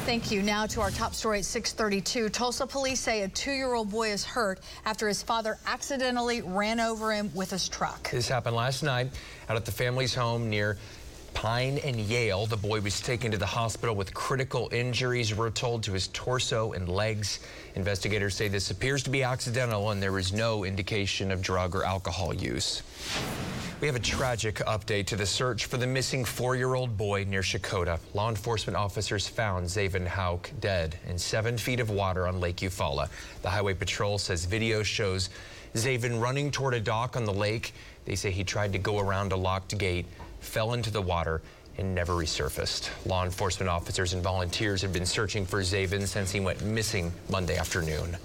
Thank 0.05 0.31
you. 0.31 0.41
Now 0.41 0.65
to 0.67 0.81
our 0.81 0.91
top 0.91 1.13
story 1.13 1.39
at 1.39 1.45
632. 1.45 2.29
Tulsa 2.29 2.67
police 2.67 2.99
say 2.99 3.21
a 3.21 3.27
two-year-old 3.27 3.89
boy 3.89 4.11
is 4.11 4.23
hurt 4.25 4.59
after 4.85 5.07
his 5.07 5.23
father 5.23 5.57
accidentally 5.65 6.41
ran 6.41 6.79
over 6.79 7.13
him 7.13 7.31
with 7.33 7.51
his 7.51 7.69
truck. 7.69 8.11
This 8.11 8.27
happened 8.27 8.55
last 8.55 8.83
night 8.83 9.11
out 9.49 9.55
at 9.55 9.65
the 9.65 9.71
family's 9.71 10.13
home 10.13 10.49
near 10.49 10.77
Pine 11.33 11.79
and 11.83 11.99
Yale. 11.99 12.45
The 12.45 12.57
boy 12.57 12.81
was 12.81 13.01
taken 13.01 13.31
to 13.31 13.37
the 13.37 13.45
hospital 13.45 13.95
with 13.95 14.13
critical 14.13 14.69
injuries, 14.71 15.35
we're 15.35 15.49
told, 15.49 15.83
to 15.83 15.93
his 15.93 16.07
torso 16.09 16.73
and 16.73 16.87
legs. 16.87 17.39
Investigators 17.75 18.35
say 18.35 18.47
this 18.47 18.71
appears 18.71 19.03
to 19.03 19.09
be 19.09 19.23
accidental 19.23 19.91
and 19.91 20.01
there 20.01 20.17
is 20.19 20.31
no 20.31 20.63
indication 20.63 21.31
of 21.31 21.41
drug 21.41 21.75
or 21.75 21.83
alcohol 21.83 22.33
use. 22.33 22.83
We 23.81 23.87
have 23.87 23.97
a 23.97 23.99
tragic 23.99 24.55
update 24.59 25.07
to 25.07 25.17
the 25.17 25.25
search 25.25 25.65
for 25.65 25.75
the 25.75 25.85
missing 25.85 26.23
four-year-old 26.23 26.95
boy 26.95 27.25
near 27.25 27.41
Checotah. 27.41 27.99
Law 28.13 28.29
enforcement 28.29 28.77
officers 28.77 29.27
found 29.27 29.65
Zaven 29.67 30.07
Hauk 30.07 30.49
dead 30.61 30.97
in 31.09 31.17
seven 31.17 31.57
feet 31.57 31.81
of 31.81 31.89
water 31.89 32.25
on 32.25 32.39
Lake 32.39 32.57
Eufaula. 32.57 33.09
The 33.41 33.49
Highway 33.49 33.73
Patrol 33.73 34.17
says 34.17 34.45
video 34.45 34.83
shows 34.83 35.29
Zaven 35.73 36.21
running 36.21 36.51
toward 36.51 36.73
a 36.73 36.79
dock 36.79 37.15
on 37.15 37.25
the 37.25 37.33
lake. 37.33 37.73
They 38.05 38.15
say 38.15 38.31
he 38.31 38.43
tried 38.43 38.73
to 38.73 38.79
go 38.79 38.99
around 38.99 39.31
a 39.31 39.35
locked 39.35 39.77
gate, 39.77 40.05
fell 40.39 40.73
into 40.73 40.91
the 40.91 41.01
water, 41.01 41.41
and 41.77 41.95
never 41.95 42.13
resurfaced. 42.13 42.89
Law 43.07 43.25
enforcement 43.25 43.69
officers 43.69 44.13
and 44.13 44.21
volunteers 44.21 44.81
have 44.81 44.93
been 44.93 45.05
searching 45.05 45.45
for 45.45 45.61
Zaven 45.61 46.05
since 46.05 46.31
he 46.31 46.39
went 46.39 46.61
missing 46.63 47.11
Monday 47.29 47.57
afternoon. 47.57 48.15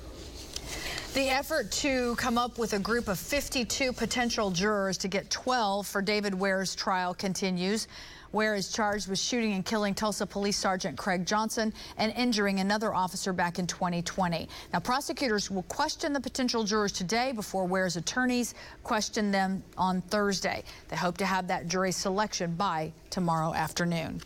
The 1.15 1.31
effort 1.31 1.73
to 1.73 2.15
come 2.17 2.37
up 2.37 2.59
with 2.59 2.75
a 2.75 2.79
group 2.79 3.09
of 3.09 3.19
52 3.19 3.95
potential 3.95 4.51
jurors 4.51 4.99
to 4.99 5.09
get 5.09 5.31
12 5.31 5.87
for 5.87 6.03
David 6.03 6.35
Ware's 6.35 6.75
trial 6.75 7.15
continues. 7.15 7.89
Ware 8.33 8.55
is 8.55 8.71
charged 8.71 9.09
with 9.09 9.19
shooting 9.19 9.55
and 9.55 9.65
killing 9.65 9.95
Tulsa 9.95 10.27
Police 10.27 10.57
Sergeant 10.57 10.99
Craig 10.99 11.25
Johnson 11.25 11.73
and 11.97 12.13
injuring 12.13 12.61
another 12.61 12.95
officer 12.95 13.33
back 13.33 13.59
in 13.59 13.67
2020. 13.67 14.49
Now, 14.73 14.81
prosecutors 14.81 15.51
will 15.51 15.63
question 15.65 16.13
the 16.13 16.21
potential 16.21 16.65
jurors 16.65 16.93
today 16.93 17.33
before 17.33 17.65
Ware's 17.65 17.97
attorneys 17.97 18.55
question 18.85 19.31
them 19.31 19.63
on 19.77 20.03
Thursday. 20.03 20.63
They 20.89 20.97
hope 20.97 21.17
to 21.19 21.27
have 21.27 21.49
that 21.49 21.69
jury 21.69 21.93
selection 21.93 22.55
by 22.55 22.93
tomorrow 23.11 23.55
afternoon. 23.55 24.21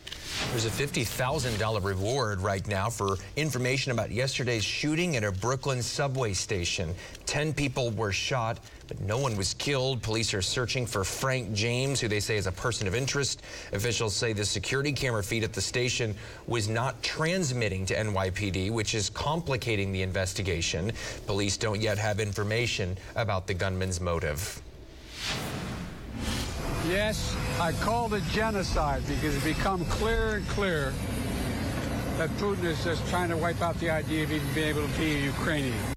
There's 0.50 0.66
a 0.66 0.70
$50,000 0.70 1.84
reward 1.84 2.40
right 2.40 2.66
now 2.66 2.90
for 2.90 3.16
information 3.36 3.92
about 3.92 4.10
yesterday's 4.10 4.64
shooting 4.64 5.16
at 5.16 5.24
a 5.24 5.30
Brooklyn 5.30 5.82
subway 5.82 6.32
station. 6.32 6.94
Ten 7.26 7.52
people 7.52 7.90
were 7.92 8.12
shot, 8.12 8.58
but 8.88 9.00
no 9.00 9.18
one 9.18 9.36
was 9.36 9.54
killed. 9.54 10.02
Police 10.02 10.34
are 10.34 10.42
searching 10.42 10.86
for 10.86 11.04
Frank 11.04 11.52
James, 11.52 12.00
who 12.00 12.08
they 12.08 12.20
say 12.20 12.36
is 12.36 12.46
a 12.46 12.52
person 12.52 12.86
of 12.86 12.94
interest. 12.94 13.42
Officials 13.72 14.14
say 14.14 14.32
the 14.32 14.44
security 14.44 14.92
camera 14.92 15.22
feed 15.22 15.44
at 15.44 15.52
the 15.52 15.60
station 15.60 16.14
was 16.46 16.68
not 16.68 17.02
transmitting 17.02 17.86
to 17.86 17.94
NYPD, 17.94 18.70
which 18.70 18.94
is 18.94 19.10
complicating 19.10 19.92
the 19.92 20.02
investigation. 20.02 20.92
Police 21.26 21.56
don't 21.56 21.80
yet 21.80 21.98
have 21.98 22.20
information 22.20 22.96
about 23.16 23.46
the 23.46 23.54
gunman's 23.54 24.00
motive. 24.00 24.60
Yes, 26.88 27.36
I 27.60 27.72
called 27.72 28.12
it 28.14 28.24
genocide 28.32 29.02
because 29.06 29.36
it's 29.36 29.44
become 29.44 29.84
clearer 29.84 30.36
and 30.36 30.48
clearer 30.48 30.92
that 32.18 32.28
Putin 32.38 32.64
is 32.64 32.82
just 32.84 33.06
trying 33.08 33.28
to 33.30 33.36
wipe 33.36 33.62
out 33.62 33.78
the 33.78 33.88
idea 33.88 34.24
of 34.24 34.32
even 34.32 34.54
being 34.54 34.68
able 34.68 34.86
to 34.86 34.98
be 34.98 35.14
a 35.14 35.18
Ukrainian. 35.26 35.91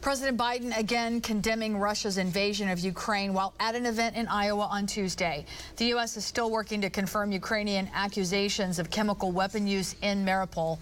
President 0.00 0.38
Biden 0.38 0.76
again 0.78 1.20
condemning 1.20 1.76
Russia's 1.76 2.16
invasion 2.16 2.70
of 2.70 2.78
Ukraine 2.78 3.34
while 3.34 3.52
at 3.60 3.74
an 3.74 3.84
event 3.84 4.16
in 4.16 4.26
Iowa 4.28 4.66
on 4.70 4.86
Tuesday. 4.86 5.44
The 5.76 5.86
U.S. 5.86 6.16
is 6.16 6.24
still 6.24 6.50
working 6.50 6.80
to 6.80 6.88
confirm 6.88 7.32
Ukrainian 7.32 7.90
accusations 7.92 8.78
of 8.78 8.88
chemical 8.88 9.30
weapon 9.30 9.66
use 9.66 9.94
in 10.00 10.24
Mariupol. 10.24 10.78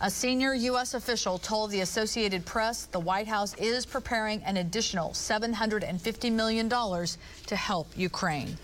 A 0.00 0.10
senior 0.10 0.54
U.S. 0.54 0.94
official 0.94 1.38
told 1.38 1.70
the 1.70 1.82
Associated 1.82 2.46
Press 2.46 2.86
the 2.86 2.98
White 2.98 3.28
House 3.28 3.54
is 3.54 3.84
preparing 3.84 4.42
an 4.44 4.56
additional 4.56 5.10
$750 5.10 6.32
million 6.32 6.68
to 6.70 7.56
help 7.56 7.88
Ukraine. 7.94 8.56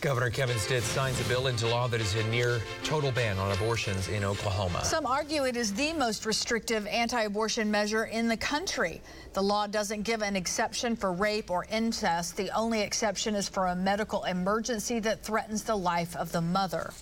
Governor 0.00 0.30
Kevin 0.30 0.56
Stitt 0.58 0.82
signs 0.82 1.20
a 1.20 1.24
bill 1.24 1.48
into 1.48 1.66
law 1.66 1.86
that 1.88 2.00
is 2.00 2.14
a 2.14 2.26
near 2.28 2.58
total 2.82 3.12
ban 3.12 3.36
on 3.36 3.52
abortions 3.52 4.08
in 4.08 4.24
Oklahoma. 4.24 4.82
Some 4.82 5.04
argue 5.04 5.44
it 5.44 5.56
is 5.56 5.74
the 5.74 5.92
most 5.92 6.24
restrictive 6.24 6.86
anti-abortion 6.86 7.70
measure 7.70 8.04
in 8.04 8.26
the 8.26 8.36
country. 8.36 9.02
The 9.34 9.42
law 9.42 9.66
doesn't 9.66 10.02
give 10.02 10.22
an 10.22 10.36
exception 10.36 10.96
for 10.96 11.12
rape 11.12 11.50
or 11.50 11.66
incest. 11.70 12.38
The 12.38 12.50
only 12.56 12.80
exception 12.80 13.34
is 13.34 13.46
for 13.46 13.66
a 13.66 13.76
medical 13.76 14.24
emergency 14.24 15.00
that 15.00 15.22
threatens 15.22 15.64
the 15.64 15.76
life 15.76 16.16
of 16.16 16.32
the 16.32 16.40
mother. 16.40 16.92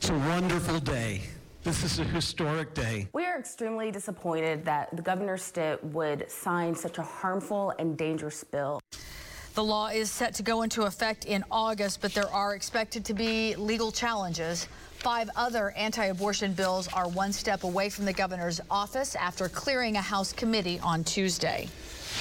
It's 0.00 0.08
a 0.08 0.14
wonderful 0.14 0.80
day. 0.80 1.20
This 1.64 1.84
is 1.84 1.98
a 1.98 2.04
historic 2.04 2.72
day. 2.72 3.08
We 3.12 3.26
are 3.26 3.38
extremely 3.38 3.90
disappointed 3.90 4.64
that 4.64 4.96
the 4.96 5.02
Governor 5.02 5.36
Stitt 5.36 5.84
would 5.84 6.30
sign 6.30 6.74
such 6.74 6.96
a 6.96 7.02
harmful 7.02 7.74
and 7.78 7.98
dangerous 7.98 8.42
bill. 8.42 8.80
The 9.54 9.64
law 9.64 9.88
is 9.88 10.10
set 10.10 10.34
to 10.34 10.42
go 10.42 10.62
into 10.62 10.82
effect 10.82 11.24
in 11.24 11.44
August, 11.50 12.00
but 12.00 12.14
there 12.14 12.28
are 12.30 12.54
expected 12.54 13.04
to 13.06 13.14
be 13.14 13.56
legal 13.56 13.90
challenges. 13.90 14.68
Five 14.98 15.30
other 15.36 15.70
anti-abortion 15.72 16.52
bills 16.52 16.88
are 16.88 17.08
one 17.08 17.32
step 17.32 17.64
away 17.64 17.88
from 17.88 18.04
the 18.04 18.12
governor's 18.12 18.60
office 18.70 19.14
after 19.16 19.48
clearing 19.48 19.96
a 19.96 20.00
House 20.00 20.32
committee 20.32 20.78
on 20.80 21.02
Tuesday. 21.04 21.68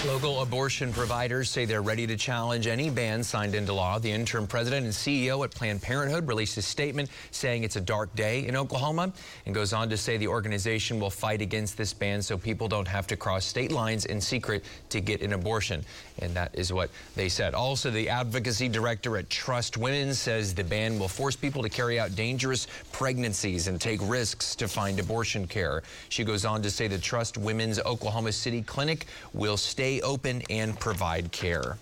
Local 0.05 0.43
abortion 0.43 0.93
providers 0.93 1.49
say 1.49 1.65
they're 1.65 1.81
ready 1.81 2.05
to 2.05 2.15
challenge 2.15 2.67
any 2.67 2.91
ban 2.91 3.23
signed 3.23 3.55
into 3.55 3.73
law. 3.73 3.97
The 3.97 4.11
interim 4.11 4.45
president 4.45 4.85
and 4.85 4.93
CEO 4.93 5.43
at 5.43 5.49
Planned 5.49 5.81
Parenthood 5.81 6.27
released 6.27 6.55
a 6.57 6.61
statement 6.61 7.09
saying 7.31 7.63
it's 7.63 7.77
a 7.77 7.81
dark 7.81 8.15
day 8.15 8.45
in 8.45 8.55
Oklahoma 8.55 9.11
and 9.47 9.55
goes 9.55 9.73
on 9.73 9.89
to 9.89 9.97
say 9.97 10.17
the 10.17 10.27
organization 10.27 10.99
will 10.99 11.09
fight 11.09 11.41
against 11.41 11.77
this 11.77 11.93
ban 11.93 12.21
so 12.21 12.37
people 12.37 12.67
don't 12.67 12.87
have 12.87 13.07
to 13.07 13.17
cross 13.17 13.43
state 13.43 13.71
lines 13.71 14.05
in 14.05 14.21
secret 14.21 14.63
to 14.89 15.01
get 15.01 15.23
an 15.23 15.33
abortion. 15.33 15.83
And 16.19 16.31
that 16.35 16.51
is 16.53 16.71
what 16.71 16.91
they 17.15 17.27
said. 17.27 17.55
Also, 17.55 17.89
the 17.89 18.07
advocacy 18.07 18.69
director 18.69 19.17
at 19.17 19.31
Trust 19.31 19.77
Women 19.77 20.13
says 20.13 20.53
the 20.53 20.63
ban 20.63 20.99
will 20.99 21.07
force 21.07 21.35
people 21.35 21.63
to 21.63 21.69
carry 21.69 21.99
out 21.99 22.15
dangerous 22.15 22.67
pregnancies 22.91 23.67
and 23.67 23.81
take 23.81 23.99
risks 24.03 24.53
to 24.55 24.67
find 24.67 24.99
abortion 24.99 25.47
care. 25.47 25.81
She 26.09 26.23
goes 26.23 26.45
on 26.45 26.61
to 26.61 26.69
say 26.69 26.87
the 26.87 26.99
Trust 26.99 27.35
Women's 27.35 27.79
Oklahoma 27.79 28.31
City 28.31 28.61
Clinic 28.61 29.07
will 29.33 29.57
stay 29.57 29.86
open 30.03 30.41
and 30.49 30.79
provide 30.79 31.31
care. 31.31 31.77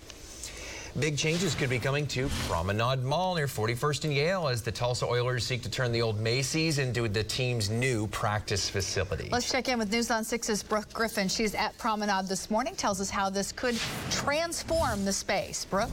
Big 0.98 1.18
changes 1.18 1.54
could 1.54 1.68
be 1.68 1.78
coming 1.78 2.06
to 2.06 2.26
Promenade 2.48 3.04
Mall 3.04 3.34
near 3.34 3.46
41st 3.46 4.04
and 4.04 4.14
Yale 4.14 4.48
as 4.48 4.62
the 4.62 4.72
Tulsa 4.72 5.04
Oilers 5.04 5.44
seek 5.44 5.62
to 5.62 5.70
turn 5.70 5.92
the 5.92 6.00
old 6.00 6.18
Macy's 6.18 6.78
into 6.78 7.06
the 7.06 7.22
team's 7.22 7.68
new 7.68 8.06
practice 8.06 8.70
facility. 8.70 9.28
Let's 9.30 9.50
check 9.52 9.68
in 9.68 9.78
with 9.78 9.92
News 9.92 10.10
on 10.10 10.22
6's 10.22 10.62
Brooke 10.62 10.90
Griffin. 10.94 11.28
She's 11.28 11.54
at 11.54 11.76
Promenade 11.76 12.28
this 12.28 12.50
morning, 12.50 12.74
tells 12.76 12.98
us 12.98 13.10
how 13.10 13.28
this 13.28 13.52
could 13.52 13.78
transform 14.10 15.04
the 15.04 15.12
space. 15.12 15.66
Brooke? 15.66 15.90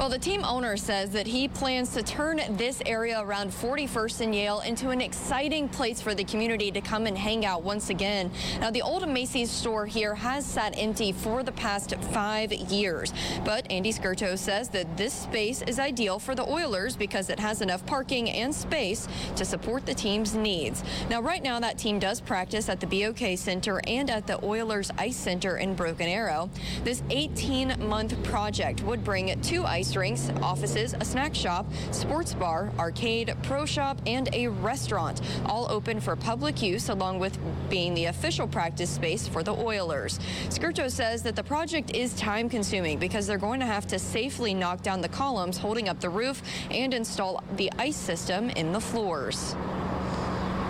Well, 0.00 0.08
the 0.08 0.18
team 0.18 0.46
owner 0.46 0.78
says 0.78 1.10
that 1.10 1.26
he 1.26 1.46
plans 1.46 1.92
to 1.92 2.02
turn 2.02 2.40
this 2.56 2.80
area 2.86 3.20
around 3.20 3.50
41st 3.50 4.22
and 4.22 4.34
Yale 4.34 4.60
into 4.60 4.88
an 4.88 5.02
exciting 5.02 5.68
place 5.68 6.00
for 6.00 6.14
the 6.14 6.24
community 6.24 6.70
to 6.70 6.80
come 6.80 7.04
and 7.04 7.18
hang 7.18 7.44
out 7.44 7.62
once 7.62 7.90
again. 7.90 8.30
Now, 8.60 8.70
the 8.70 8.80
old 8.80 9.06
Macy's 9.06 9.50
store 9.50 9.84
here 9.84 10.14
has 10.14 10.46
sat 10.46 10.72
empty 10.78 11.12
for 11.12 11.42
the 11.42 11.52
past 11.52 11.94
five 12.12 12.50
years, 12.50 13.12
but 13.44 13.70
Andy 13.70 13.92
Scurto 13.92 14.38
says 14.38 14.70
that 14.70 14.96
this 14.96 15.12
space 15.12 15.60
is 15.60 15.78
ideal 15.78 16.18
for 16.18 16.34
the 16.34 16.48
Oilers 16.48 16.96
because 16.96 17.28
it 17.28 17.38
has 17.38 17.60
enough 17.60 17.84
parking 17.84 18.30
and 18.30 18.54
space 18.54 19.06
to 19.36 19.44
support 19.44 19.84
the 19.84 19.92
team's 19.92 20.34
needs. 20.34 20.82
Now, 21.10 21.20
right 21.20 21.42
now, 21.42 21.60
that 21.60 21.76
team 21.76 21.98
does 21.98 22.22
practice 22.22 22.70
at 22.70 22.80
the 22.80 22.86
BOK 22.86 23.36
Center 23.36 23.82
and 23.86 24.08
at 24.08 24.26
the 24.26 24.42
Oilers 24.42 24.90
Ice 24.96 25.18
Center 25.18 25.58
in 25.58 25.74
Broken 25.74 26.08
Arrow. 26.08 26.48
This 26.84 27.02
18-month 27.10 28.22
project 28.24 28.82
would 28.84 29.04
bring 29.04 29.38
two 29.42 29.66
ice 29.66 29.89
rinks, 29.96 30.30
offices, 30.42 30.94
a 30.98 31.04
snack 31.04 31.34
shop, 31.34 31.66
sports 31.90 32.34
bar, 32.34 32.70
arcade, 32.78 33.34
pro 33.42 33.64
shop, 33.66 34.00
and 34.06 34.28
a 34.34 34.48
restaurant, 34.48 35.20
all 35.46 35.70
open 35.70 36.00
for 36.00 36.16
public 36.16 36.62
use 36.62 36.88
along 36.88 37.18
with 37.18 37.38
being 37.68 37.94
the 37.94 38.06
official 38.06 38.46
practice 38.46 38.90
space 38.90 39.26
for 39.26 39.42
the 39.42 39.52
Oilers. 39.52 40.18
Scurto 40.48 40.90
says 40.90 41.22
that 41.22 41.36
the 41.36 41.42
project 41.42 41.94
is 41.94 42.14
time 42.14 42.48
consuming 42.48 42.98
because 42.98 43.26
they're 43.26 43.38
going 43.38 43.60
to 43.60 43.66
have 43.66 43.86
to 43.86 43.98
safely 43.98 44.54
knock 44.54 44.82
down 44.82 45.00
the 45.00 45.08
columns 45.08 45.58
holding 45.58 45.88
up 45.88 46.00
the 46.00 46.10
roof 46.10 46.42
and 46.70 46.94
install 46.94 47.42
the 47.56 47.70
ice 47.78 47.96
system 47.96 48.50
in 48.50 48.72
the 48.72 48.80
floors. 48.80 49.54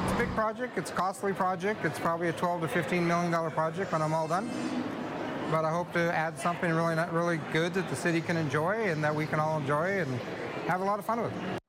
It's 0.05 0.13
a 0.15 0.19
big 0.19 0.35
project. 0.35 0.77
It's 0.79 0.91
a 0.91 0.95
costly 0.95 1.33
project. 1.33 1.85
It's 1.85 1.99
probably 1.99 2.29
a 2.29 2.33
12 2.33 2.63
to 2.63 2.69
15 2.69 3.07
million 3.07 3.31
dollar 3.31 3.51
project 3.51 3.93
when 3.93 4.03
I'm 4.03 4.13
all 4.13 4.29
done. 4.29 4.51
But 5.51 5.65
I 5.65 5.71
hope 5.71 5.93
to 5.95 6.15
add 6.15 6.39
something 6.39 6.71
really, 6.73 6.95
really 7.11 7.41
good 7.53 7.75
that 7.75 7.91
the 7.91 7.97
city 7.97 8.21
can 8.21 8.37
enjoy 8.37 8.91
and 8.91 9.03
that 9.03 9.15
we 9.15 9.27
can 9.27 9.41
all 9.41 9.59
enjoy 9.59 10.01
and 10.01 10.21
have 10.69 10.81
a 10.81 10.85
lot 10.85 10.99
of 11.01 11.05
fun 11.05 11.21
with. 11.21 11.60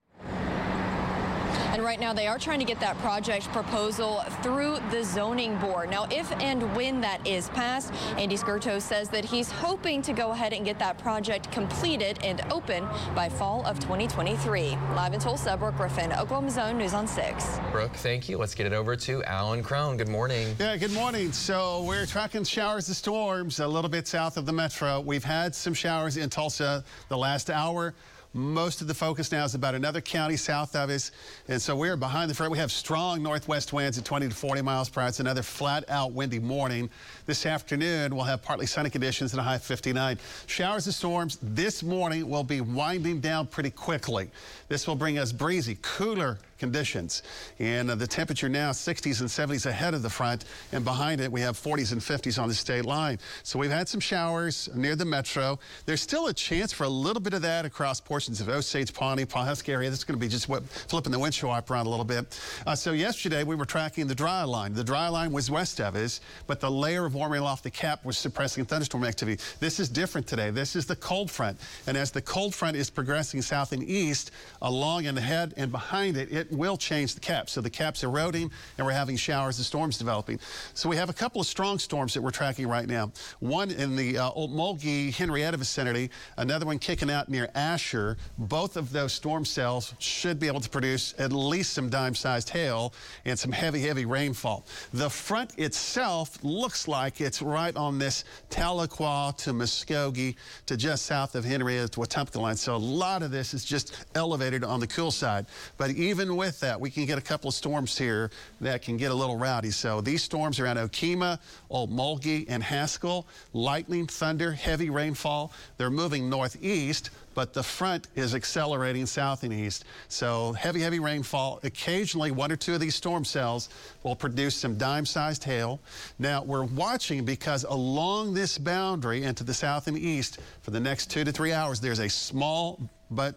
And 1.81 1.87
right 1.87 1.99
now 1.99 2.13
they 2.13 2.27
are 2.27 2.37
trying 2.37 2.59
to 2.59 2.65
get 2.65 2.79
that 2.81 2.95
project 2.99 3.47
proposal 3.47 4.19
through 4.43 4.77
the 4.91 5.03
zoning 5.03 5.57
board. 5.57 5.89
Now, 5.89 6.05
if 6.11 6.31
and 6.33 6.61
when 6.75 7.01
that 7.01 7.25
is 7.25 7.49
passed, 7.49 7.91
Andy 8.19 8.37
Scurto 8.37 8.79
says 8.79 9.09
that 9.09 9.25
he's 9.25 9.49
hoping 9.49 10.03
to 10.03 10.13
go 10.13 10.29
ahead 10.29 10.53
and 10.53 10.63
get 10.63 10.77
that 10.77 10.99
project 10.99 11.51
completed 11.51 12.19
and 12.23 12.41
open 12.51 12.87
by 13.15 13.29
fall 13.29 13.65
of 13.65 13.79
2023. 13.79 14.77
Live 14.95 15.15
in 15.15 15.19
Tulsa, 15.19 15.57
Brooke 15.57 15.75
Griffin, 15.75 16.13
Oklahoma's 16.13 16.59
Own 16.59 16.77
News 16.77 16.93
on 16.93 17.07
6. 17.07 17.59
Brooke, 17.71 17.95
thank 17.95 18.29
you. 18.29 18.37
Let's 18.37 18.53
get 18.53 18.67
it 18.67 18.73
over 18.73 18.95
to 18.97 19.23
Alan 19.23 19.63
Crone. 19.63 19.97
Good 19.97 20.07
morning. 20.07 20.55
Yeah, 20.59 20.77
good 20.77 20.93
morning. 20.93 21.31
So 21.31 21.81
we're 21.81 22.05
tracking 22.05 22.43
showers 22.43 22.89
and 22.89 22.95
storms 22.95 23.59
a 23.59 23.67
little 23.67 23.89
bit 23.89 24.07
south 24.07 24.37
of 24.37 24.45
the 24.45 24.53
metro. 24.53 24.99
We've 24.99 25.23
had 25.23 25.55
some 25.55 25.73
showers 25.73 26.17
in 26.17 26.29
Tulsa 26.29 26.83
the 27.09 27.17
last 27.17 27.49
hour. 27.49 27.95
Most 28.33 28.79
of 28.79 28.87
the 28.87 28.93
focus 28.93 29.29
now 29.33 29.43
is 29.43 29.55
about 29.55 29.75
another 29.75 29.99
county 29.99 30.37
south 30.37 30.73
of 30.73 30.89
us. 30.89 31.11
And 31.49 31.61
so 31.61 31.75
we're 31.75 31.97
behind 31.97 32.29
the 32.29 32.33
front. 32.33 32.49
We 32.49 32.57
have 32.59 32.71
strong 32.71 33.21
northwest 33.21 33.73
winds 33.73 33.97
at 33.97 34.05
20 34.05 34.29
to 34.29 34.33
40 34.33 34.61
miles 34.61 34.89
per 34.89 35.01
hour. 35.01 35.09
It's 35.09 35.19
another 35.19 35.41
flat 35.41 35.83
out 35.89 36.13
windy 36.13 36.39
morning. 36.39 36.89
This 37.25 37.45
afternoon, 37.45 38.15
we'll 38.15 38.23
have 38.23 38.41
partly 38.41 38.67
sunny 38.67 38.89
conditions 38.89 39.33
and 39.33 39.41
a 39.41 39.43
high 39.43 39.55
of 39.55 39.63
59. 39.63 40.17
Showers 40.45 40.85
and 40.85 40.95
storms 40.95 41.39
this 41.41 41.83
morning 41.83 42.29
will 42.29 42.45
be 42.45 42.61
winding 42.61 43.19
down 43.19 43.47
pretty 43.47 43.71
quickly. 43.71 44.29
This 44.69 44.87
will 44.87 44.95
bring 44.95 45.19
us 45.19 45.33
breezy, 45.33 45.77
cooler 45.81 46.39
conditions. 46.61 47.23
And 47.57 47.89
uh, 47.89 47.95
the 47.95 48.05
temperature 48.05 48.47
now 48.47 48.69
60s 48.69 49.19
and 49.19 49.27
70s 49.27 49.65
ahead 49.65 49.95
of 49.95 50.03
the 50.03 50.09
front, 50.09 50.45
and 50.71 50.85
behind 50.85 51.19
it 51.19 51.31
we 51.31 51.41
have 51.41 51.57
40s 51.57 51.91
and 51.91 51.99
50s 51.99 52.41
on 52.41 52.47
the 52.47 52.53
state 52.53 52.85
line. 52.85 53.17
So 53.41 53.57
we've 53.57 53.71
had 53.71 53.89
some 53.89 53.99
showers 53.99 54.69
near 54.75 54.95
the 54.95 55.03
metro. 55.03 55.57
There's 55.87 56.01
still 56.01 56.27
a 56.27 56.33
chance 56.33 56.71
for 56.71 56.83
a 56.83 56.89
little 56.89 57.21
bit 57.21 57.33
of 57.33 57.41
that 57.41 57.65
across 57.65 57.99
portions 57.99 58.39
of 58.41 58.47
Osage, 58.47 58.93
Pawnee, 58.93 59.25
Pawhuska 59.25 59.69
area. 59.69 59.89
This 59.89 59.99
is 59.99 60.05
going 60.05 60.19
to 60.19 60.23
be 60.23 60.29
just 60.29 60.47
what, 60.47 60.63
flipping 60.69 61.11
the 61.11 61.17
windshield 61.17 61.49
wiper 61.49 61.73
around 61.73 61.87
a 61.87 61.89
little 61.89 62.05
bit. 62.05 62.39
Uh, 62.67 62.75
so 62.75 62.91
yesterday 62.91 63.43
we 63.43 63.55
were 63.55 63.65
tracking 63.65 64.05
the 64.05 64.13
dry 64.13 64.43
line. 64.43 64.75
The 64.75 64.83
dry 64.83 65.07
line 65.07 65.31
was 65.31 65.49
west 65.49 65.81
of 65.81 65.95
us, 65.95 66.21
but 66.45 66.59
the 66.59 66.69
layer 66.69 67.05
of 67.05 67.15
warm 67.15 67.33
air 67.33 67.41
off 67.41 67.63
the 67.63 67.71
cap 67.71 68.05
was 68.05 68.19
suppressing 68.19 68.65
thunderstorm 68.65 69.03
activity. 69.03 69.41
This 69.59 69.79
is 69.79 69.89
different 69.89 70.27
today. 70.27 70.51
This 70.51 70.75
is 70.75 70.85
the 70.85 70.95
cold 70.95 71.31
front. 71.31 71.57
And 71.87 71.97
as 71.97 72.11
the 72.11 72.21
cold 72.21 72.53
front 72.53 72.77
is 72.77 72.91
progressing 72.91 73.41
south 73.41 73.71
and 73.71 73.83
east, 73.83 74.29
along 74.61 75.07
and 75.07 75.17
ahead 75.17 75.55
and 75.57 75.71
behind 75.71 76.17
it, 76.17 76.31
it 76.31 76.50
will 76.51 76.77
change 76.77 77.13
the 77.13 77.19
cap. 77.19 77.49
So 77.49 77.61
the 77.61 77.69
cap's 77.69 78.03
eroding 78.03 78.51
and 78.77 78.85
we're 78.85 78.93
having 78.93 79.17
showers 79.17 79.57
and 79.57 79.65
storms 79.65 79.97
developing. 79.97 80.39
So 80.73 80.89
we 80.89 80.95
have 80.95 81.09
a 81.09 81.13
couple 81.13 81.41
of 81.41 81.47
strong 81.47 81.79
storms 81.79 82.13
that 82.13 82.21
we're 82.21 82.31
tracking 82.31 82.67
right 82.67 82.87
now. 82.87 83.11
One 83.39 83.71
in 83.71 83.95
the 83.95 84.17
uh, 84.17 84.31
Okmulgee 84.31 85.13
Henryetta 85.13 85.55
vicinity, 85.55 86.09
another 86.37 86.65
one 86.65 86.79
kicking 86.79 87.09
out 87.09 87.29
near 87.29 87.49
Asher. 87.55 88.17
Both 88.37 88.77
of 88.77 88.91
those 88.91 89.13
storm 89.13 89.45
cells 89.45 89.93
should 89.99 90.39
be 90.39 90.47
able 90.47 90.61
to 90.61 90.69
produce 90.69 91.13
at 91.17 91.31
least 91.31 91.73
some 91.73 91.89
dime-sized 91.89 92.49
hail 92.49 92.93
and 93.25 93.37
some 93.37 93.51
heavy, 93.51 93.81
heavy 93.81 94.05
rainfall. 94.05 94.65
The 94.93 95.09
front 95.09 95.57
itself 95.57 96.43
looks 96.43 96.87
like 96.87 97.21
it's 97.21 97.41
right 97.41 97.75
on 97.75 97.99
this 97.99 98.23
Tahlequah 98.49 99.37
to 99.37 99.53
Muskogee 99.53 100.35
to 100.65 100.77
just 100.77 101.05
south 101.05 101.35
of 101.35 101.45
Henryetta 101.45 101.89
to 101.91 101.99
Wetumka 101.99 102.41
line. 102.41 102.55
So 102.55 102.75
a 102.75 102.77
lot 102.77 103.23
of 103.23 103.31
this 103.31 103.53
is 103.53 103.63
just 103.63 104.05
elevated 104.15 104.63
on 104.63 104.79
the 104.79 104.87
cool 104.87 105.11
side. 105.11 105.45
But 105.77 105.91
even 105.91 106.35
with 106.41 106.59
that, 106.61 106.81
we 106.81 106.89
can 106.89 107.05
get 107.05 107.19
a 107.19 107.21
couple 107.21 107.49
of 107.49 107.53
storms 107.53 107.95
here 107.95 108.31
that 108.61 108.81
can 108.81 108.97
get 108.97 109.11
a 109.11 109.13
little 109.13 109.37
rowdy. 109.37 109.69
So 109.69 110.01
these 110.01 110.23
storms 110.23 110.59
around 110.59 110.77
Okemah, 110.77 111.37
Okmulgee, 111.69 112.45
and 112.49 112.63
Haskell, 112.63 113.27
lightning, 113.53 114.07
thunder, 114.07 114.51
heavy 114.51 114.89
rainfall. 114.89 115.53
They're 115.77 115.91
moving 115.91 116.31
northeast, 116.31 117.11
but 117.35 117.53
the 117.53 117.61
front 117.61 118.07
is 118.15 118.33
accelerating 118.33 119.05
south 119.05 119.43
and 119.43 119.53
east. 119.53 119.85
So 120.07 120.53
heavy, 120.53 120.81
heavy 120.81 120.99
rainfall. 120.99 121.59
Occasionally, 121.61 122.31
one 122.31 122.51
or 122.51 122.55
two 122.55 122.73
of 122.73 122.79
these 122.79 122.95
storm 122.95 123.23
cells 123.23 123.69
will 124.01 124.15
produce 124.15 124.55
some 124.55 124.79
dime-sized 124.79 125.43
hail. 125.43 125.79
Now, 126.17 126.41
we're 126.41 126.63
watching 126.63 127.23
because 127.23 127.65
along 127.65 128.33
this 128.33 128.57
boundary 128.57 129.25
and 129.25 129.37
to 129.37 129.43
the 129.43 129.53
south 129.53 129.87
and 129.87 129.95
east 129.95 130.39
for 130.63 130.71
the 130.71 130.79
next 130.79 131.11
two 131.11 131.23
to 131.23 131.31
three 131.31 131.53
hours, 131.53 131.79
there's 131.79 131.99
a 131.99 132.09
small 132.09 132.79
but 133.11 133.35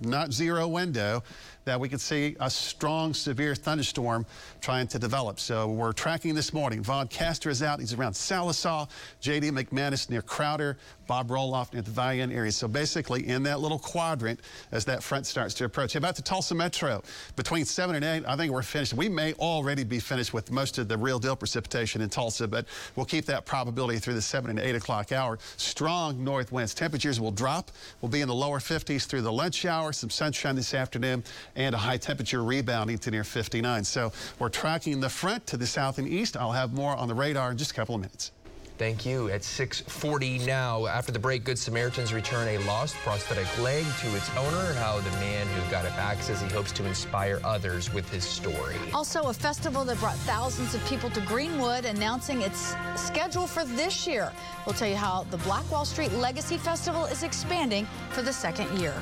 not 0.00 0.32
zero 0.32 0.66
window 0.66 1.22
that 1.64 1.78
we 1.78 1.88
could 1.88 2.00
see 2.00 2.36
a 2.40 2.50
strong, 2.50 3.14
severe 3.14 3.54
thunderstorm 3.54 4.26
trying 4.60 4.86
to 4.88 4.98
develop. 4.98 5.40
So 5.40 5.68
we're 5.68 5.92
tracking 5.92 6.34
this 6.34 6.52
morning. 6.52 6.82
Vaughn 6.82 7.08
Castor 7.08 7.50
is 7.50 7.62
out. 7.62 7.80
He's 7.80 7.94
around 7.94 8.12
Sallisaw, 8.12 8.88
J.D. 9.20 9.50
McManus 9.50 10.10
near 10.10 10.22
Crowder, 10.22 10.76
Bob 11.06 11.28
Roloff 11.28 11.72
near 11.72 11.82
the 11.82 11.90
Valiant 11.90 12.32
area. 12.32 12.52
So 12.52 12.68
basically 12.68 13.28
in 13.28 13.42
that 13.44 13.60
little 13.60 13.78
quadrant 13.78 14.40
as 14.72 14.84
that 14.86 15.02
front 15.02 15.26
starts 15.26 15.54
to 15.54 15.64
approach. 15.64 15.96
About 15.96 16.16
the 16.16 16.22
Tulsa 16.22 16.54
Metro, 16.54 17.02
between 17.36 17.64
7 17.64 17.94
and 17.94 18.04
8, 18.04 18.24
I 18.26 18.36
think 18.36 18.52
we're 18.52 18.62
finished. 18.62 18.94
We 18.94 19.08
may 19.08 19.34
already 19.34 19.84
be 19.84 20.00
finished 20.00 20.32
with 20.32 20.50
most 20.50 20.78
of 20.78 20.88
the 20.88 20.96
real 20.96 21.18
deal 21.18 21.36
precipitation 21.36 22.00
in 22.00 22.08
Tulsa, 22.08 22.46
but 22.46 22.66
we'll 22.96 23.06
keep 23.06 23.26
that 23.26 23.46
probability 23.46 23.98
through 23.98 24.14
the 24.14 24.22
7 24.22 24.50
and 24.50 24.58
8 24.58 24.76
o'clock 24.76 25.12
hour. 25.12 25.38
Strong 25.56 26.22
north 26.22 26.52
winds. 26.52 26.74
Temperatures 26.74 27.20
will 27.20 27.30
drop. 27.30 27.70
We'll 28.00 28.10
be 28.10 28.20
in 28.20 28.28
the 28.28 28.34
lower 28.34 28.58
50s 28.58 29.06
through 29.06 29.22
the 29.22 29.32
lunch 29.32 29.64
hour, 29.64 29.92
some 29.92 30.10
sunshine 30.10 30.56
this 30.56 30.74
afternoon, 30.74 31.24
and 31.56 31.74
a 31.74 31.78
high 31.78 31.96
temperature 31.96 32.42
rebounding 32.42 32.98
to 32.98 33.10
near 33.10 33.24
59. 33.24 33.84
So 33.84 34.12
we're 34.38 34.48
tracking 34.48 35.00
the 35.00 35.10
front 35.10 35.46
to 35.48 35.56
the 35.56 35.66
south 35.66 35.98
and 35.98 36.08
east. 36.08 36.36
I'll 36.36 36.52
have 36.52 36.72
more 36.72 36.94
on 36.96 37.08
the 37.08 37.14
radar 37.14 37.50
in 37.50 37.56
just 37.56 37.70
a 37.70 37.74
couple 37.74 37.94
of 37.94 38.00
minutes. 38.00 38.32
Thank 38.76 39.06
you. 39.06 39.28
At 39.30 39.44
640 39.44 40.38
now, 40.46 40.86
after 40.86 41.12
the 41.12 41.18
break, 41.18 41.44
Good 41.44 41.58
Samaritans 41.58 42.12
return 42.12 42.48
a 42.48 42.58
lost 42.66 42.96
prosthetic 42.96 43.46
leg 43.60 43.84
to 44.00 44.16
its 44.16 44.28
owner. 44.36 44.72
How 44.74 44.98
the 44.98 45.10
man 45.12 45.46
who 45.46 45.70
got 45.70 45.84
it 45.84 45.94
back 45.94 46.20
says 46.20 46.40
he 46.40 46.48
hopes 46.48 46.72
to 46.72 46.84
inspire 46.84 47.40
others 47.44 47.94
with 47.94 48.10
his 48.10 48.24
story. 48.24 48.74
Also, 48.92 49.28
a 49.28 49.32
festival 49.32 49.84
that 49.84 50.00
brought 50.00 50.16
thousands 50.16 50.74
of 50.74 50.84
people 50.86 51.08
to 51.10 51.20
Greenwood 51.20 51.84
announcing 51.84 52.42
its 52.42 52.74
schedule 52.96 53.46
for 53.46 53.64
this 53.64 54.08
year. 54.08 54.32
We'll 54.66 54.74
tell 54.74 54.88
you 54.88 54.96
how 54.96 55.24
the 55.30 55.38
Black 55.38 55.70
Wall 55.70 55.84
Street 55.84 56.12
Legacy 56.14 56.58
Festival 56.58 57.04
is 57.04 57.22
expanding 57.22 57.86
for 58.10 58.22
the 58.22 58.32
second 58.32 58.76
year. 58.76 58.94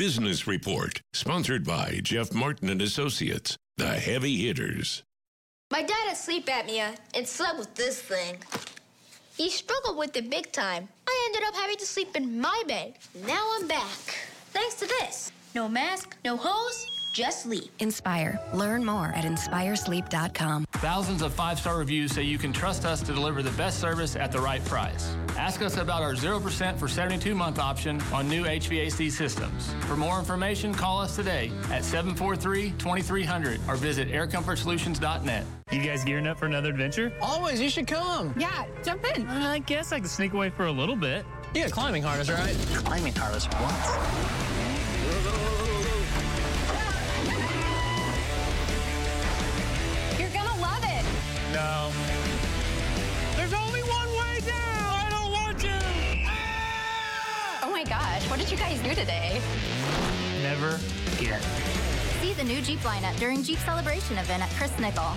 Business 0.00 0.46
Report, 0.46 1.02
sponsored 1.12 1.62
by 1.62 2.00
Jeff 2.02 2.32
Martin 2.32 2.70
and 2.70 2.80
Associates, 2.80 3.58
the 3.76 3.86
heavy 3.86 4.46
hitters. 4.46 5.02
My 5.70 5.82
dad 5.82 6.08
has 6.08 6.24
sleep 6.24 6.46
apnea 6.46 6.96
and 7.14 7.28
slept 7.28 7.58
with 7.58 7.74
this 7.74 8.00
thing. 8.00 8.38
He 9.36 9.50
struggled 9.50 9.98
with 9.98 10.16
it 10.16 10.30
big 10.30 10.52
time. 10.52 10.88
I 11.06 11.26
ended 11.26 11.46
up 11.46 11.54
having 11.54 11.76
to 11.76 11.84
sleep 11.84 12.16
in 12.16 12.40
my 12.40 12.62
bed. 12.66 12.94
Now 13.26 13.46
I'm 13.58 13.68
back. 13.68 14.16
Thanks 14.54 14.76
to 14.76 14.86
this. 14.86 15.32
No 15.54 15.68
mask, 15.68 16.16
no 16.24 16.38
hose, 16.38 16.86
just 17.12 17.42
sleep. 17.42 17.64
Inspire. 17.78 18.40
Learn 18.54 18.84
more 18.84 19.06
at 19.06 19.24
inspiresleep.com. 19.24 20.64
Thousands 20.72 21.22
of 21.22 21.32
five 21.34 21.58
star 21.58 21.78
reviews 21.78 22.12
say 22.12 22.22
you 22.22 22.38
can 22.38 22.52
trust 22.52 22.84
us 22.84 23.02
to 23.02 23.12
deliver 23.12 23.42
the 23.42 23.50
best 23.52 23.80
service 23.80 24.16
at 24.16 24.32
the 24.32 24.40
right 24.40 24.64
price. 24.64 25.14
Ask 25.36 25.62
us 25.62 25.76
about 25.76 26.02
our 26.02 26.14
0% 26.14 26.78
for 26.78 26.88
72 26.88 27.34
month 27.34 27.58
option 27.58 28.00
on 28.12 28.28
new 28.28 28.44
HVAC 28.44 29.10
systems. 29.10 29.72
For 29.86 29.96
more 29.96 30.18
information, 30.18 30.74
call 30.74 31.00
us 31.00 31.16
today 31.16 31.50
at 31.70 31.84
743 31.84 32.70
2300 32.78 33.60
or 33.68 33.76
visit 33.76 34.08
aircomfortsolutions.net. 34.08 35.44
You 35.70 35.82
guys 35.82 36.04
gearing 36.04 36.26
up 36.26 36.38
for 36.38 36.46
another 36.46 36.70
adventure? 36.70 37.12
Always, 37.22 37.60
you 37.60 37.70
should 37.70 37.86
come. 37.86 38.34
Yeah, 38.36 38.66
jump 38.82 39.04
in. 39.16 39.26
I 39.28 39.60
guess 39.60 39.92
I 39.92 40.00
could 40.00 40.10
sneak 40.10 40.32
away 40.32 40.50
for 40.50 40.66
a 40.66 40.72
little 40.72 40.96
bit. 40.96 41.24
Yeah, 41.54 41.68
climbing 41.68 42.02
harness, 42.02 42.30
right? 42.30 42.54
Climbing 42.84 43.14
harness, 43.14 43.46
what? 43.46 44.59
No. 51.60 51.92
There's 53.36 53.52
only 53.52 53.82
one 53.82 54.08
way 54.20 54.40
down. 54.46 54.94
I 55.04 55.08
don't 55.10 55.30
want 55.30 55.58
to. 55.58 55.78
Ah! 56.26 57.60
Oh 57.64 57.70
my 57.70 57.84
gosh, 57.84 58.30
what 58.30 58.38
did 58.38 58.50
you 58.50 58.56
guys 58.56 58.80
do 58.80 58.94
today? 58.94 59.42
Never 60.42 60.80
get. 61.18 61.42
See 62.22 62.32
the 62.32 62.44
new 62.44 62.62
Jeep 62.62 62.78
lineup 62.80 63.14
during 63.18 63.42
Jeep 63.42 63.58
Celebration 63.58 64.16
event 64.16 64.42
at 64.42 64.48
Chris 64.56 64.72
Nikel. 64.78 65.12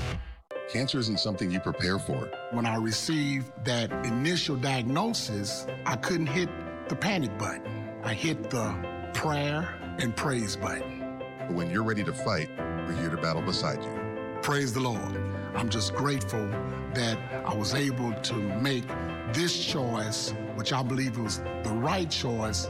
Cancer 0.69 0.99
isn't 0.99 1.21
something 1.21 1.49
you 1.49 1.61
prepare 1.61 1.97
for. 1.97 2.29
When 2.51 2.65
I 2.65 2.75
received 2.75 3.49
that 3.63 3.93
initial 4.05 4.57
diagnosis, 4.57 5.65
I 5.85 5.95
couldn't 5.95 6.27
hit 6.27 6.49
the 6.89 6.95
panic 6.97 7.37
button. 7.37 7.89
I 8.03 8.13
hit 8.13 8.49
the 8.49 8.75
prayer 9.13 9.79
and 9.99 10.13
praise 10.13 10.57
button. 10.57 11.21
But 11.39 11.53
when 11.53 11.69
you're 11.69 11.83
ready 11.83 12.03
to 12.03 12.11
fight, 12.11 12.49
we're 12.85 12.99
here 12.99 13.11
to 13.11 13.17
battle 13.17 13.41
beside 13.41 13.81
you. 13.81 14.39
Praise 14.41 14.73
the 14.73 14.81
Lord. 14.81 15.32
I'm 15.55 15.69
just 15.69 15.93
grateful 15.93 16.45
that 16.93 17.17
I 17.45 17.53
was 17.53 17.73
able 17.73 18.13
to 18.13 18.33
make 18.33 18.85
this 19.33 19.65
choice, 19.65 20.33
which 20.55 20.73
I 20.73 20.83
believe 20.83 21.17
was 21.17 21.39
the 21.63 21.73
right 21.73 22.09
choice 22.09 22.67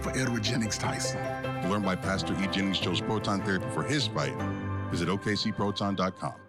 for 0.00 0.10
Edward 0.10 0.42
Jennings 0.42 0.78
Tyson. 0.78 1.20
Learn 1.68 1.82
why 1.82 1.96
Pastor 1.96 2.34
E. 2.42 2.46
Jennings 2.48 2.78
chose 2.78 3.00
proton 3.00 3.42
therapy 3.42 3.66
for 3.72 3.82
his 3.82 4.06
fight, 4.06 4.34
visit 4.90 5.08
OKCProton.com. 5.08 6.45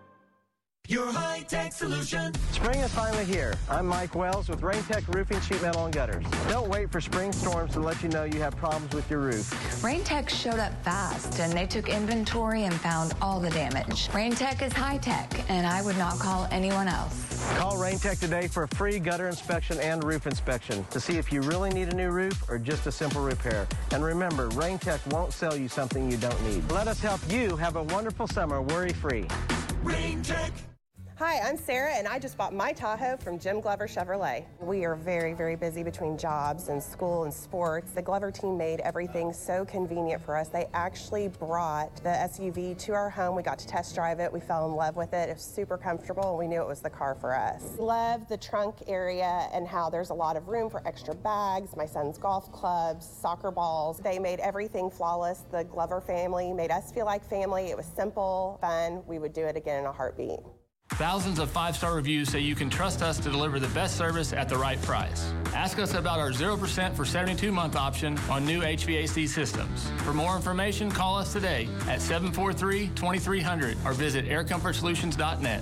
Your 0.89 1.11
high 1.11 1.41
tech 1.41 1.73
solution. 1.73 2.33
Spring 2.53 2.79
is 2.79 2.93
finally 2.93 3.25
here. 3.25 3.55
I'm 3.69 3.85
Mike 3.85 4.15
Wells 4.15 4.47
with 4.47 4.61
Rain 4.61 4.81
Tech 4.83 5.05
Roofing 5.09 5.41
Sheet 5.41 5.61
Metal 5.61 5.83
and 5.83 5.93
Gutters. 5.93 6.23
Don't 6.47 6.69
wait 6.69 6.89
for 6.89 7.01
spring 7.01 7.33
storms 7.33 7.73
to 7.73 7.81
let 7.81 8.01
you 8.01 8.07
know 8.07 8.23
you 8.23 8.39
have 8.39 8.55
problems 8.55 8.95
with 8.95 9.09
your 9.11 9.19
roof. 9.19 9.49
Raintech 9.83 10.29
showed 10.29 10.59
up 10.59 10.71
fast 10.85 11.41
and 11.41 11.51
they 11.51 11.65
took 11.65 11.89
inventory 11.89 12.63
and 12.63 12.73
found 12.73 13.15
all 13.21 13.41
the 13.41 13.49
damage. 13.49 14.07
Raintech 14.09 14.61
is 14.61 14.71
high 14.71 14.97
tech 14.97 15.29
and 15.49 15.67
I 15.67 15.81
would 15.81 15.97
not 15.97 16.19
call 16.19 16.47
anyone 16.51 16.87
else. 16.87 17.53
Call 17.57 17.77
Rain 17.77 17.99
Tech 17.99 18.19
today 18.19 18.47
for 18.47 18.63
a 18.63 18.67
free 18.69 18.97
gutter 18.97 19.27
inspection 19.27 19.77
and 19.79 20.05
roof 20.05 20.25
inspection 20.25 20.85
to 20.91 21.01
see 21.01 21.17
if 21.17 21.33
you 21.33 21.41
really 21.41 21.69
need 21.69 21.91
a 21.91 21.95
new 21.97 22.11
roof 22.11 22.49
or 22.49 22.57
just 22.57 22.87
a 22.87 22.93
simple 22.93 23.21
repair. 23.21 23.67
And 23.91 24.05
remember, 24.05 24.47
Rain 24.49 24.79
Tech 24.79 25.05
won't 25.07 25.33
sell 25.33 25.55
you 25.57 25.67
something 25.67 26.09
you 26.09 26.17
don't 26.17 26.41
need. 26.43 26.71
Let 26.71 26.87
us 26.87 27.01
help 27.01 27.19
you 27.29 27.57
have 27.57 27.75
a 27.75 27.83
wonderful 27.83 28.25
summer 28.25 28.61
worry-free. 28.61 29.27
Rain 29.83 30.21
Tech. 30.23 30.53
Hi, 31.19 31.39
I'm 31.39 31.57
Sarah, 31.57 31.93
and 31.93 32.07
I 32.07 32.19
just 32.19 32.37
bought 32.37 32.53
my 32.53 32.71
Tahoe 32.71 33.17
from 33.17 33.39
Jim 33.39 33.59
Glover 33.59 33.87
Chevrolet. 33.87 34.45
We 34.59 34.85
are 34.85 34.95
very, 34.95 35.33
very 35.33 35.55
busy 35.55 35.81
between 35.81 36.15
jobs 36.15 36.67
and 36.67 36.81
school 36.81 37.23
and 37.23 37.33
sports. 37.33 37.93
The 37.93 38.03
Glover 38.03 38.29
team 38.29 38.55
made 38.55 38.81
everything 38.81 39.33
so 39.33 39.65
convenient 39.65 40.23
for 40.23 40.37
us. 40.37 40.49
They 40.49 40.67
actually 40.75 41.29
brought 41.29 41.95
the 42.03 42.09
SUV 42.09 42.77
to 42.77 42.91
our 42.91 43.09
home. 43.09 43.35
We 43.35 43.41
got 43.41 43.57
to 43.57 43.65
test 43.65 43.95
drive 43.95 44.19
it. 44.19 44.31
We 44.31 44.39
fell 44.39 44.67
in 44.67 44.75
love 44.75 44.95
with 44.95 45.11
it. 45.13 45.29
It 45.29 45.33
was 45.33 45.41
super 45.41 45.75
comfortable, 45.75 46.29
and 46.29 46.37
we 46.37 46.47
knew 46.47 46.61
it 46.61 46.67
was 46.67 46.81
the 46.81 46.89
car 46.91 47.15
for 47.15 47.33
us. 47.33 47.63
Love 47.79 48.29
the 48.29 48.37
trunk 48.37 48.75
area 48.85 49.49
and 49.51 49.67
how 49.67 49.89
there's 49.89 50.11
a 50.11 50.13
lot 50.13 50.37
of 50.37 50.47
room 50.49 50.69
for 50.69 50.87
extra 50.87 51.15
bags, 51.15 51.75
my 51.75 51.87
son's 51.87 52.19
golf 52.19 52.51
clubs, 52.51 53.07
soccer 53.07 53.49
balls. 53.49 53.97
They 53.97 54.19
made 54.19 54.39
everything 54.39 54.91
flawless. 54.91 55.45
The 55.51 55.63
Glover 55.63 55.99
family 55.99 56.53
made 56.53 56.69
us 56.69 56.91
feel 56.91 57.07
like 57.07 57.27
family. 57.27 57.71
It 57.71 57.75
was 57.75 57.87
simple, 57.87 58.59
fun. 58.61 59.01
We 59.07 59.17
would 59.17 59.33
do 59.33 59.45
it 59.45 59.57
again 59.57 59.79
in 59.79 59.85
a 59.87 59.91
heartbeat. 59.91 60.41
Thousands 60.91 61.37
of 61.37 61.51
five 61.51 61.75
star 61.75 61.95
reviews 61.95 62.29
say 62.29 62.39
you 62.39 62.55
can 62.55 62.69
trust 62.69 63.01
us 63.01 63.19
to 63.19 63.29
deliver 63.29 63.59
the 63.59 63.67
best 63.69 63.97
service 63.97 64.33
at 64.33 64.49
the 64.49 64.57
right 64.57 64.81
price. 64.81 65.31
Ask 65.53 65.77
us 65.79 65.93
about 65.93 66.17
our 66.19 66.31
0% 66.31 66.95
for 66.95 67.05
72 67.05 67.51
month 67.51 67.75
option 67.75 68.17
on 68.29 68.45
new 68.45 68.61
HVAC 68.61 69.27
systems. 69.27 69.91
For 70.03 70.13
more 70.13 70.35
information, 70.35 70.89
call 70.89 71.17
us 71.17 71.33
today 71.33 71.67
at 71.87 72.01
743 72.01 72.87
2300 72.95 73.77
or 73.85 73.93
visit 73.93 74.25
aircomfortsolutions.net. 74.25 75.61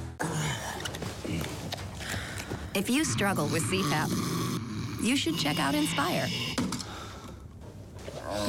If 2.73 2.89
you 2.89 3.03
struggle 3.03 3.47
with 3.47 3.63
CPAP, 3.63 5.03
you 5.03 5.17
should 5.17 5.37
check 5.37 5.59
out 5.59 5.75
Inspire. 5.75 6.27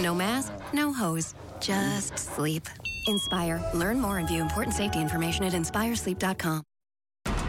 No 0.01 0.15
mask, 0.15 0.53
no 0.73 0.93
hose, 0.93 1.35
just 1.61 2.19
sleep. 2.19 2.69
Inspire. 3.07 3.63
Learn 3.75 4.01
more 4.01 4.19
and 4.19 4.29
view 4.29 4.43
important 4.43 4.75
safety 4.75 5.01
information 5.01 5.45
at 5.45 5.53
inspiresleep.com. 5.53 6.63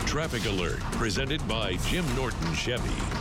Traffic 0.05 0.45
alert 0.45 0.79
presented 0.93 1.45
by 1.47 1.75
Jim 1.87 2.05
Norton 2.15 2.53
Chevy. 2.53 3.16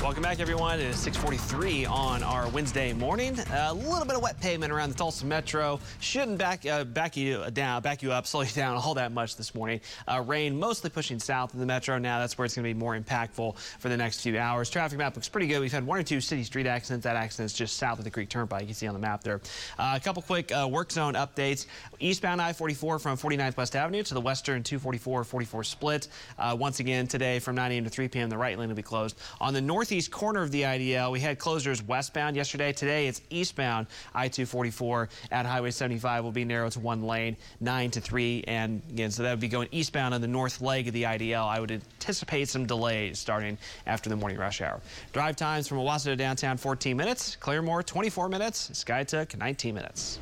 Welcome 0.00 0.22
back, 0.22 0.38
everyone. 0.38 0.78
It 0.78 0.86
is 0.86 0.96
6:43 0.96 1.84
on 1.84 2.22
our 2.22 2.48
Wednesday 2.50 2.92
morning. 2.92 3.36
A 3.52 3.74
little 3.74 4.04
bit 4.04 4.14
of 4.14 4.22
wet 4.22 4.40
pavement 4.40 4.72
around 4.72 4.90
the 4.90 4.94
Tulsa 4.94 5.26
Metro. 5.26 5.80
Shouldn't 5.98 6.38
back 6.38 6.64
uh, 6.64 6.84
back 6.84 7.16
you 7.16 7.44
down, 7.50 7.82
back 7.82 8.00
you 8.00 8.12
up, 8.12 8.24
slow 8.28 8.42
you 8.42 8.50
down 8.52 8.76
all 8.76 8.94
that 8.94 9.10
much 9.10 9.36
this 9.36 9.56
morning. 9.56 9.80
Uh, 10.06 10.22
rain 10.24 10.56
mostly 10.58 10.88
pushing 10.88 11.18
south 11.18 11.52
in 11.52 11.58
the 11.58 11.66
Metro. 11.66 11.98
Now 11.98 12.20
that's 12.20 12.38
where 12.38 12.44
it's 12.44 12.54
going 12.54 12.62
to 12.62 12.72
be 12.72 12.78
more 12.78 12.96
impactful 12.96 13.58
for 13.58 13.88
the 13.88 13.96
next 13.96 14.20
few 14.22 14.38
hours. 14.38 14.70
Traffic 14.70 14.98
map 14.98 15.16
looks 15.16 15.28
pretty 15.28 15.48
good. 15.48 15.60
We've 15.60 15.72
had 15.72 15.84
one 15.84 15.98
or 15.98 16.04
two 16.04 16.20
city 16.20 16.44
street 16.44 16.68
accidents. 16.68 17.02
That 17.02 17.16
accident 17.16 17.50
is 17.50 17.58
just 17.58 17.76
south 17.76 17.98
of 17.98 18.04
the 18.04 18.10
Creek 18.10 18.28
Turnpike. 18.28 18.62
You 18.62 18.66
can 18.68 18.74
see 18.76 18.86
on 18.86 18.94
the 18.94 19.00
map 19.00 19.24
there. 19.24 19.40
Uh, 19.78 19.94
a 19.96 20.00
couple 20.00 20.22
quick 20.22 20.52
uh, 20.52 20.68
work 20.70 20.92
zone 20.92 21.14
updates. 21.14 21.66
Eastbound 21.98 22.40
I-44 22.40 23.00
from 23.00 23.18
49th 23.18 23.56
West 23.56 23.74
Avenue 23.74 24.04
to 24.04 24.14
the 24.14 24.20
western 24.20 24.62
244-44 24.62 25.66
split. 25.66 26.08
Uh, 26.38 26.56
once 26.58 26.78
again 26.78 27.08
today 27.08 27.40
from 27.40 27.56
9 27.56 27.72
a.m. 27.72 27.84
to 27.84 27.90
3 27.90 28.06
p.m. 28.08 28.30
The 28.30 28.38
right 28.38 28.56
lane 28.56 28.68
will 28.68 28.76
be 28.76 28.82
closed. 28.82 29.18
On 29.40 29.52
the 29.52 29.60
northeast 29.88 30.10
corner 30.10 30.42
of 30.42 30.50
the 30.50 30.64
IDL, 30.64 31.10
we 31.10 31.18
had 31.18 31.38
closures 31.38 31.82
westbound 31.86 32.36
yesterday. 32.36 32.74
Today 32.74 33.06
it's 33.06 33.22
eastbound 33.30 33.86
I-244 34.14 35.08
at 35.30 35.46
Highway 35.46 35.70
75 35.70 36.24
will 36.24 36.30
be 36.30 36.44
narrowed 36.44 36.72
to 36.72 36.80
one 36.80 37.02
lane, 37.04 37.38
9 37.60 37.90
to 37.92 38.00
3. 38.02 38.44
And 38.46 38.82
again, 38.90 39.10
so 39.10 39.22
that 39.22 39.30
would 39.30 39.40
be 39.40 39.48
going 39.48 39.66
eastbound 39.72 40.12
on 40.12 40.20
the 40.20 40.28
north 40.28 40.60
leg 40.60 40.88
of 40.88 40.92
the 40.92 41.04
IDL. 41.04 41.48
I 41.48 41.58
would 41.58 41.70
anticipate 41.70 42.50
some 42.50 42.66
delays 42.66 43.18
starting 43.18 43.56
after 43.86 44.10
the 44.10 44.16
morning 44.16 44.36
rush 44.36 44.60
hour. 44.60 44.78
Drive 45.14 45.36
times 45.36 45.66
from 45.66 45.78
Owasso 45.78 46.04
to 46.04 46.16
downtown 46.16 46.58
14 46.58 46.94
minutes, 46.94 47.38
Claremore 47.40 47.82
24 47.82 48.28
minutes, 48.28 48.68
Skiatook 48.74 49.38
19 49.38 49.74
minutes. 49.74 50.18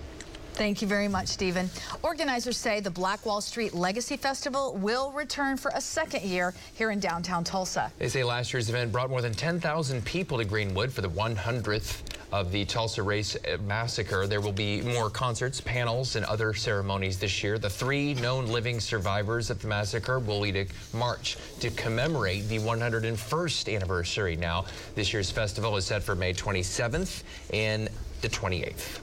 Thank 0.57 0.81
you 0.81 0.89
very 0.89 1.07
much, 1.07 1.29
Stephen. 1.29 1.69
Organizers 2.03 2.57
say 2.57 2.81
the 2.81 2.91
Black 2.91 3.27
Wall 3.27 3.43
Street 3.43 3.75
Legacy 3.75 4.17
Festival 4.17 4.75
will 4.75 5.13
return 5.13 5.59
for 5.59 5.71
a 5.75 5.81
second 5.83 6.23
year 6.23 6.55
here 6.73 6.91
in 6.93 6.99
downtown 6.99 7.45
Tulsa. 7.45 7.93
They 7.99 8.09
say 8.09 8.25
last 8.25 8.55
year's 8.55 8.71
event 8.71 8.91
brought 8.91 9.11
more 9.11 9.21
than 9.21 9.35
10,000 9.35 10.03
people 10.07 10.39
to 10.39 10.47
Greenwood 10.47 10.91
for 10.91 11.03
the 11.03 11.11
100th 11.11 12.01
of 12.33 12.53
the 12.53 12.65
Tulsa 12.65 13.03
Race 13.03 13.37
uh, 13.37 13.59
Massacre. 13.67 14.27
There 14.27 14.41
will 14.41 14.51
be 14.51 14.81
more 14.81 15.11
concerts, 15.11 15.61
panels, 15.61 16.17
and 16.17 16.25
other 16.25 16.55
ceremonies 16.55 17.19
this 17.19 17.43
year. 17.43 17.59
The 17.59 17.69
three 17.69 18.15
known 18.15 18.47
living 18.47 18.81
survivors 18.81 19.51
of 19.51 19.61
the 19.61 19.69
massacre 19.69 20.19
will 20.19 20.41
lead 20.41 20.57
a 20.57 20.67
march 20.97 21.37
to 21.61 21.69
commemorate 21.73 22.49
the 22.49 22.61
101st 22.61 23.75
anniversary. 23.75 24.37
Now, 24.37 24.65
this 24.95 25.13
year's 25.13 25.31
festival 25.31 25.77
is 25.77 25.85
set 25.85 26.03
for 26.03 26.15
May 26.15 26.33
27th 26.33 27.25
and 27.53 27.91
the 28.23 28.29
28th. 28.31 29.01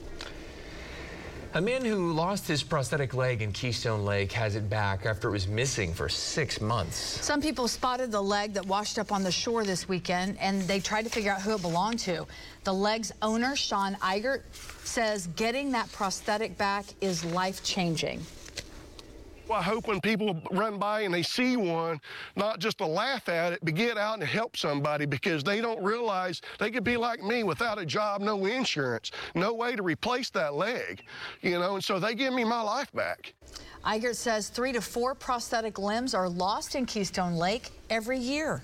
A 1.56 1.60
man 1.60 1.84
who 1.84 2.12
lost 2.12 2.48
his 2.48 2.64
prosthetic 2.64 3.14
leg 3.14 3.40
in 3.40 3.52
Keystone 3.52 4.04
Lake 4.04 4.32
has 4.32 4.56
it 4.56 4.68
back 4.68 5.06
after 5.06 5.28
it 5.28 5.30
was 5.30 5.46
missing 5.46 5.94
for 5.94 6.08
six 6.08 6.60
months. 6.60 6.96
Some 6.96 7.40
people 7.40 7.68
spotted 7.68 8.10
the 8.10 8.20
leg 8.20 8.54
that 8.54 8.66
washed 8.66 8.98
up 8.98 9.12
on 9.12 9.22
the 9.22 9.30
shore 9.30 9.62
this 9.62 9.88
weekend, 9.88 10.36
and 10.40 10.62
they 10.62 10.80
tried 10.80 11.02
to 11.02 11.10
figure 11.10 11.30
out 11.30 11.42
who 11.42 11.54
it 11.54 11.62
belonged 11.62 12.00
to. 12.00 12.26
The 12.64 12.74
leg's 12.74 13.12
owner, 13.22 13.54
Sean 13.54 13.94
Eigert, 14.02 14.42
says 14.82 15.28
getting 15.36 15.70
that 15.70 15.92
prosthetic 15.92 16.58
back 16.58 16.86
is 17.00 17.24
life-changing. 17.24 18.20
I 19.50 19.62
hope 19.62 19.86
when 19.86 20.00
people 20.00 20.40
run 20.50 20.78
by 20.78 21.02
and 21.02 21.12
they 21.12 21.22
see 21.22 21.56
one, 21.56 22.00
not 22.36 22.58
just 22.58 22.78
to 22.78 22.86
laugh 22.86 23.28
at 23.28 23.52
it, 23.52 23.60
but 23.62 23.74
get 23.74 23.98
out 23.98 24.18
and 24.18 24.24
help 24.24 24.56
somebody 24.56 25.06
because 25.06 25.44
they 25.44 25.60
don't 25.60 25.82
realize 25.82 26.40
they 26.58 26.70
could 26.70 26.84
be 26.84 26.96
like 26.96 27.22
me 27.22 27.42
without 27.44 27.78
a 27.78 27.84
job, 27.84 28.20
no 28.20 28.46
insurance, 28.46 29.10
no 29.34 29.52
way 29.52 29.76
to 29.76 29.82
replace 29.82 30.30
that 30.30 30.54
leg, 30.54 31.04
you 31.42 31.58
know, 31.58 31.74
and 31.74 31.84
so 31.84 31.98
they 31.98 32.14
give 32.14 32.32
me 32.32 32.44
my 32.44 32.60
life 32.60 32.90
back. 32.92 33.34
Eigert 33.84 34.16
says 34.16 34.48
three 34.48 34.72
to 34.72 34.80
four 34.80 35.14
prosthetic 35.14 35.78
limbs 35.78 36.14
are 36.14 36.28
lost 36.28 36.74
in 36.74 36.86
Keystone 36.86 37.34
Lake 37.34 37.70
every 37.90 38.18
year. 38.18 38.62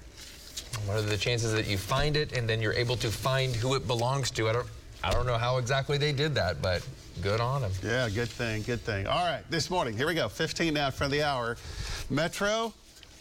What 0.86 0.96
are 0.96 1.02
the 1.02 1.16
chances 1.16 1.52
that 1.52 1.66
you 1.66 1.76
find 1.76 2.16
it 2.16 2.32
and 2.32 2.48
then 2.48 2.62
you're 2.62 2.72
able 2.72 2.96
to 2.96 3.08
find 3.08 3.54
who 3.54 3.74
it 3.74 3.86
belongs 3.86 4.30
to? 4.32 4.48
I 4.48 4.52
don't, 4.54 4.66
I 5.02 5.10
don't 5.12 5.26
know 5.26 5.38
how 5.38 5.56
exactly 5.56 5.96
they 5.96 6.12
did 6.12 6.34
that, 6.34 6.60
but 6.60 6.86
good 7.22 7.40
on 7.40 7.62
them. 7.62 7.72
Yeah, 7.82 8.08
good 8.10 8.28
thing, 8.28 8.62
good 8.62 8.80
thing. 8.80 9.06
All 9.06 9.24
right, 9.24 9.42
this 9.48 9.70
morning, 9.70 9.96
here 9.96 10.06
we 10.06 10.14
go, 10.14 10.28
15 10.28 10.74
now 10.74 10.90
from 10.90 11.10
the 11.10 11.22
hour. 11.22 11.56
Metro, 12.10 12.74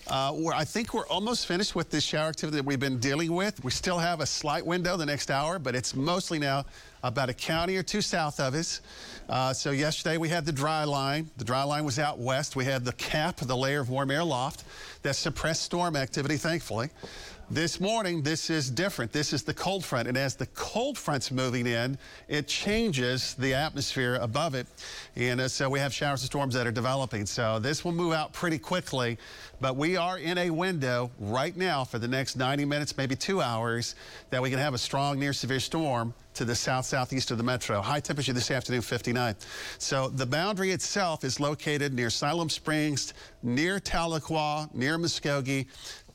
uh, 0.07 0.33
I 0.53 0.65
think 0.65 0.93
we're 0.93 1.07
almost 1.07 1.45
finished 1.45 1.75
with 1.75 1.89
this 1.89 2.03
shower 2.03 2.29
activity 2.29 2.57
that 2.57 2.65
we've 2.65 2.79
been 2.79 2.99
dealing 2.99 3.31
with. 3.33 3.63
We 3.63 3.71
still 3.71 3.97
have 3.97 4.19
a 4.19 4.25
slight 4.25 4.65
window 4.65 4.97
the 4.97 5.05
next 5.05 5.31
hour, 5.31 5.57
but 5.57 5.73
it's 5.73 5.95
mostly 5.95 6.37
now 6.37 6.65
about 7.03 7.29
a 7.29 7.33
county 7.33 7.77
or 7.77 7.83
two 7.83 8.01
south 8.01 8.41
of 8.41 8.55
us. 8.55 8.81
Uh, 9.29 9.53
so 9.53 9.71
yesterday 9.71 10.17
we 10.17 10.27
had 10.27 10.45
the 10.45 10.51
dry 10.51 10.83
line. 10.83 11.29
The 11.37 11.45
dry 11.45 11.63
line 11.63 11.85
was 11.85 11.97
out 11.97 12.19
west. 12.19 12.57
We 12.57 12.65
had 12.65 12.83
the 12.83 12.93
cap, 12.93 13.37
the 13.37 13.55
layer 13.55 13.79
of 13.79 13.89
warm 13.89 14.11
air 14.11 14.23
loft 14.23 14.65
that 15.03 15.15
suppressed 15.15 15.61
storm 15.61 15.95
activity, 15.95 16.35
thankfully. 16.35 16.89
This 17.51 17.79
morning, 17.79 18.21
this 18.21 18.51
is 18.51 18.69
different. 18.69 19.11
This 19.11 19.33
is 19.33 19.41
the 19.41 19.55
cold 19.55 19.83
front. 19.83 20.07
And 20.07 20.15
as 20.15 20.35
the 20.35 20.45
cold 20.47 20.99
front's 20.99 21.31
moving 21.31 21.65
in, 21.65 21.97
it 22.27 22.47
changes 22.47 23.33
the 23.33 23.55
atmosphere 23.55 24.19
above 24.21 24.53
it. 24.53 24.67
And 25.15 25.41
uh, 25.41 25.47
so 25.47 25.67
we 25.67 25.79
have 25.79 25.91
showers 25.91 26.21
and 26.21 26.27
storms 26.27 26.53
that 26.53 26.67
are 26.67 26.71
developing. 26.71 27.25
So 27.25 27.57
this 27.57 27.83
will 27.83 27.91
move 27.91 28.13
out 28.13 28.33
pretty 28.33 28.59
quickly. 28.59 29.17
But 29.59 29.77
we 29.77 29.97
are 29.97 30.19
in 30.19 30.37
a 30.37 30.51
window 30.51 31.09
right 31.17 31.57
now 31.57 31.83
for 31.83 31.97
the 31.97 32.07
next 32.07 32.35
90 32.35 32.65
minutes, 32.65 32.95
maybe 32.95 33.15
two 33.15 33.41
hours, 33.41 33.95
that 34.29 34.43
we 34.43 34.51
can 34.51 34.59
have 34.59 34.75
a 34.75 34.77
strong 34.77 35.17
near 35.17 35.33
severe 35.33 35.59
storm 35.59 36.13
to 36.35 36.45
the 36.45 36.55
south 36.55 36.85
southeast 36.85 37.31
of 37.31 37.37
the 37.37 37.43
metro. 37.43 37.81
High 37.81 37.99
temperature 37.99 38.31
this 38.31 38.49
afternoon, 38.49 38.81
59. 38.81 39.35
So 39.77 40.07
the 40.07 40.25
boundary 40.25 40.71
itself 40.71 41.25
is 41.25 41.39
located 41.39 41.93
near 41.93 42.09
Siloam 42.09 42.49
Springs, 42.49 43.13
near 43.43 43.79
Tahlequah, 43.79 44.73
near 44.73 44.97
Muskogee, 44.97 45.65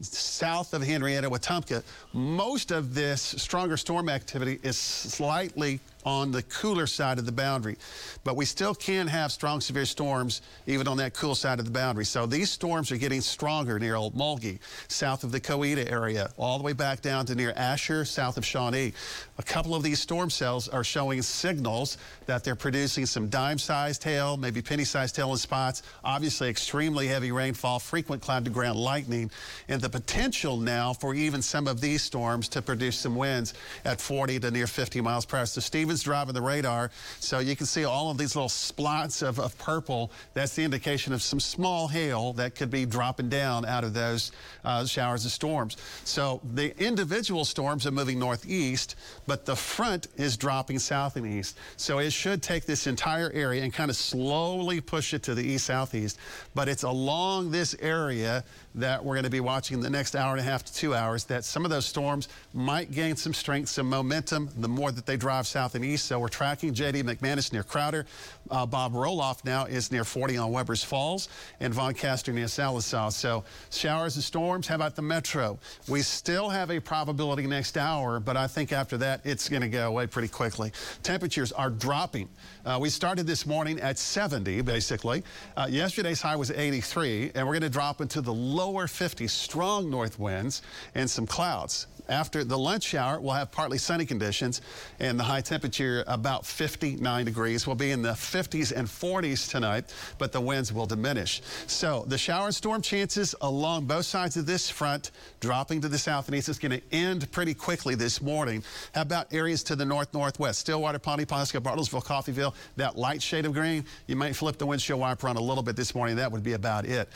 south 0.01 0.75
of 0.75 0.83
Henryetta, 0.83 1.31
Wetumka. 1.31 1.83
Most 2.13 2.71
of 2.71 2.95
this 2.95 3.21
stronger 3.23 3.77
storm 3.77 4.09
activity 4.09 4.61
is 4.63 4.77
slightly 4.77 5.81
on 6.05 6.33
the 6.33 6.43
cooler 6.43 6.87
side 6.87 7.19
of 7.19 7.27
the 7.27 7.33
boundary. 7.33 7.77
But 8.25 8.37
we 8.37 8.45
still 8.45 8.75
can 8.75 9.07
have 9.07 9.33
strong 9.33 9.61
severe 9.61 9.85
storms 9.85 10.43
even 10.67 10.89
on 10.89 10.97
that 10.99 11.15
cool 11.15 11.35
side 11.35 11.59
of 11.59 11.65
the 11.65 11.71
boundary. 11.71 12.05
So 12.05 12.27
these 12.27 12.51
storms 12.51 12.91
are 12.93 12.97
getting 12.97 13.21
stronger 13.21 13.79
near 13.79 13.95
Okmulgee, 13.95 14.59
south 14.89 15.25
of 15.25 15.33
the 15.33 15.41
Coweta 15.41 15.91
area, 15.91 16.31
all 16.37 16.59
the 16.59 16.65
way 16.65 16.73
back 16.73 17.01
down 17.01 17.27
to 17.27 17.35
near 17.35 17.53
Asher, 17.57 18.05
south 18.05 18.37
of 18.37 18.45
Shawnee. 18.45 18.93
A 19.39 19.43
couple 19.43 19.75
of 19.75 19.83
these 19.83 20.01
storm 20.01 20.31
cells 20.31 20.69
are 20.69 20.85
showing 20.85 21.23
signals 21.23 21.99
that 22.27 22.45
they're 22.45 22.55
producing 22.55 23.07
some 23.07 23.29
dime-sized 23.29 24.03
hail, 24.03 24.37
maybe 24.37 24.63
penny-sized 24.63 25.17
hail 25.17 25.33
in 25.33 25.39
spots, 25.39 25.83
obviously 26.03 26.49
extremely 26.49 27.07
heavy 27.07 27.33
rainfall, 27.33 27.79
frequent 27.79 28.23
cloud-to-ground 28.23 28.79
lightning, 28.79 29.31
and 29.69 29.81
the 29.81 29.89
potential 29.89 30.57
now 30.57 30.93
for 30.93 31.15
even 31.15 31.43
some 31.43 31.67
of 31.67 31.81
these 31.81 32.03
storms 32.03 32.49
to 32.49 32.63
produce 32.63 32.99
some 32.99 33.17
winds 33.17 33.55
at 33.85 34.01
40 34.01 34.41
to 34.41 34.51
near 34.51 34.67
50 34.67 35.01
miles 35.01 35.25
per 35.25 35.39
hour. 35.39 35.47
So 35.47 35.61
Stephen 35.61 35.94
humans 35.95 36.03
driving 36.03 36.35
the 36.35 36.43
radar. 36.43 36.91
So 37.21 37.39
you 37.39 37.57
can 37.57 37.67
see 37.67 37.85
all 37.85 38.11
of 38.11 38.19
these 38.19 38.35
little 38.35 38.49
spots 38.49 39.23
of, 39.23 39.39
of 39.39 39.57
purple. 39.59 40.11
That's 40.35 40.55
the 40.55 40.63
indication 40.63 41.13
of 41.13 41.23
some 41.23 41.41
small 41.41 41.89
hail 41.89 42.33
that 42.35 42.55
could 42.55 42.71
be 42.71 42.87
dropping 42.87 43.29
down 43.29 43.65
out 43.65 43.85
of 43.85 43.95
those 43.95 44.33
uh, 44.65 44.85
showers 44.87 45.25
of 45.25 45.31
storms. 45.31 45.77
So 46.05 46.41
the 46.55 46.75
individual 46.83 47.45
storms 47.45 47.87
are 47.87 47.93
moving 47.93 48.19
northeast, 48.19 48.97
but 49.27 49.45
the 49.45 49.57
front 49.57 50.09
is 50.17 50.37
dropping 50.37 50.79
south 50.79 51.17
and 51.17 51.27
east. 51.27 51.57
So 51.77 51.99
it 51.99 52.13
should 52.13 52.43
take 52.43 52.65
this 52.65 52.87
entire 52.87 53.31
area 53.33 53.63
and 53.63 53.73
kind 53.73 53.91
of 53.91 53.97
slowly 53.97 54.81
push 54.81 55.15
it 55.15 55.23
to 55.25 55.35
the 55.35 55.43
east 55.43 55.67
southeast. 55.67 56.19
But 56.55 56.69
it's 56.69 56.83
along 56.83 57.51
this 57.51 57.77
area 57.81 58.45
that 58.75 59.05
we're 59.05 59.15
going 59.15 59.25
to 59.25 59.31
be 59.31 59.41
watching 59.41 59.77
in 59.77 59.83
the 59.83 59.91
next 59.91 60.17
hour 60.17 60.33
and 60.33 60.41
a 60.41 60.43
half 60.43 60.65
to 60.65 60.75
two 60.75 60.95
hours 60.95 61.25
that 61.25 61.45
some 61.45 61.65
of 61.65 61.71
those 61.71 61.87
storms 61.87 62.29
might 62.53 62.91
gain 62.91 63.17
some 63.17 63.33
strength, 63.33 63.69
some 63.69 63.89
momentum 63.89 64.49
the 64.59 64.69
more 64.69 64.91
that 64.91 65.07
they 65.07 65.17
drive 65.17 65.47
south 65.47 65.75
and 65.75 65.85
east. 65.85 66.07
So 66.07 66.19
we're 66.19 66.29
tracking 66.29 66.75
J.D. 66.75 67.03
McManus 67.03 67.53
near 67.53 67.63
Crowder. 67.63 68.07
Uh, 68.51 68.67
Bob 68.67 68.93
Roloff 68.93 69.45
now 69.45 69.65
is 69.65 69.93
near 69.93 70.05
40 70.05 70.37
on 70.37 70.51
Webbers 70.51 70.85
Falls 70.85 71.29
and 71.61 71.73
Von 71.73 71.95
Castor 71.95 72.33
near 72.33 72.47
Sallisaw. 72.47 73.13
So 73.13 73.45
showers 73.71 74.17
and 74.17 74.25
storms. 74.25 74.67
How 74.67 74.75
about 74.75 74.97
the 74.97 75.03
metro? 75.03 75.59
We 75.89 76.03
still 76.03 76.49
have 76.49 76.71
a 76.71 76.81
probability 76.81 77.47
next 77.47 77.77
hour, 77.77 78.21
but 78.21 78.37
I 78.37 78.47
think 78.47 78.73
after 78.73 78.97
that 78.99 79.21
it's 79.25 79.49
going 79.49 79.63
to 79.63 79.69
go 79.69 79.89
away 79.89 80.07
pretty 80.07 80.29
quickly. 80.29 80.73
Temperatures 81.03 81.53
are 81.53 81.71
dropping. 81.71 82.29
Uh, 82.65 82.79
we 82.81 82.89
started 82.89 83.27
this 83.27 83.47
morning 83.47 83.79
at 83.81 83.99
70, 83.99 84.63
basically. 84.63 85.23
Uh, 85.57 85.67
yesterday's 85.71 86.21
high 86.21 86.37
was 86.37 86.51
83, 86.51 87.33
and 87.35 87.47
we're 87.47 87.53
going 87.53 87.63
to 87.63 87.69
drop 87.69 88.01
into 88.01 88.21
the 88.21 88.33
lower 88.65 88.87
50s, 88.87 89.29
strong 89.29 89.91
north 89.91 90.19
winds 90.19 90.63
and 90.95 91.09
some 91.09 91.27
clouds. 91.27 91.87
After 92.09 92.45
the 92.45 92.59
lunch 92.59 92.95
hour, 92.95 93.19
we'll 93.19 93.33
have 93.33 93.51
partly 93.51 93.79
sunny 93.79 94.05
conditions 94.05 94.61
and 95.01 95.19
the 95.19 95.23
high 95.23 95.41
temperature 95.41 96.05
about 96.07 96.45
59 96.45 97.25
degrees. 97.25 97.67
We'll 97.67 97.77
be 97.77 97.93
in 97.93 98.03
the 98.03 98.11
50s 98.13 98.73
and 98.73 98.87
40s 98.87 99.51
tonight, 99.51 99.95
but 100.19 100.31
the 100.31 100.41
winds 100.41 100.71
will 100.71 100.85
diminish. 100.85 101.41
So 101.67 102.05
the 102.07 102.19
shower 102.19 102.47
and 102.47 102.55
storm 102.55 102.83
chances 102.83 103.35
along 103.41 103.87
both 103.87 104.05
sides 104.05 104.37
of 104.37 104.45
this 104.45 104.69
front 104.69 105.13
dropping 105.41 105.81
to 105.83 105.89
the 105.89 105.99
south 105.99 106.29
and 106.29 106.37
east 106.37 106.51
is 106.51 106.59
going 106.59 106.73
to 106.73 106.83
end 106.93 107.31
pretty 107.33 107.55
quickly 107.55 107.95
this 107.95 108.21
morning. 108.21 108.63
How 108.95 109.03
about 109.03 109.33
areas 109.33 109.63
to 109.65 109.77
the 109.77 109.85
north 109.85 110.13
northwest? 110.13 110.61
Stillwater, 110.61 110.99
Pawnee, 110.99 111.25
Pawhuska, 111.25 111.61
Bartlesville, 111.61 112.05
Coffeyville, 112.05 112.55
that 112.77 112.99
light 112.99 113.23
shade 113.23 113.47
of 113.47 113.55
green. 113.55 113.85
You 114.07 114.17
might 114.17 114.37
flip 114.37 114.59
the 114.59 114.67
windshield 114.67 115.01
wiper 115.01 115.29
on 115.29 115.37
a 115.37 115.43
little 115.43 115.63
bit 115.63 115.77
this 115.77 115.95
morning. 115.95 116.17
That 116.17 116.33
would 116.33 116.43
be 116.43 116.53
about 116.53 116.85
it 116.85 117.09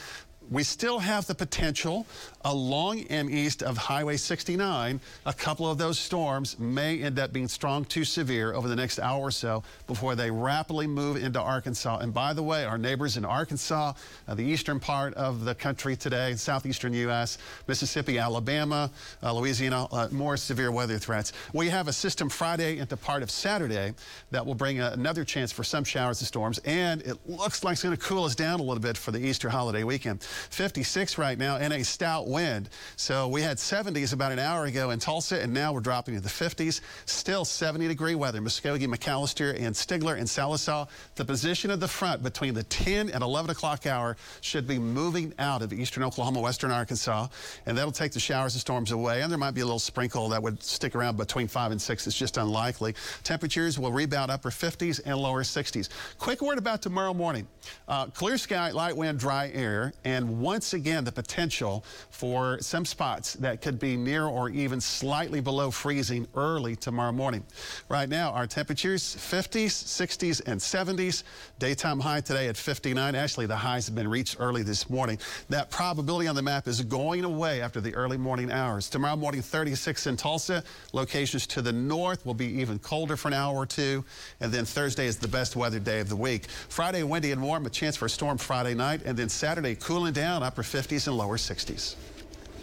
we 0.50 0.62
still 0.62 0.98
have 0.98 1.26
the 1.26 1.34
potential 1.34 2.06
along 2.44 3.02
and 3.10 3.30
east 3.30 3.62
of 3.62 3.76
Highway 3.76 4.16
69. 4.16 5.00
A 5.26 5.32
couple 5.32 5.70
of 5.70 5.78
those 5.78 5.98
storms 5.98 6.58
may 6.58 7.02
end 7.02 7.18
up 7.18 7.32
being 7.32 7.48
strong 7.48 7.84
to 7.86 8.04
severe 8.04 8.54
over 8.54 8.68
the 8.68 8.76
next 8.76 8.98
hour 8.98 9.20
or 9.20 9.30
so 9.30 9.62
before 9.86 10.14
they 10.14 10.30
rapidly 10.30 10.86
move 10.86 11.16
into 11.16 11.40
Arkansas. 11.40 11.98
And 11.98 12.14
by 12.14 12.32
the 12.32 12.42
way, 12.42 12.64
our 12.64 12.78
neighbors 12.78 13.16
in 13.16 13.24
Arkansas, 13.24 13.92
uh, 14.26 14.34
the 14.34 14.44
eastern 14.44 14.80
part 14.80 15.14
of 15.14 15.44
the 15.44 15.54
country 15.54 15.96
today, 15.96 16.34
southeastern 16.36 16.94
U.S., 16.94 17.38
Mississippi, 17.66 18.18
Alabama, 18.18 18.90
uh, 19.22 19.32
Louisiana, 19.32 19.86
uh, 19.92 20.08
more 20.10 20.36
severe 20.36 20.70
weather 20.70 20.98
threats. 20.98 21.32
We 21.52 21.68
have 21.68 21.88
a 21.88 21.92
system 21.92 22.28
Friday 22.28 22.78
into 22.78 22.96
part 22.96 23.22
of 23.22 23.30
Saturday 23.30 23.94
that 24.30 24.44
will 24.44 24.54
bring 24.54 24.80
another 24.80 25.24
chance 25.24 25.52
for 25.52 25.64
some 25.64 25.84
showers 25.84 26.20
and 26.20 26.28
storms. 26.28 26.58
And 26.64 27.02
it 27.02 27.18
looks 27.26 27.64
like 27.64 27.72
it's 27.72 27.82
going 27.82 27.96
to 27.96 28.02
cool 28.02 28.24
us 28.24 28.34
down 28.34 28.60
a 28.60 28.62
little 28.62 28.82
bit 28.82 28.96
for 28.96 29.10
the 29.10 29.18
Easter 29.18 29.48
holiday 29.48 29.84
weekend. 29.84 30.24
56 30.50 31.18
right 31.18 31.38
now 31.38 31.56
and 31.56 31.72
a 31.72 31.84
stout 31.84 32.28
wind. 32.28 32.68
So 32.96 33.28
we 33.28 33.42
had 33.42 33.56
70s 33.56 34.12
about 34.12 34.32
an 34.32 34.38
hour 34.38 34.64
ago 34.64 34.90
in 34.90 34.98
Tulsa, 34.98 35.40
and 35.40 35.52
now 35.52 35.72
we're 35.72 35.80
dropping 35.80 36.14
to 36.14 36.20
the 36.20 36.28
50s. 36.28 36.80
Still 37.06 37.44
70 37.44 37.88
degree 37.88 38.14
weather. 38.14 38.40
Muskogee, 38.40 38.86
McAlester, 38.86 39.54
and 39.58 39.74
Stigler 39.74 40.16
and 40.18 40.26
Sallisaw. 40.26 40.88
The 41.16 41.24
position 41.24 41.70
of 41.70 41.80
the 41.80 41.88
front 41.88 42.22
between 42.22 42.54
the 42.54 42.62
10 42.64 43.10
and 43.10 43.22
11 43.22 43.50
o'clock 43.50 43.86
hour 43.86 44.16
should 44.40 44.66
be 44.66 44.78
moving 44.78 45.32
out 45.38 45.62
of 45.62 45.72
eastern 45.72 46.02
Oklahoma, 46.02 46.40
western 46.40 46.70
Arkansas, 46.70 47.28
and 47.66 47.76
that'll 47.76 47.92
take 47.92 48.12
the 48.12 48.20
showers 48.20 48.54
and 48.54 48.60
storms 48.60 48.92
away. 48.92 49.22
And 49.22 49.30
there 49.30 49.38
might 49.38 49.54
be 49.54 49.60
a 49.60 49.64
little 49.64 49.78
sprinkle 49.78 50.28
that 50.30 50.42
would 50.42 50.62
stick 50.62 50.94
around 50.94 51.16
between 51.16 51.48
5 51.48 51.72
and 51.72 51.80
6. 51.80 52.06
It's 52.06 52.16
just 52.16 52.36
unlikely. 52.36 52.94
Temperatures 53.24 53.78
will 53.78 53.92
rebound 53.92 54.30
upper 54.30 54.50
50s 54.50 55.00
and 55.04 55.16
lower 55.18 55.42
60s. 55.42 55.88
Quick 56.18 56.42
word 56.42 56.58
about 56.58 56.82
tomorrow 56.82 57.14
morning. 57.14 57.46
Uh, 57.86 58.06
clear 58.06 58.38
sky, 58.38 58.70
light 58.70 58.96
wind, 58.96 59.18
dry 59.18 59.50
air, 59.54 59.92
and 60.04 60.27
once 60.28 60.74
again 60.74 61.04
the 61.04 61.12
potential 61.12 61.84
for 62.10 62.60
some 62.60 62.84
spots 62.84 63.34
that 63.34 63.62
could 63.62 63.78
be 63.78 63.96
near 63.96 64.26
or 64.26 64.50
even 64.50 64.80
slightly 64.80 65.40
below 65.40 65.70
freezing 65.70 66.26
early 66.34 66.76
tomorrow 66.76 67.12
morning. 67.12 67.44
Right 67.88 68.08
now, 68.08 68.30
our 68.30 68.46
temperatures 68.46 69.02
50s, 69.02 69.66
60s, 69.66 70.42
and 70.46 70.60
70s. 70.60 71.22
Daytime 71.58 72.00
high 72.00 72.20
today 72.20 72.48
at 72.48 72.56
59. 72.56 73.14
Actually, 73.14 73.46
the 73.46 73.56
highs 73.56 73.86
have 73.86 73.94
been 73.94 74.08
reached 74.08 74.36
early 74.38 74.62
this 74.62 74.88
morning. 74.90 75.18
That 75.48 75.70
probability 75.70 76.28
on 76.28 76.34
the 76.34 76.42
map 76.42 76.68
is 76.68 76.80
going 76.82 77.24
away 77.24 77.60
after 77.60 77.80
the 77.80 77.94
early 77.94 78.16
morning 78.16 78.50
hours. 78.50 78.88
Tomorrow 78.88 79.16
morning, 79.16 79.42
36 79.42 80.06
in 80.06 80.16
Tulsa. 80.16 80.62
Locations 80.92 81.46
to 81.48 81.62
the 81.62 81.72
north 81.72 82.24
will 82.26 82.34
be 82.34 82.46
even 82.60 82.78
colder 82.78 83.16
for 83.16 83.28
an 83.28 83.34
hour 83.34 83.56
or 83.56 83.66
two. 83.66 84.04
And 84.40 84.52
then 84.52 84.64
Thursday 84.64 85.06
is 85.06 85.18
the 85.18 85.28
best 85.28 85.56
weather 85.56 85.78
day 85.78 86.00
of 86.00 86.08
the 86.08 86.16
week. 86.16 86.48
Friday, 86.68 87.02
windy 87.02 87.32
and 87.32 87.42
warm, 87.42 87.66
a 87.66 87.70
chance 87.70 87.96
for 87.96 88.06
a 88.06 88.10
storm 88.10 88.38
Friday 88.38 88.74
night. 88.74 89.02
And 89.04 89.16
then 89.16 89.28
Saturday, 89.28 89.74
cooling 89.74 90.12
down, 90.18 90.42
upper 90.42 90.62
50s 90.62 91.06
and 91.06 91.16
lower 91.16 91.36
60s. 91.36 91.94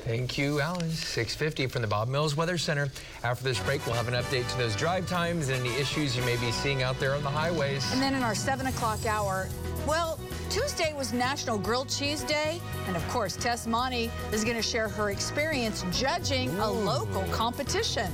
Thank 0.04 0.38
you, 0.38 0.60
Alan. 0.62 0.90
650 0.92 1.68
from 1.68 1.82
the 1.82 1.88
Bob 1.88 2.10
Mills 2.10 2.36
Weather 2.36 2.58
Center. 2.58 2.90
After 3.24 3.44
this 3.44 3.60
break, 3.62 3.84
we'll 3.88 3.96
have 3.96 4.08
an 4.08 4.14
update 4.14 4.48
to 4.52 4.58
those 4.58 4.76
drive 4.76 5.08
times 5.10 5.50
and 5.50 5.66
any 5.66 5.74
issues 5.78 6.16
you 6.16 6.24
may 6.24 6.36
be 6.36 6.52
seeing 6.52 6.84
out 6.84 7.00
there 7.00 7.16
on 7.16 7.24
the 7.24 7.30
highways. 7.30 7.92
And 7.94 8.02
then 8.02 8.14
in 8.14 8.22
our 8.24 8.36
7 8.36 8.68
o'clock 8.68 9.06
hour, 9.06 9.48
well, 9.88 10.20
Tuesday 10.50 10.94
was 10.94 11.14
National 11.14 11.58
Grilled 11.58 11.90
Cheese 11.90 12.24
Day. 12.24 12.62
And 12.88 12.96
of 12.96 13.08
course, 13.08 13.36
Tess 13.36 13.66
Monty 13.66 14.12
is 14.32 14.44
going 14.44 14.58
to 14.58 14.62
share 14.62 14.90
her 14.90 15.10
experience 15.10 15.84
judging 15.92 16.50
Ooh. 16.58 16.66
a 16.66 16.70
local 16.70 17.24
competition. 17.32 18.12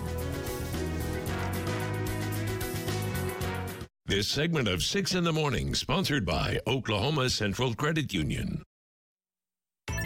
This 4.05 4.27
segment 4.27 4.67
of 4.67 4.83
6 4.83 5.15
in 5.15 5.23
the 5.23 5.33
Morning, 5.33 5.73
sponsored 5.73 6.25
by 6.25 6.59
Oklahoma 6.67 7.29
Central 7.29 7.73
Credit 7.73 8.13
Union. 8.13 8.63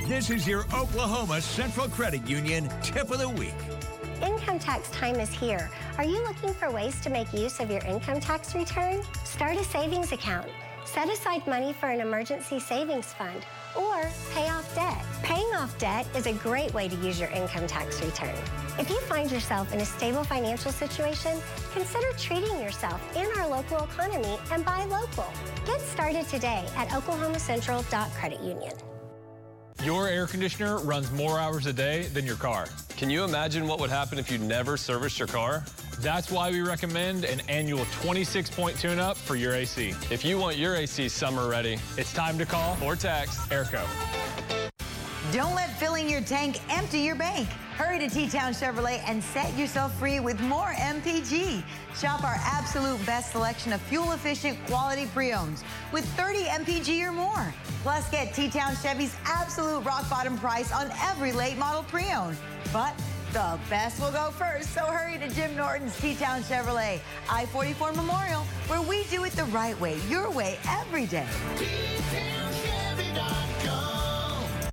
This 0.07 0.29
is 0.29 0.47
your 0.47 0.65
Oklahoma 0.71 1.41
Central 1.41 1.89
Credit 1.89 2.27
Union 2.27 2.69
tip 2.83 3.09
of 3.09 3.17
the 3.17 3.27
week. 3.27 3.55
Income 4.21 4.59
tax 4.59 4.91
time 4.91 5.15
is 5.15 5.31
here. 5.31 5.71
Are 5.97 6.03
you 6.03 6.21
looking 6.21 6.53
for 6.53 6.69
ways 6.69 7.01
to 7.01 7.09
make 7.09 7.33
use 7.33 7.59
of 7.59 7.71
your 7.71 7.83
income 7.85 8.19
tax 8.19 8.53
return? 8.53 9.01
Start 9.23 9.57
a 9.57 9.63
savings 9.63 10.11
account. 10.11 10.47
Set 10.85 11.09
aside 11.09 11.47
money 11.47 11.73
for 11.73 11.89
an 11.89 12.01
emergency 12.01 12.59
savings 12.59 13.13
fund 13.13 13.47
or 13.75 14.07
pay 14.31 14.47
off 14.47 14.75
debt. 14.75 15.03
Paying 15.23 15.51
off 15.55 15.75
debt 15.79 16.05
is 16.15 16.27
a 16.27 16.33
great 16.33 16.71
way 16.75 16.87
to 16.87 16.95
use 16.97 17.19
your 17.19 17.29
income 17.29 17.65
tax 17.65 17.99
return. 18.03 18.35
If 18.77 18.91
you 18.91 18.99
find 19.01 19.31
yourself 19.31 19.73
in 19.73 19.81
a 19.81 19.85
stable 19.85 20.23
financial 20.23 20.71
situation, 20.71 21.41
consider 21.73 22.15
treating 22.15 22.61
yourself 22.61 23.01
in 23.17 23.25
our 23.39 23.47
local 23.47 23.83
economy 23.83 24.37
and 24.51 24.63
buy 24.63 24.85
local. 24.85 25.33
Get 25.65 25.81
started 25.81 26.27
today 26.27 26.63
at 26.75 26.89
oklahomacentral.creditunion. 26.89 28.94
Your 29.85 30.07
air 30.07 30.25
conditioner 30.25 30.79
runs 30.79 31.11
more 31.11 31.37
hours 31.37 31.67
a 31.67 31.73
day 31.73 32.07
than 32.07 32.25
your 32.25 32.37
car. 32.37 32.65
Can 32.97 33.07
you 33.11 33.23
imagine 33.23 33.67
what 33.67 33.79
would 33.79 33.91
happen 33.91 34.17
if 34.17 34.31
you 34.31 34.39
never 34.39 34.77
serviced 34.77 35.19
your 35.19 35.27
car? 35.27 35.63
That's 35.99 36.31
why 36.31 36.49
we 36.49 36.61
recommend 36.61 37.23
an 37.23 37.41
annual 37.49 37.85
26-point 38.01 38.79
tune-up 38.79 39.15
for 39.15 39.35
your 39.35 39.53
AC. 39.53 39.93
If 40.09 40.25
you 40.25 40.39
want 40.39 40.57
your 40.57 40.75
AC 40.75 41.07
summer 41.09 41.47
ready, 41.47 41.77
it's 41.97 42.11
time 42.13 42.39
to 42.39 42.47
call 42.47 42.75
or 42.83 42.95
text 42.95 43.37
Airco. 43.51 43.85
Don't 45.35 45.53
let 45.53 45.69
filling 45.77 46.09
your 46.09 46.21
tank 46.21 46.61
empty 46.69 46.99
your 46.99 47.15
bank. 47.15 47.49
Hurry 47.75 47.99
to 47.99 48.09
T-Town 48.09 48.53
Chevrolet 48.53 49.01
and 49.05 49.21
set 49.21 49.53
yourself 49.57 49.93
free 49.99 50.21
with 50.21 50.39
more 50.39 50.71
MPG. 50.77 51.61
Shop 51.93 52.23
our 52.23 52.37
absolute 52.39 53.05
best 53.05 53.33
selection 53.33 53.73
of 53.73 53.81
fuel-efficient 53.81 54.57
quality 54.65 55.07
pre-owns 55.07 55.65
with 55.91 56.05
30 56.15 56.45
MPG 56.45 57.05
or 57.05 57.11
more. 57.11 57.53
Plus, 57.83 58.09
get 58.11 58.33
T-Town 58.33 58.77
Chevy's 58.81 59.13
absolute 59.25 59.81
rock 59.83 60.09
bottom 60.09 60.37
price 60.37 60.71
on 60.71 60.89
every 61.01 61.33
late 61.33 61.57
model 61.57 61.83
pre-owned. 61.83 62.37
But 62.71 62.93
the 63.33 63.59
best 63.69 63.99
will 63.99 64.13
go 64.13 64.31
first, 64.31 64.73
so 64.73 64.85
hurry 64.85 65.17
to 65.17 65.27
Jim 65.35 65.53
Norton's 65.53 65.99
T-Town 65.99 66.43
Chevrolet, 66.43 67.01
I-44 67.29 67.93
Memorial, 67.93 68.43
where 68.67 68.81
we 68.81 69.03
do 69.11 69.25
it 69.25 69.33
the 69.33 69.43
right 69.45 69.77
way, 69.81 69.99
your 70.07 70.31
way, 70.31 70.57
every 70.65 71.07
day. 71.07 71.27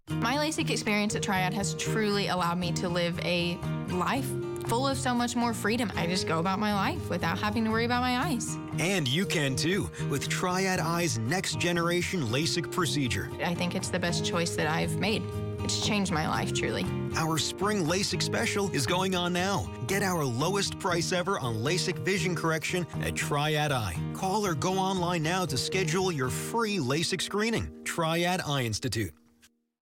My 0.08 0.36
LASIK 0.36 0.70
experience 0.70 1.14
at 1.14 1.22
Triad 1.22 1.54
has 1.54 1.74
truly 1.74 2.28
allowed 2.28 2.58
me 2.58 2.70
to 2.72 2.88
live 2.88 3.18
a 3.24 3.56
life 3.90 4.28
full 4.66 4.86
of 4.86 4.96
so 4.96 5.14
much 5.14 5.34
more 5.34 5.52
freedom. 5.52 5.92
I 5.96 6.06
just 6.06 6.28
go 6.28 6.38
about 6.38 6.58
my 6.58 6.72
life 6.72 7.10
without 7.10 7.38
having 7.38 7.64
to 7.64 7.70
worry 7.70 7.84
about 7.84 8.02
my 8.02 8.18
eyes. 8.18 8.56
And 8.78 9.08
you 9.08 9.26
can 9.26 9.56
too 9.56 9.90
with 10.10 10.28
Triad 10.28 10.80
Eye's 10.80 11.18
next 11.18 11.58
generation 11.58 12.28
LASIK 12.28 12.70
procedure. 12.70 13.30
I 13.44 13.54
think 13.54 13.74
it's 13.74 13.88
the 13.88 13.98
best 13.98 14.24
choice 14.24 14.54
that 14.56 14.66
I've 14.66 14.96
made. 14.96 15.22
It's 15.64 15.84
changed 15.84 16.12
my 16.12 16.28
life, 16.28 16.52
truly. 16.52 16.84
Our 17.16 17.38
spring 17.38 17.84
LASIK 17.84 18.22
special 18.22 18.70
is 18.70 18.86
going 18.86 19.14
on 19.14 19.32
now. 19.32 19.70
Get 19.86 20.02
our 20.02 20.24
lowest 20.24 20.78
price 20.78 21.12
ever 21.12 21.38
on 21.38 21.56
LASIK 21.56 21.98
vision 22.04 22.34
correction 22.34 22.86
at 23.02 23.14
Triad 23.14 23.72
Eye. 23.72 23.96
Call 24.14 24.46
or 24.46 24.54
go 24.54 24.74
online 24.74 25.22
now 25.22 25.46
to 25.46 25.56
schedule 25.56 26.10
your 26.10 26.30
free 26.30 26.78
LASIK 26.78 27.22
screening. 27.22 27.70
Triad 27.84 28.40
Eye 28.46 28.62
Institute. 28.62 29.12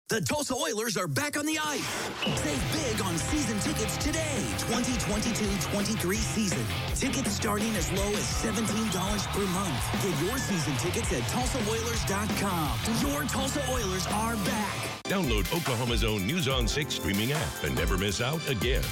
The 0.10 0.22
Tulsa 0.22 0.54
Oilers 0.56 0.96
are 0.96 1.10
back 1.10 1.36
on 1.36 1.46
the 1.46 1.60
ice. 1.60 1.86
Save 2.40 2.64
big 2.72 3.02
on 3.02 3.18
season 3.18 3.60
tickets 3.60 3.98
today. 3.98 4.42
2022-23 4.58 6.16
season. 6.16 6.66
Tickets 6.96 7.34
starting 7.34 7.76
as 7.76 7.92
low 7.92 8.08
as 8.12 8.24
$17 8.42 9.28
per 9.34 9.46
month. 9.48 10.02
Get 10.02 10.26
your 10.26 10.38
season 10.38 10.78
tickets 10.78 11.12
at 11.12 11.24
TulsaOilers.com. 11.24 12.80
Your 13.06 13.24
Tulsa 13.24 13.62
Oilers 13.70 14.08
are 14.08 14.38
back. 14.38 14.78
Download 15.04 15.54
Oklahoma's 15.54 16.06
own 16.06 16.26
News 16.26 16.48
on 16.48 16.70
6 16.70 16.94
streaming 16.94 17.34
app 17.34 17.64
and 17.64 17.76
never 17.76 17.98
miss 17.98 18.22
out 18.22 18.40
again. 18.48 18.84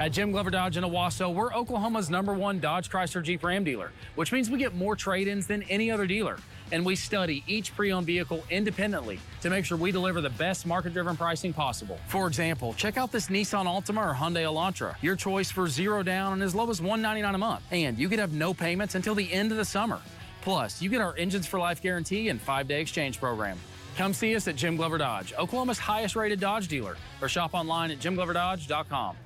At 0.00 0.10
Jim 0.10 0.32
Glover 0.32 0.50
Dodge 0.50 0.76
in 0.76 0.82
Owasso, 0.82 1.32
we're 1.32 1.52
Oklahoma's 1.52 2.10
number 2.10 2.34
one 2.34 2.58
Dodge 2.58 2.90
Chrysler 2.90 3.22
Jeep 3.22 3.44
Ram 3.44 3.62
dealer, 3.62 3.92
which 4.16 4.32
means 4.32 4.50
we 4.50 4.58
get 4.58 4.74
more 4.74 4.96
trade 4.96 5.28
ins 5.28 5.46
than 5.46 5.62
any 5.64 5.88
other 5.88 6.04
dealer. 6.04 6.36
And 6.72 6.84
we 6.84 6.96
study 6.96 7.44
each 7.46 7.76
pre 7.76 7.92
owned 7.92 8.06
vehicle 8.06 8.42
independently 8.50 9.20
to 9.42 9.50
make 9.50 9.64
sure 9.64 9.78
we 9.78 9.92
deliver 9.92 10.20
the 10.20 10.30
best 10.30 10.66
market 10.66 10.94
driven 10.94 11.16
pricing 11.16 11.52
possible. 11.52 11.96
For 12.08 12.26
example, 12.26 12.74
check 12.74 12.96
out 12.96 13.12
this 13.12 13.28
Nissan 13.28 13.66
Altima 13.66 14.10
or 14.10 14.14
Hyundai 14.14 14.42
Elantra, 14.42 14.96
your 15.00 15.14
choice 15.14 15.50
for 15.50 15.68
zero 15.68 16.02
down 16.02 16.32
and 16.32 16.42
as 16.42 16.56
low 16.56 16.68
as 16.70 16.80
199 16.80 17.34
a 17.34 17.38
month. 17.38 17.62
And 17.70 17.96
you 17.96 18.08
could 18.08 18.18
have 18.18 18.32
no 18.32 18.52
payments 18.52 18.96
until 18.96 19.14
the 19.14 19.32
end 19.32 19.52
of 19.52 19.58
the 19.58 19.64
summer. 19.64 20.00
Plus, 20.40 20.82
you 20.82 20.90
get 20.90 21.00
our 21.00 21.16
Engines 21.16 21.46
for 21.46 21.60
Life 21.60 21.80
guarantee 21.80 22.30
and 22.30 22.40
five 22.40 22.66
day 22.66 22.80
exchange 22.80 23.20
program. 23.20 23.58
Come 23.96 24.12
see 24.12 24.34
us 24.34 24.48
at 24.48 24.56
Jim 24.56 24.74
Glover 24.74 24.98
Dodge, 24.98 25.32
Oklahoma's 25.38 25.78
highest 25.78 26.16
rated 26.16 26.40
Dodge 26.40 26.66
dealer, 26.66 26.96
or 27.22 27.28
shop 27.28 27.54
online 27.54 27.92
at 27.92 28.00
jimgloverdodge.com. 28.00 29.16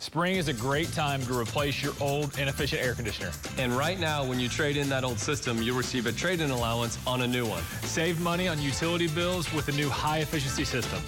Spring 0.00 0.36
is 0.36 0.48
a 0.48 0.54
great 0.54 0.90
time 0.94 1.20
to 1.26 1.38
replace 1.38 1.82
your 1.82 1.92
old 2.00 2.38
inefficient 2.38 2.82
air 2.82 2.94
conditioner. 2.94 3.30
And 3.58 3.76
right 3.76 4.00
now, 4.00 4.24
when 4.24 4.40
you 4.40 4.48
trade 4.48 4.78
in 4.78 4.88
that 4.88 5.04
old 5.04 5.18
system, 5.18 5.62
you'll 5.62 5.76
receive 5.76 6.06
a 6.06 6.12
trade-in 6.12 6.50
allowance 6.50 6.98
on 7.06 7.20
a 7.20 7.26
new 7.26 7.44
one. 7.44 7.62
Save 7.82 8.18
money 8.18 8.48
on 8.48 8.62
utility 8.62 9.08
bills 9.08 9.52
with 9.52 9.68
a 9.68 9.72
new 9.72 9.90
high-efficiency 9.90 10.64
system. 10.64 11.00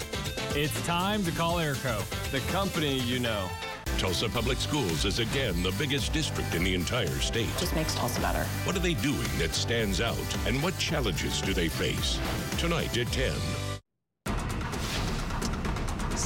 It's 0.55 0.79
time 0.85 1.23
to 1.23 1.31
call 1.31 1.55
Airco, 1.55 2.05
the 2.29 2.39
company 2.51 2.99
you 2.99 3.17
know. 3.17 3.49
Tulsa 3.97 4.29
Public 4.29 4.59
Schools 4.59 5.05
is 5.05 5.17
again 5.17 5.63
the 5.63 5.71
biggest 5.71 6.13
district 6.13 6.53
in 6.53 6.63
the 6.63 6.75
entire 6.75 7.19
state. 7.19 7.49
Just 7.57 7.73
makes 7.73 7.95
Tulsa 7.95 8.21
better. 8.21 8.43
What 8.63 8.75
are 8.75 8.79
they 8.79 8.93
doing 8.93 9.27
that 9.39 9.55
stands 9.55 10.01
out, 10.01 10.37
and 10.45 10.61
what 10.61 10.77
challenges 10.77 11.41
do 11.41 11.55
they 11.55 11.67
face? 11.67 12.19
Tonight 12.59 12.95
at 12.95 13.07
10. 13.07 13.33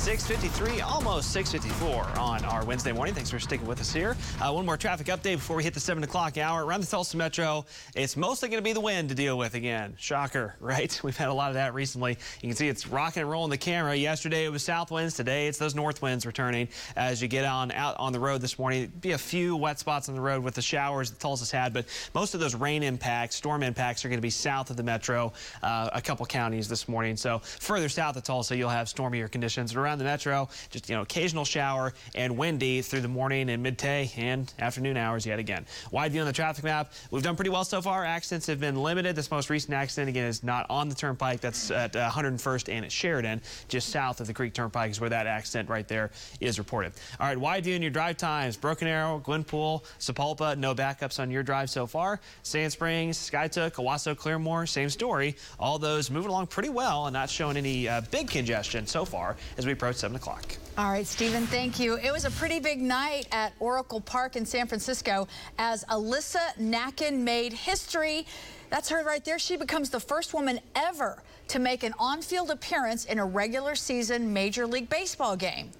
653, 0.08 0.80
almost 0.80 1.34
654 1.34 2.18
on 2.18 2.46
our 2.46 2.64
Wednesday 2.64 2.94
morning. 2.94 3.14
Thanks 3.14 3.30
for 3.30 3.42
sticking 3.42 3.68
with 3.68 3.82
us 3.82 3.92
here. 3.92 4.16
Uh, 4.40 4.54
one 4.54 4.66
more 4.66 4.78
traffic 4.78 5.08
update 5.08 5.36
before 5.36 5.58
we 5.58 5.66
hit 5.66 5.74
the 5.74 5.82
7 5.82 6.02
o'clock 6.02 6.38
hour. 6.38 6.66
Around 6.66 6.80
the 6.80 6.88
Tulsa 6.88 7.18
Metro, 7.18 7.66
it's 7.94 8.16
mostly 8.16 8.48
going 8.48 8.60
to 8.60 8.64
be 8.64 8.72
the 8.72 8.80
wind 8.80 9.10
to 9.10 9.16
deal 9.16 9.38
with 9.38 9.54
again. 9.54 9.96
Shocker, 10.00 10.56
right? 10.62 10.98
We've 11.04 11.18
had 11.18 11.28
a 11.28 11.34
lot 11.34 11.50
of 11.50 11.56
that 11.56 11.74
recently. 11.74 12.18
You 12.42 12.48
can 12.48 12.56
see 12.56 12.70
it's 12.70 12.88
rocking 12.88 13.24
and 13.24 13.30
rolling 13.30 13.50
the 13.50 13.58
camera. 13.58 13.98
Yesterday 13.98 14.46
it 14.46 14.50
was 14.50 14.64
south 14.64 14.92
winds. 14.92 15.14
Today 15.14 15.50
it's 15.50 15.58
those 15.58 15.76
north 15.76 16.02
winds 16.02 16.26
returning 16.26 16.70
as 16.96 17.22
you 17.22 17.28
get 17.28 17.44
on 17.44 17.74
out 17.74 17.98
on 17.98 18.14
the 18.14 18.20
road 18.22 18.40
this 18.40 18.58
morning. 18.58 18.90
Be 19.02 19.12
a 19.12 19.18
few 19.18 19.58
wet 19.58 19.78
spots 19.78 20.08
on 20.08 20.16
the 20.16 20.22
road 20.22 20.42
with 20.42 20.54
the 20.54 20.62
showers 20.62 21.12
that 21.12 21.20
Tulsa's 21.20 21.52
had, 21.52 21.74
but 21.74 21.84
most 22.16 22.34
of 22.34 22.40
those 22.40 22.56
rain 22.56 22.82
impacts, 22.82 23.36
storm 23.36 23.62
impacts 23.62 24.06
are 24.06 24.08
going 24.08 24.20
to 24.20 24.22
be 24.22 24.30
south 24.30 24.70
of 24.70 24.78
the 24.78 24.84
Metro, 24.84 25.34
uh, 25.64 25.90
a 25.92 26.02
couple 26.02 26.26
counties 26.26 26.70
this 26.70 26.88
morning. 26.88 27.18
So 27.18 27.40
further 27.40 27.90
south 27.90 28.16
of 28.16 28.24
Tulsa, 28.24 28.56
you'll 28.56 28.70
have 28.70 28.88
stormier 28.88 29.28
conditions. 29.28 29.76
Around 29.76 29.97
the 29.98 30.06
metro. 30.06 30.50
Just, 30.70 30.90
you 30.90 30.96
know, 30.96 31.02
occasional 31.02 31.46
shower 31.46 31.94
and 32.16 32.38
windy 32.38 32.82
through 32.82 33.02
the 33.02 33.08
morning 33.08 33.50
and 33.50 33.64
midday 33.64 34.12
and 34.18 34.52
afternoon 34.60 34.98
hours 34.98 35.26
yet 35.26 35.40
again. 35.40 35.66
Wide 35.92 36.12
view 36.12 36.22
on 36.22 36.28
the 36.28 36.34
traffic 36.34 36.64
map. 36.64 36.92
We've 37.12 37.24
done 37.24 37.36
pretty 37.36 37.50
well 37.50 37.64
so 37.64 37.82
far. 37.82 38.06
Accidents 38.06 38.48
have 38.48 38.60
been 38.60 38.76
limited. 38.76 39.16
This 39.16 39.32
most 39.32 39.50
recent 39.50 39.74
accident, 39.74 40.10
again, 40.10 40.28
is 40.28 40.44
not 40.44 40.66
on 40.70 40.90
the 40.90 40.96
turnpike. 40.96 41.42
That's 41.42 41.72
at 41.72 41.96
uh, 41.96 42.10
101st 42.10 42.70
and 42.70 42.86
at 42.86 42.92
Sheridan, 42.92 43.42
just 43.68 43.90
south 43.90 44.22
of 44.22 44.28
the 44.28 44.34
Creek 44.34 44.54
Turnpike 44.54 44.92
is 44.92 45.00
where 45.00 45.10
that 45.10 45.28
accident 45.28 45.70
right 45.70 45.88
there 45.88 46.12
is 46.40 46.58
reported. 46.58 46.94
All 47.20 47.28
right, 47.28 47.38
wide 47.38 47.64
view 47.64 47.76
in 47.76 47.82
your 47.82 47.92
drive 47.92 48.18
times. 48.18 48.58
Broken 48.58 48.88
Arrow, 48.88 49.22
Glenpool, 49.26 49.84
Sapulpa, 50.00 50.58
no 50.58 50.74
backups 50.76 51.20
on 51.20 51.32
your 51.32 51.44
drive 51.44 51.70
so 51.70 51.86
far. 51.86 52.20
Sand 52.44 52.72
Springs, 52.72 53.18
Skiatook, 53.18 53.74
Owasso, 53.74 54.16
Claremore, 54.16 54.68
same 54.68 54.90
story. 54.90 55.36
All 55.60 55.80
those 55.80 56.10
moving 56.10 56.30
along 56.30 56.48
pretty 56.48 56.70
well 56.70 57.08
and 57.08 57.14
not 57.14 57.30
showing 57.30 57.58
any 57.58 57.88
uh, 57.88 58.02
big 58.12 58.30
congestion 58.30 58.86
so 58.88 59.06
far 59.06 59.38
as 59.58 59.66
we 59.66 59.74
7 59.96 60.16
o'clock. 60.16 60.56
All 60.78 60.92
right, 60.92 61.08
Stephen, 61.08 61.48
thank 61.48 61.80
you. 61.80 61.98
It 61.98 62.12
was 62.12 62.26
a 62.26 62.32
pretty 62.32 62.60
big 62.60 62.82
night 62.82 63.28
at 63.32 63.54
Oracle 63.60 64.00
Park 64.00 64.36
in 64.36 64.46
San 64.46 64.68
Francisco 64.68 65.28
as 65.58 65.84
Alyssa 65.86 66.56
Nakken 66.60 67.20
made 67.20 67.54
history. 67.54 68.28
That's 68.70 68.90
her 68.90 69.04
right 69.04 69.24
there. 69.24 69.40
She 69.40 69.58
becomes 69.58 69.90
the 69.90 70.00
first 70.00 70.34
woman 70.34 70.60
ever 70.76 71.24
to 71.48 71.60
make 71.60 71.84
an 71.84 71.94
on-field 71.98 72.52
appearance 72.52 73.06
in 73.06 73.20
a 73.20 73.26
regular 73.26 73.76
season 73.76 74.34
Major 74.34 74.68
League 74.68 74.90
Baseball 74.90 75.36
game. 75.36 75.72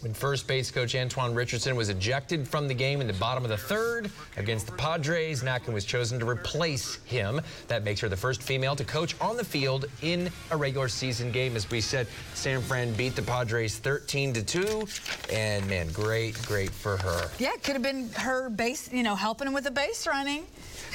When 0.00 0.14
first 0.14 0.46
base 0.46 0.70
coach 0.70 0.94
Antoine 0.94 1.34
Richardson 1.34 1.76
was 1.76 1.90
ejected 1.90 2.48
from 2.48 2.66
the 2.66 2.72
game 2.72 3.02
in 3.02 3.06
the 3.06 3.12
bottom 3.14 3.44
of 3.44 3.50
the 3.50 3.56
third 3.58 4.10
against 4.38 4.66
the 4.66 4.72
Padres, 4.72 5.42
Nakken 5.42 5.74
was 5.74 5.84
chosen 5.84 6.18
to 6.20 6.26
replace 6.26 6.94
him. 7.04 7.38
That 7.68 7.84
makes 7.84 8.00
her 8.00 8.08
the 8.08 8.16
first 8.16 8.42
female 8.42 8.74
to 8.76 8.84
coach 8.84 9.14
on 9.20 9.36
the 9.36 9.44
field 9.44 9.84
in 10.00 10.30
a 10.52 10.56
regular 10.56 10.88
season 10.88 11.30
game. 11.30 11.54
As 11.54 11.68
we 11.70 11.82
said, 11.82 12.06
San 12.32 12.62
Fran 12.62 12.94
beat 12.94 13.14
the 13.14 13.20
Padres 13.20 13.76
13 13.76 14.32
to 14.32 14.42
2. 14.42 14.86
And 15.30 15.68
man, 15.68 15.88
great, 15.92 16.40
great 16.46 16.70
for 16.70 16.96
her. 16.96 17.28
Yeah, 17.38 17.50
it 17.52 17.62
could 17.62 17.74
have 17.74 17.82
been 17.82 18.08
her 18.14 18.48
base, 18.48 18.90
you 18.90 19.02
know, 19.02 19.14
helping 19.14 19.48
him 19.48 19.52
with 19.52 19.64
the 19.64 19.70
base 19.70 20.06
running. 20.06 20.46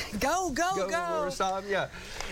Go, 0.20 0.50
go, 0.50 0.76
go. 0.76 0.90
go. 0.90 1.62
Yeah. 1.68 1.88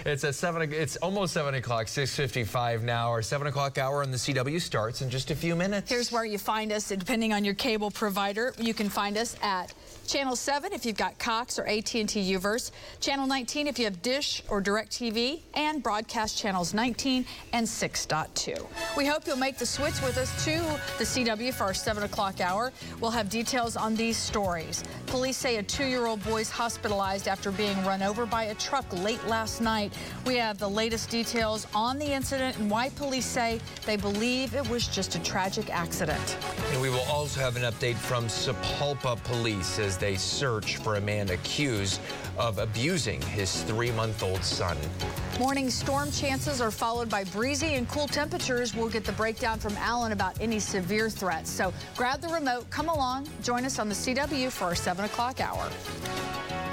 It's 0.05 0.23
at 0.23 0.35
seven. 0.35 0.71
It's 0.73 0.95
almost 0.97 1.33
seven 1.33 1.55
o'clock. 1.55 1.87
Six 1.87 2.15
fifty-five 2.15 2.83
now. 2.83 3.09
Our 3.09 3.21
seven 3.21 3.47
o'clock 3.47 3.77
hour 3.77 4.01
on 4.03 4.11
the 4.11 4.17
CW 4.17 4.59
starts 4.61 5.01
in 5.01 5.09
just 5.09 5.31
a 5.31 5.35
few 5.35 5.55
minutes. 5.55 5.89
Here's 5.89 6.11
where 6.11 6.25
you 6.25 6.37
find 6.37 6.71
us. 6.71 6.89
Depending 6.89 7.33
on 7.33 7.45
your 7.45 7.53
cable 7.53 7.91
provider, 7.91 8.53
you 8.57 8.73
can 8.73 8.89
find 8.89 9.17
us 9.17 9.35
at 9.41 9.73
Channel 10.07 10.35
7 10.35 10.73
if 10.73 10.85
you've 10.85 10.97
got 10.97 11.17
Cox 11.17 11.57
or 11.57 11.65
AT&T 11.65 12.05
Uverse, 12.05 12.71
Channel 12.99 13.25
19 13.25 13.67
if 13.67 13.79
you 13.79 13.85
have 13.85 14.01
Dish 14.01 14.43
or 14.49 14.61
DirecTV, 14.61 15.41
and 15.53 15.81
broadcast 15.81 16.37
channels 16.37 16.73
19 16.73 17.25
and 17.53 17.65
6.2. 17.65 18.67
We 18.97 19.05
hope 19.05 19.25
you'll 19.25 19.37
make 19.37 19.57
the 19.57 19.65
switch 19.65 19.99
with 20.01 20.17
us 20.17 20.43
to 20.45 20.59
the 20.97 21.05
CW 21.05 21.53
for 21.53 21.63
our 21.63 21.73
7 21.73 22.03
o'clock 22.03 22.41
hour. 22.41 22.71
We'll 22.99 23.11
have 23.11 23.29
details 23.29 23.77
on 23.77 23.95
these 23.95 24.17
stories. 24.17 24.83
Police 25.07 25.37
say 25.37 25.57
a 25.57 25.63
two-year-old 25.63 26.23
boy 26.23 26.41
is 26.41 26.49
hospitalized 26.49 27.27
after 27.27 27.51
being 27.51 27.81
run 27.85 28.03
over 28.03 28.25
by 28.25 28.45
a 28.45 28.55
truck 28.55 28.85
late 28.91 29.25
last 29.27 29.61
night. 29.61 29.93
We 30.25 30.35
have 30.35 30.57
the 30.59 30.69
latest 30.69 31.09
details 31.09 31.65
on 31.73 31.97
the 31.97 32.11
incident 32.11 32.57
and 32.57 32.69
why 32.69 32.89
police 32.89 33.25
say 33.25 33.59
they 33.85 33.95
believe 33.95 34.53
it 34.53 34.67
was 34.69 34.87
just 34.87 35.15
a 35.15 35.23
tragic 35.23 35.69
accident. 35.73 36.37
And 36.71 36.81
we 36.81 36.89
will 36.89 37.05
also 37.09 37.39
have 37.39 37.55
an 37.55 37.63
update 37.63 37.95
from 37.95 38.25
Sapulpa 38.25 39.23
Police 39.23 39.79
as 39.93 39.99
they 39.99 40.15
search 40.15 40.77
for 40.77 40.95
a 40.95 41.01
man 41.01 41.29
accused 41.29 42.01
of 42.39 42.57
abusing 42.57 43.21
his 43.21 43.61
three-month-old 43.63 44.43
son. 44.43 44.75
Morning 45.39 45.69
storm 45.69 46.09
chances 46.09 46.61
are 46.61 46.71
followed 46.71 47.09
by 47.09 47.23
breezy 47.25 47.75
and 47.75 47.87
cool 47.87 48.07
temperatures. 48.07 48.75
We'll 48.75 48.89
get 48.89 49.03
the 49.03 49.11
breakdown 49.11 49.59
from 49.59 49.73
Alan 49.77 50.11
about 50.11 50.39
any 50.41 50.59
severe 50.59 51.11
threats. 51.11 51.51
So 51.51 51.71
grab 51.95 52.21
the 52.21 52.29
remote, 52.29 52.67
come 52.71 52.89
along, 52.89 53.27
join 53.43 53.65
us 53.65 53.77
on 53.77 53.87
the 53.87 53.95
CW 53.95 54.49
for 54.49 54.65
our 54.65 54.75
7 54.75 55.05
o'clock 55.05 55.39
hour. 55.39 55.69